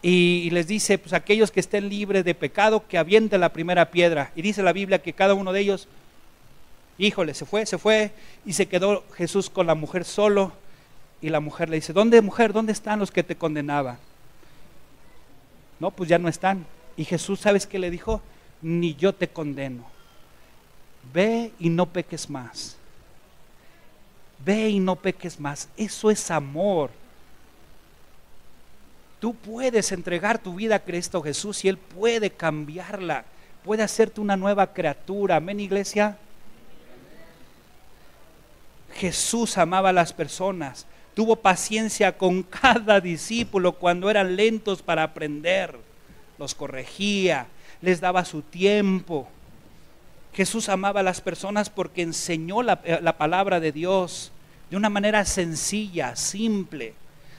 y 0.01 0.49
les 0.49 0.67
dice, 0.67 0.97
pues 0.97 1.13
aquellos 1.13 1.49
que 1.49 1.61
estén 1.61 1.87
libres 1.87 2.25
de 2.25 2.35
pecado, 2.35 2.85
que 2.89 2.97
avienten 2.97 3.39
la 3.39 3.53
primera 3.53 3.89
piedra. 3.89 4.31
Y 4.35 4.41
dice 4.41 4.61
la 4.61 4.73
Biblia 4.73 5.01
que 5.01 5.13
cada 5.13 5.33
uno 5.33 5.53
de 5.53 5.61
ellos 5.61 5.87
Híjole, 6.97 7.33
se 7.33 7.45
fue, 7.45 7.65
se 7.65 7.77
fue 7.77 8.11
y 8.45 8.53
se 8.53 8.67
quedó 8.67 9.03
Jesús 9.15 9.49
con 9.49 9.65
la 9.65 9.75
mujer 9.75 10.05
solo 10.05 10.51
y 11.21 11.29
la 11.29 11.39
mujer 11.39 11.69
le 11.69 11.77
dice, 11.77 11.93
¿dónde 11.93 12.21
mujer? 12.21 12.53
¿Dónde 12.53 12.71
están 12.71 12.99
los 12.99 13.11
que 13.11 13.23
te 13.23 13.35
condenaban? 13.35 13.97
No, 15.79 15.89
pues 15.91 16.09
ya 16.09 16.19
no 16.19 16.29
están. 16.29 16.65
Y 16.95 17.05
Jesús, 17.05 17.39
¿sabes 17.39 17.65
qué 17.65 17.79
le 17.79 17.89
dijo? 17.89 18.21
Ni 18.63 18.95
yo 18.95 19.13
te 19.13 19.27
condeno. 19.27 19.85
Ve 21.13 21.51
y 21.59 21.69
no 21.69 21.85
peques 21.85 22.27
más. 22.29 22.75
Ve 24.43 24.69
y 24.69 24.79
no 24.79 24.95
peques 24.95 25.39
más. 25.39 25.69
Eso 25.77 26.09
es 26.09 26.31
amor. 26.31 26.89
Tú 29.19 29.35
puedes 29.35 29.91
entregar 29.91 30.39
tu 30.39 30.55
vida 30.55 30.77
a 30.77 30.79
Cristo 30.79 31.21
Jesús 31.21 31.63
y 31.63 31.69
Él 31.69 31.77
puede 31.77 32.31
cambiarla. 32.31 33.25
Puede 33.63 33.83
hacerte 33.83 34.19
una 34.19 34.35
nueva 34.35 34.73
criatura. 34.73 35.35
Amén, 35.35 35.59
iglesia. 35.59 36.17
Jesús 38.93 39.57
amaba 39.57 39.89
a 39.89 39.93
las 39.93 40.13
personas, 40.13 40.85
tuvo 41.13 41.35
paciencia 41.35 42.17
con 42.17 42.43
cada 42.43 43.01
discípulo 43.01 43.73
cuando 43.73 44.09
eran 44.09 44.35
lentos 44.35 44.81
para 44.81 45.03
aprender, 45.03 45.77
los 46.37 46.53
corregía, 46.55 47.47
les 47.83 47.99
daba 47.99 48.23
su 48.23 48.41
tiempo. 48.41 49.27
Jesús 50.33 50.69
amaba 50.69 51.01
a 51.01 51.03
las 51.03 51.19
personas 51.19 51.69
porque 51.69 52.01
enseñó 52.01 52.63
la, 52.63 52.79
eh, 52.85 52.99
la, 53.01 53.17
palabra 53.17 53.59
de 53.59 53.73
Dios 53.73 54.31
de 54.69 54.77
una 54.77 54.89
manera 54.89 55.25
sencilla, 55.25 56.15
simple, 56.15 56.93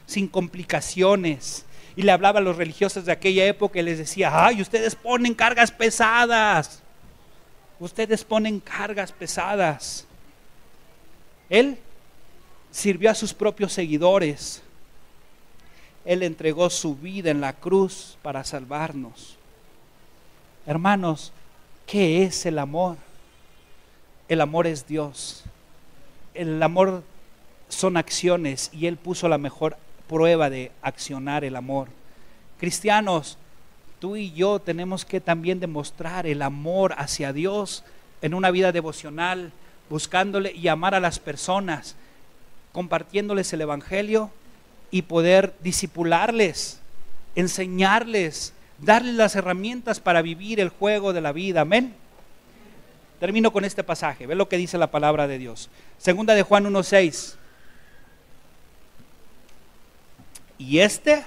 sin 0.06 0.28
complicaciones. 0.28 1.64
Y 1.96 2.02
le 2.02 2.12
hablaba 2.12 2.40
a 2.40 2.42
los 2.42 2.58
religiosos 2.58 3.06
de 3.06 3.12
aquella 3.12 3.46
época 3.46 3.78
y 3.78 3.82
les 3.84 3.96
decía, 3.96 4.44
ay, 4.44 4.60
ustedes 4.60 4.94
ponen 4.94 5.32
cargas 5.34 5.72
pesadas. 5.72 6.82
Ustedes 7.80 8.22
ponen 8.22 8.60
cargas 8.60 9.12
pesadas. 9.12 10.06
Él 11.48 11.78
sirvió 12.70 13.10
a 13.10 13.14
sus 13.14 13.32
propios 13.32 13.72
seguidores. 13.72 14.62
Él 16.04 16.22
entregó 16.22 16.68
su 16.68 16.96
vida 16.96 17.30
en 17.30 17.40
la 17.40 17.54
cruz 17.54 18.18
para 18.20 18.44
salvarnos. 18.44 19.38
Hermanos, 20.66 21.32
¿qué 21.86 22.22
es 22.22 22.46
el 22.46 22.58
amor? 22.58 22.96
El 24.28 24.40
amor 24.40 24.66
es 24.66 24.86
Dios. 24.86 25.44
El 26.32 26.62
amor 26.62 27.02
son 27.68 27.98
acciones 27.98 28.70
y 28.72 28.86
Él 28.86 28.96
puso 28.96 29.28
la 29.28 29.36
mejor 29.36 29.76
prueba 30.08 30.48
de 30.48 30.72
accionar 30.80 31.44
el 31.44 31.56
amor. 31.56 31.88
Cristianos, 32.58 33.36
tú 33.98 34.16
y 34.16 34.32
yo 34.32 34.58
tenemos 34.58 35.04
que 35.04 35.20
también 35.20 35.60
demostrar 35.60 36.26
el 36.26 36.40
amor 36.40 36.94
hacia 36.96 37.34
Dios 37.34 37.84
en 38.22 38.32
una 38.32 38.50
vida 38.50 38.72
devocional, 38.72 39.52
buscándole 39.90 40.52
y 40.52 40.68
amar 40.68 40.94
a 40.94 41.00
las 41.00 41.18
personas, 41.18 41.94
compartiéndoles 42.72 43.52
el 43.52 43.60
Evangelio 43.60 44.30
y 44.90 45.02
poder 45.02 45.54
disipularles, 45.60 46.80
enseñarles, 47.34 48.53
darles 48.78 49.14
las 49.14 49.36
herramientas 49.36 50.00
para 50.00 50.22
vivir 50.22 50.60
el 50.60 50.68
juego 50.68 51.12
de 51.12 51.20
la 51.20 51.32
vida. 51.32 51.62
Amén. 51.62 51.94
Termino 53.20 53.52
con 53.52 53.64
este 53.64 53.84
pasaje. 53.84 54.26
Ve 54.26 54.34
lo 54.34 54.48
que 54.48 54.56
dice 54.56 54.78
la 54.78 54.90
palabra 54.90 55.26
de 55.26 55.38
Dios. 55.38 55.70
Segunda 55.98 56.34
de 56.34 56.42
Juan 56.42 56.64
1.6. 56.64 57.36
Y 60.58 60.78
este 60.78 61.24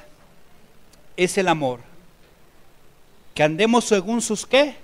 es 1.16 1.38
el 1.38 1.48
amor. 1.48 1.80
Que 3.34 3.44
andemos 3.44 3.86
según 3.86 4.22
sus 4.22 4.46
qué? 4.46 4.76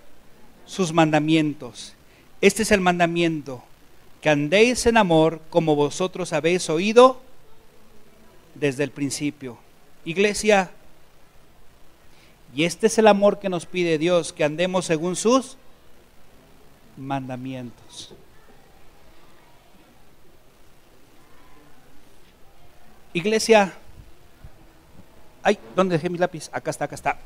Sus 0.65 0.93
mandamientos. 0.93 1.95
Este 2.41 2.63
es 2.63 2.71
el 2.71 2.81
mandamiento, 2.81 3.63
que 4.21 4.29
andéis 4.29 4.85
en 4.85 4.97
amor 4.97 5.39
como 5.49 5.75
vosotros 5.75 6.33
habéis 6.33 6.69
oído 6.69 7.21
desde 8.53 8.83
el 8.83 8.91
principio. 8.91 9.57
Iglesia, 10.03 10.71
y 12.55 12.65
este 12.65 12.87
es 12.87 12.97
el 12.97 13.07
amor 13.07 13.39
que 13.39 13.49
nos 13.49 13.65
pide 13.65 13.97
Dios, 13.97 14.33
que 14.33 14.43
andemos 14.43 14.85
según 14.85 15.15
sus 15.15 15.57
mandamientos. 16.97 18.13
Iglesia, 23.13 23.73
ay, 25.43 25.57
¿dónde 25.75 25.97
dejé 25.97 26.09
mi 26.09 26.17
lápiz? 26.17 26.49
Acá 26.51 26.71
está, 26.71 26.85
acá 26.85 26.95
está. 26.95 27.17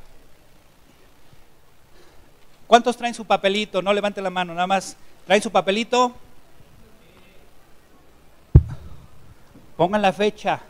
¿Cuántos 2.66 2.96
traen 2.96 3.14
su 3.14 3.24
papelito? 3.24 3.80
No 3.80 3.92
levante 3.92 4.20
la 4.20 4.28
mano, 4.28 4.52
nada 4.52 4.66
más 4.66 4.96
¿Traen 5.28 5.42
su 5.42 5.50
papelito? 5.50 6.14
Pongan 9.76 10.00
la 10.00 10.10
fecha. 10.14 10.60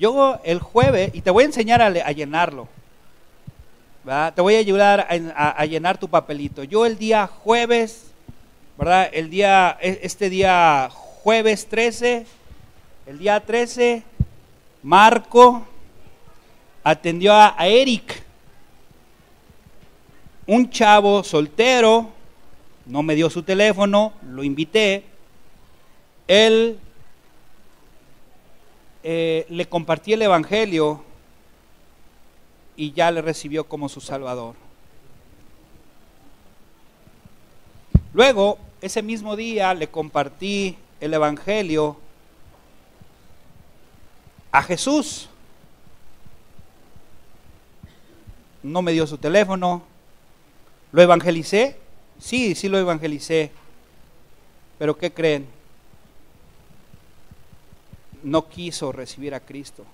Yo 0.00 0.40
el 0.42 0.58
jueves, 0.58 1.12
y 1.14 1.20
te 1.20 1.30
voy 1.30 1.44
a 1.44 1.46
enseñar 1.46 1.80
a, 1.80 2.10
llenarlo. 2.10 2.66
Te 4.06 4.40
voy 4.40 4.54
a 4.54 4.58
ayudar 4.58 5.08
a, 5.34 5.66
llenar 5.66 5.98
tu 5.98 6.06
papelito. 6.06 6.62
Yo 6.62 6.86
el 6.86 6.96
día 6.96 7.26
jueves, 7.26 8.12
¿verdad? 8.78 9.10
El 9.12 9.30
día, 9.30 9.76
e, 9.80 9.98
este 10.00 10.30
día 10.30 10.88
jueves 10.92 11.66
13, 11.66 12.24
el 13.06 13.18
día 13.18 13.40
13, 13.40 14.04
Marco 14.84 15.66
atendió 16.84 17.34
a 17.34 17.56
Eric, 17.66 18.22
un 20.46 20.70
chavo 20.70 21.24
soltero, 21.24 22.08
no 22.84 23.02
me 23.02 23.16
dio 23.16 23.28
su 23.28 23.42
teléfono, 23.42 24.12
lo 24.22 24.44
invité, 24.44 25.02
él 26.28 26.78
eh, 29.02 29.46
le 29.48 29.66
compartí 29.66 30.12
el 30.12 30.22
Evangelio 30.22 31.02
y 32.76 32.92
ya 32.92 33.10
le 33.10 33.22
recibió 33.22 33.64
como 33.64 33.88
su 33.88 34.00
Salvador. 34.00 34.54
Luego, 38.12 38.58
ese 38.80 39.02
mismo 39.02 39.36
día 39.36 39.74
le 39.74 39.88
compartí 39.88 40.76
el 41.00 41.14
Evangelio 41.14 41.96
a 44.52 44.62
Jesús. 44.62 45.28
No 48.62 48.82
me 48.82 48.92
dio 48.92 49.06
su 49.06 49.18
teléfono, 49.18 49.82
lo 50.92 51.02
evangelicé 51.02 51.76
Sí, 52.18 52.54
sí 52.54 52.68
lo 52.68 52.78
evangelicé. 52.78 53.50
Pero 54.78 54.96
¿qué 54.96 55.12
creen? 55.12 55.46
No 58.22 58.48
quiso 58.48 58.92
recibir 58.92 59.34
a 59.34 59.40
Cristo. 59.40 59.84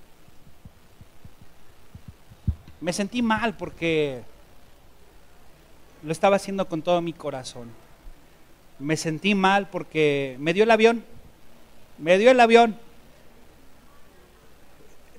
Me 2.83 2.93
sentí 2.93 3.23
mal 3.23 3.57
porque 3.57 4.23
lo 6.03 6.11
estaba 6.11 6.35
haciendo 6.35 6.67
con 6.67 6.83
todo 6.83 7.01
mi 7.01 7.13
corazón. 7.13 7.69
Me 8.81 8.97
sentí 8.97 9.37
mal 9.37 9.69
porque 9.69 10.37
me 10.41 10.53
dio 10.53 10.65
el 10.65 10.71
avión. 10.73 11.05
Me 11.99 12.19
dio 12.19 12.33
el 12.33 12.41
avión. 12.41 12.77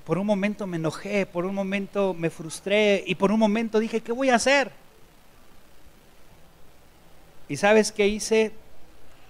Por 0.04 0.18
un 0.18 0.26
momento 0.26 0.66
me 0.66 0.76
enojé, 0.76 1.24
por 1.24 1.46
un 1.46 1.54
momento 1.54 2.12
me 2.12 2.28
frustré 2.28 3.02
y 3.06 3.14
por 3.14 3.32
un 3.32 3.40
momento 3.40 3.78
dije, 3.78 4.02
¿qué 4.02 4.12
voy 4.12 4.28
a 4.28 4.34
hacer? 4.34 4.70
¿Y 7.48 7.56
sabes 7.56 7.92
qué 7.92 8.08
hice? 8.08 8.52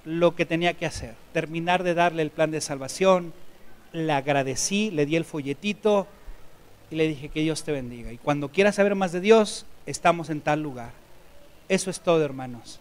Lo 0.04 0.34
que 0.34 0.44
tenía 0.44 0.74
que 0.74 0.86
hacer, 0.86 1.14
terminar 1.32 1.84
de 1.84 1.94
darle 1.94 2.22
el 2.22 2.30
plan 2.30 2.50
de 2.50 2.60
salvación, 2.60 3.32
le 3.92 4.12
agradecí, 4.12 4.90
le 4.90 5.06
di 5.06 5.14
el 5.14 5.24
folletito 5.24 6.08
y 6.94 6.96
le 6.96 7.08
dije 7.08 7.28
que 7.28 7.40
Dios 7.40 7.64
te 7.64 7.72
bendiga. 7.72 8.12
Y 8.12 8.18
cuando 8.18 8.48
quieras 8.50 8.76
saber 8.76 8.94
más 8.94 9.10
de 9.10 9.20
Dios, 9.20 9.66
estamos 9.84 10.30
en 10.30 10.40
tal 10.40 10.62
lugar. 10.62 10.92
Eso 11.68 11.90
es 11.90 11.98
todo, 11.98 12.24
hermanos. 12.24 12.78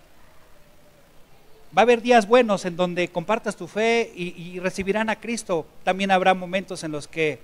Va 1.75 1.81
a 1.81 1.85
haber 1.85 2.03
días 2.03 2.27
buenos 2.27 2.63
en 2.65 2.75
donde 2.75 3.07
compartas 3.07 3.55
tu 3.55 3.67
fe 3.67 4.11
y, 4.15 4.59
recibirán 4.59 5.09
a 5.09 5.15
Cristo. 5.15 5.65
También 5.83 6.11
habrá 6.11 6.35
momentos 6.35 6.83
en 6.83 6.91
los 6.91 7.07
que 7.07 7.39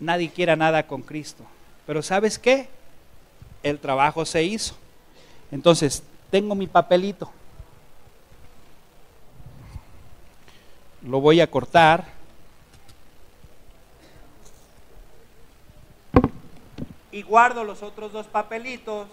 nadie 0.00 0.28
quiera 0.28 0.56
nada 0.56 0.88
con 0.88 1.02
Cristo. 1.02 1.44
Pero 1.86 2.02
¿sabes 2.02 2.36
qué? 2.40 2.66
El 3.62 3.78
trabajo 3.78 4.24
se 4.24 4.42
hizo. 4.42 4.74
Entonces, 5.52 6.02
tengo 6.32 6.56
mi 6.56 6.66
papelito. 6.66 7.30
Lo 11.02 11.20
voy 11.20 11.40
a 11.40 11.48
cortar. 11.48 12.21
Y 17.12 17.22
guardo 17.22 17.62
los 17.62 17.82
otros 17.82 18.12
dos 18.12 18.26
papelitos 18.26 19.06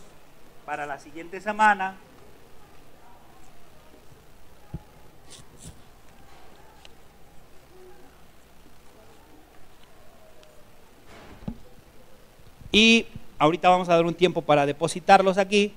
para 0.65 0.85
la 0.85 0.99
siguiente 0.99 1.41
semana. 1.41 1.97
Y 12.71 13.05
ahorita 13.37 13.67
vamos 13.67 13.89
a 13.89 13.95
dar 13.95 14.05
un 14.05 14.13
tiempo 14.13 14.41
para 14.41 14.65
depositarlos 14.65 15.37
aquí. 15.37 15.73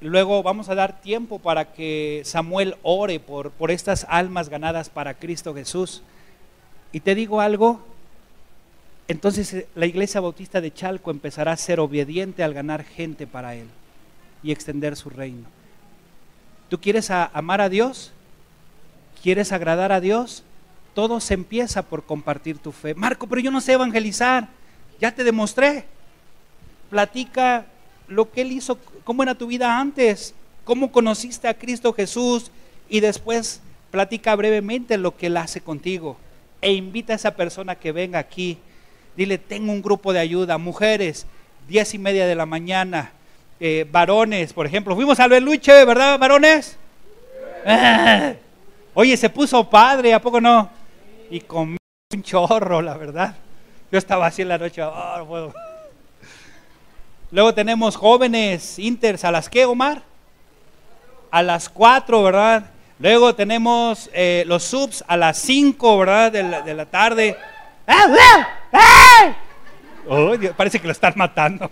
Luego 0.00 0.42
vamos 0.42 0.68
a 0.68 0.74
dar 0.74 1.00
tiempo 1.00 1.38
para 1.38 1.72
que 1.72 2.22
Samuel 2.24 2.76
ore 2.82 3.20
por, 3.20 3.52
por 3.52 3.70
estas 3.70 4.04
almas 4.10 4.48
ganadas 4.48 4.90
para 4.90 5.14
Cristo 5.14 5.54
Jesús. 5.54 6.02
Y 6.90 7.00
te 7.00 7.14
digo 7.14 7.40
algo, 7.40 7.80
entonces 9.08 9.52
eh, 9.54 9.68
la 9.74 9.86
iglesia 9.86 10.20
bautista 10.20 10.60
de 10.60 10.72
Chalco 10.72 11.10
empezará 11.10 11.52
a 11.52 11.56
ser 11.56 11.80
obediente 11.80 12.42
al 12.42 12.54
ganar 12.54 12.84
gente 12.84 13.26
para 13.26 13.54
Él 13.54 13.66
y 14.42 14.52
extender 14.52 14.96
su 14.96 15.10
reino. 15.10 15.46
¿Tú 16.68 16.80
quieres 16.80 17.10
amar 17.10 17.60
a 17.60 17.68
Dios? 17.68 18.12
¿Quieres 19.22 19.52
agradar 19.52 19.92
a 19.92 20.00
Dios? 20.00 20.42
Todo 20.94 21.20
se 21.20 21.34
empieza 21.34 21.82
por 21.82 22.04
compartir 22.04 22.58
tu 22.58 22.72
fe. 22.72 22.94
Marco, 22.94 23.26
pero 23.26 23.40
yo 23.40 23.50
no 23.50 23.60
sé 23.60 23.72
evangelizar. 23.72 24.48
Ya 25.00 25.14
te 25.14 25.24
demostré. 25.24 25.84
Platica 26.90 27.66
lo 28.08 28.30
que 28.30 28.42
Él 28.42 28.52
hizo, 28.52 28.78
cómo 29.04 29.22
era 29.22 29.34
tu 29.34 29.46
vida 29.46 29.78
antes, 29.78 30.34
cómo 30.64 30.92
conociste 30.92 31.48
a 31.48 31.54
Cristo 31.54 31.92
Jesús 31.92 32.50
y 32.88 33.00
después 33.00 33.60
platica 33.90 34.34
brevemente 34.36 34.98
lo 34.98 35.16
que 35.16 35.26
Él 35.26 35.36
hace 35.36 35.60
contigo. 35.60 36.16
E 36.60 36.72
invita 36.72 37.12
a 37.12 37.16
esa 37.16 37.36
persona 37.36 37.74
que 37.74 37.92
venga 37.92 38.18
aquí. 38.18 38.58
Dile, 39.16 39.38
tengo 39.38 39.72
un 39.72 39.82
grupo 39.82 40.12
de 40.12 40.20
ayuda. 40.20 40.58
Mujeres, 40.58 41.26
diez 41.68 41.94
y 41.94 41.98
media 41.98 42.26
de 42.26 42.34
la 42.34 42.46
mañana. 42.46 43.12
Eh, 43.60 43.86
varones, 43.90 44.52
por 44.52 44.66
ejemplo. 44.66 44.94
Fuimos 44.94 45.20
al 45.20 45.30
Beluche, 45.30 45.84
¿verdad, 45.84 46.18
varones? 46.18 46.76
Oye, 48.94 49.16
se 49.16 49.30
puso 49.30 49.68
padre, 49.68 50.12
¿a 50.14 50.20
poco 50.20 50.40
no? 50.40 50.82
y 51.32 51.40
comí 51.40 51.78
un 52.12 52.22
chorro, 52.22 52.82
la 52.82 52.94
verdad. 52.94 53.34
Yo 53.90 53.98
estaba 53.98 54.26
así 54.26 54.42
en 54.42 54.48
la 54.48 54.58
noche, 54.58 54.82
oh, 54.82 55.52
Luego 57.30 57.54
tenemos 57.54 57.96
jóvenes 57.96 58.78
inters, 58.78 59.24
¿a 59.24 59.30
las 59.30 59.48
qué, 59.48 59.64
Omar? 59.64 60.02
A 61.30 61.42
las 61.42 61.70
cuatro, 61.70 62.22
¿verdad? 62.22 62.66
Luego 62.98 63.34
tenemos 63.34 64.10
eh, 64.12 64.44
los 64.46 64.62
subs 64.62 65.02
a 65.08 65.16
las 65.16 65.38
cinco, 65.38 65.96
¿verdad? 65.96 66.30
De 66.30 66.74
la, 66.74 66.84
tarde. 66.84 67.34
Oh, 70.08 70.34
parece 70.56 70.80
que 70.80 70.86
lo 70.86 70.92
están 70.92 71.14
matando. 71.16 71.70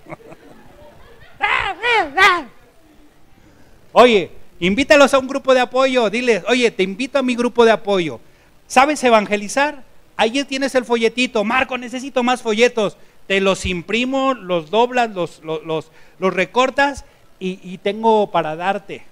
Oye, 3.92 4.30
invítalos 4.60 5.12
a 5.14 5.18
un 5.18 5.26
grupo 5.26 5.52
de 5.52 5.60
apoyo. 5.60 6.10
Diles, 6.10 6.44
oye, 6.48 6.70
te 6.70 6.82
invito 6.82 7.18
a 7.18 7.22
mi 7.22 7.34
grupo 7.34 7.64
de 7.64 7.72
apoyo. 7.72 8.20
¿Sabes 8.66 9.02
evangelizar? 9.02 9.82
Ahí 10.16 10.44
tienes 10.44 10.74
el 10.74 10.84
folletito. 10.84 11.42
Marco, 11.44 11.76
necesito 11.76 12.22
más 12.22 12.42
folletos. 12.42 12.96
Te 13.26 13.40
los 13.40 13.66
imprimo, 13.66 14.34
los 14.34 14.70
doblas, 14.70 15.10
los, 15.10 15.42
los, 15.42 15.90
recortas 16.34 17.04
y, 17.38 17.58
y 17.62 17.78
tengo 17.78 18.30
para 18.30 18.56
darte. 18.56 19.02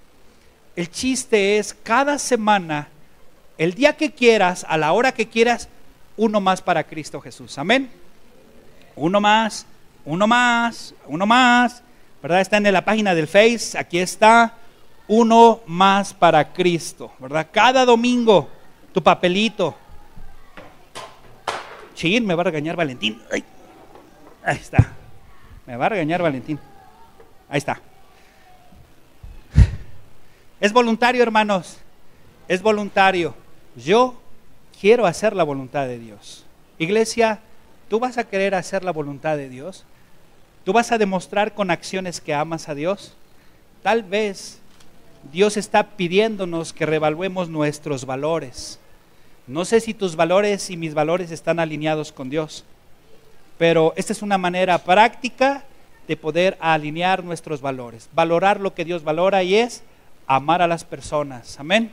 El 0.75 0.89
chiste 0.89 1.57
es 1.57 1.73
cada 1.73 2.19
semana, 2.19 2.89
el 3.57 3.73
día 3.73 3.97
que 3.97 4.11
quieras, 4.11 4.65
a 4.69 4.77
la 4.77 4.93
hora 4.93 5.13
que 5.13 5.27
quieras, 5.27 5.67
uno 6.19 6.41
más 6.41 6.61
para 6.61 6.83
Cristo 6.83 7.21
Jesús. 7.21 7.57
Amén. 7.57 7.89
Uno 8.97 9.21
más, 9.21 9.65
uno 10.03 10.27
más, 10.27 10.93
uno 11.07 11.25
más. 11.25 11.81
¿Verdad? 12.21 12.41
Está 12.41 12.57
en 12.57 12.73
la 12.73 12.83
página 12.83 13.15
del 13.15 13.25
Face. 13.25 13.77
Aquí 13.77 13.99
está. 13.99 14.53
Uno 15.07 15.61
más 15.65 16.13
para 16.13 16.51
Cristo. 16.51 17.13
¿Verdad? 17.19 17.47
Cada 17.49 17.85
domingo 17.85 18.49
tu 18.93 19.01
papelito. 19.01 19.73
Chin, 21.95 22.25
me 22.25 22.35
va 22.35 22.41
a 22.41 22.45
regañar 22.45 22.75
Valentín. 22.75 23.21
Ahí 23.31 24.57
está. 24.57 24.91
Me 25.65 25.77
va 25.77 25.85
a 25.85 25.89
regañar 25.89 26.21
Valentín. 26.21 26.59
Ahí 27.47 27.59
está. 27.59 27.79
Es 30.59 30.73
voluntario, 30.73 31.23
hermanos. 31.23 31.77
Es 32.49 32.61
voluntario. 32.61 33.33
Yo 33.77 34.19
quiero 34.79 35.05
hacer 35.05 35.35
la 35.35 35.43
voluntad 35.43 35.87
de 35.87 35.99
Dios. 35.99 36.45
Iglesia, 36.77 37.39
¿tú 37.89 37.99
vas 37.99 38.17
a 38.17 38.27
querer 38.27 38.55
hacer 38.55 38.83
la 38.83 38.91
voluntad 38.91 39.37
de 39.37 39.49
Dios? 39.49 39.85
¿Tú 40.63 40.73
vas 40.73 40.91
a 40.91 40.97
demostrar 40.97 41.53
con 41.53 41.71
acciones 41.71 42.21
que 42.21 42.33
amas 42.33 42.69
a 42.69 42.75
Dios? 42.75 43.13
Tal 43.83 44.03
vez 44.03 44.59
Dios 45.31 45.57
está 45.57 45.83
pidiéndonos 45.83 46.73
que 46.73 46.85
revaluemos 46.85 47.49
nuestros 47.49 48.05
valores. 48.05 48.79
No 49.47 49.65
sé 49.65 49.79
si 49.79 49.93
tus 49.93 50.15
valores 50.15 50.69
y 50.69 50.77
mis 50.77 50.93
valores 50.93 51.31
están 51.31 51.59
alineados 51.59 52.11
con 52.11 52.29
Dios, 52.29 52.63
pero 53.57 53.93
esta 53.95 54.13
es 54.13 54.21
una 54.21 54.37
manera 54.37 54.77
práctica 54.77 55.65
de 56.07 56.15
poder 56.15 56.57
alinear 56.61 57.23
nuestros 57.23 57.59
valores, 57.59 58.09
valorar 58.13 58.59
lo 58.59 58.73
que 58.73 58.85
Dios 58.85 59.03
valora 59.03 59.43
y 59.43 59.55
es 59.55 59.83
amar 60.27 60.61
a 60.61 60.67
las 60.67 60.83
personas. 60.83 61.59
Amén. 61.59 61.91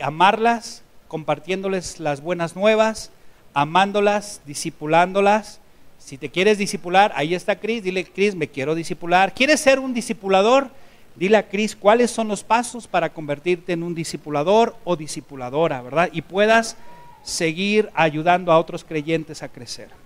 Amarlas, 0.00 0.82
compartiéndoles 1.08 2.00
las 2.00 2.20
buenas 2.20 2.56
nuevas, 2.56 3.10
amándolas, 3.54 4.40
discipulándolas. 4.46 5.60
Si 5.98 6.18
te 6.18 6.30
quieres 6.30 6.58
disipular, 6.58 7.12
ahí 7.16 7.34
está 7.34 7.58
Cris, 7.58 7.82
dile, 7.82 8.04
Cris, 8.04 8.34
me 8.34 8.48
quiero 8.48 8.74
disipular. 8.74 9.34
¿Quieres 9.34 9.60
ser 9.60 9.78
un 9.78 9.94
discipulador? 9.94 10.70
Dile 11.14 11.38
a 11.38 11.48
Cris 11.48 11.74
cuáles 11.74 12.10
son 12.10 12.28
los 12.28 12.44
pasos 12.44 12.86
para 12.86 13.12
convertirte 13.12 13.72
en 13.72 13.82
un 13.82 13.94
discipulador 13.94 14.76
o 14.84 14.96
discipuladora, 14.96 15.80
¿verdad? 15.80 16.10
Y 16.12 16.22
puedas 16.22 16.76
seguir 17.22 17.90
ayudando 17.94 18.52
a 18.52 18.58
otros 18.58 18.84
creyentes 18.84 19.42
a 19.42 19.48
crecer. 19.48 20.05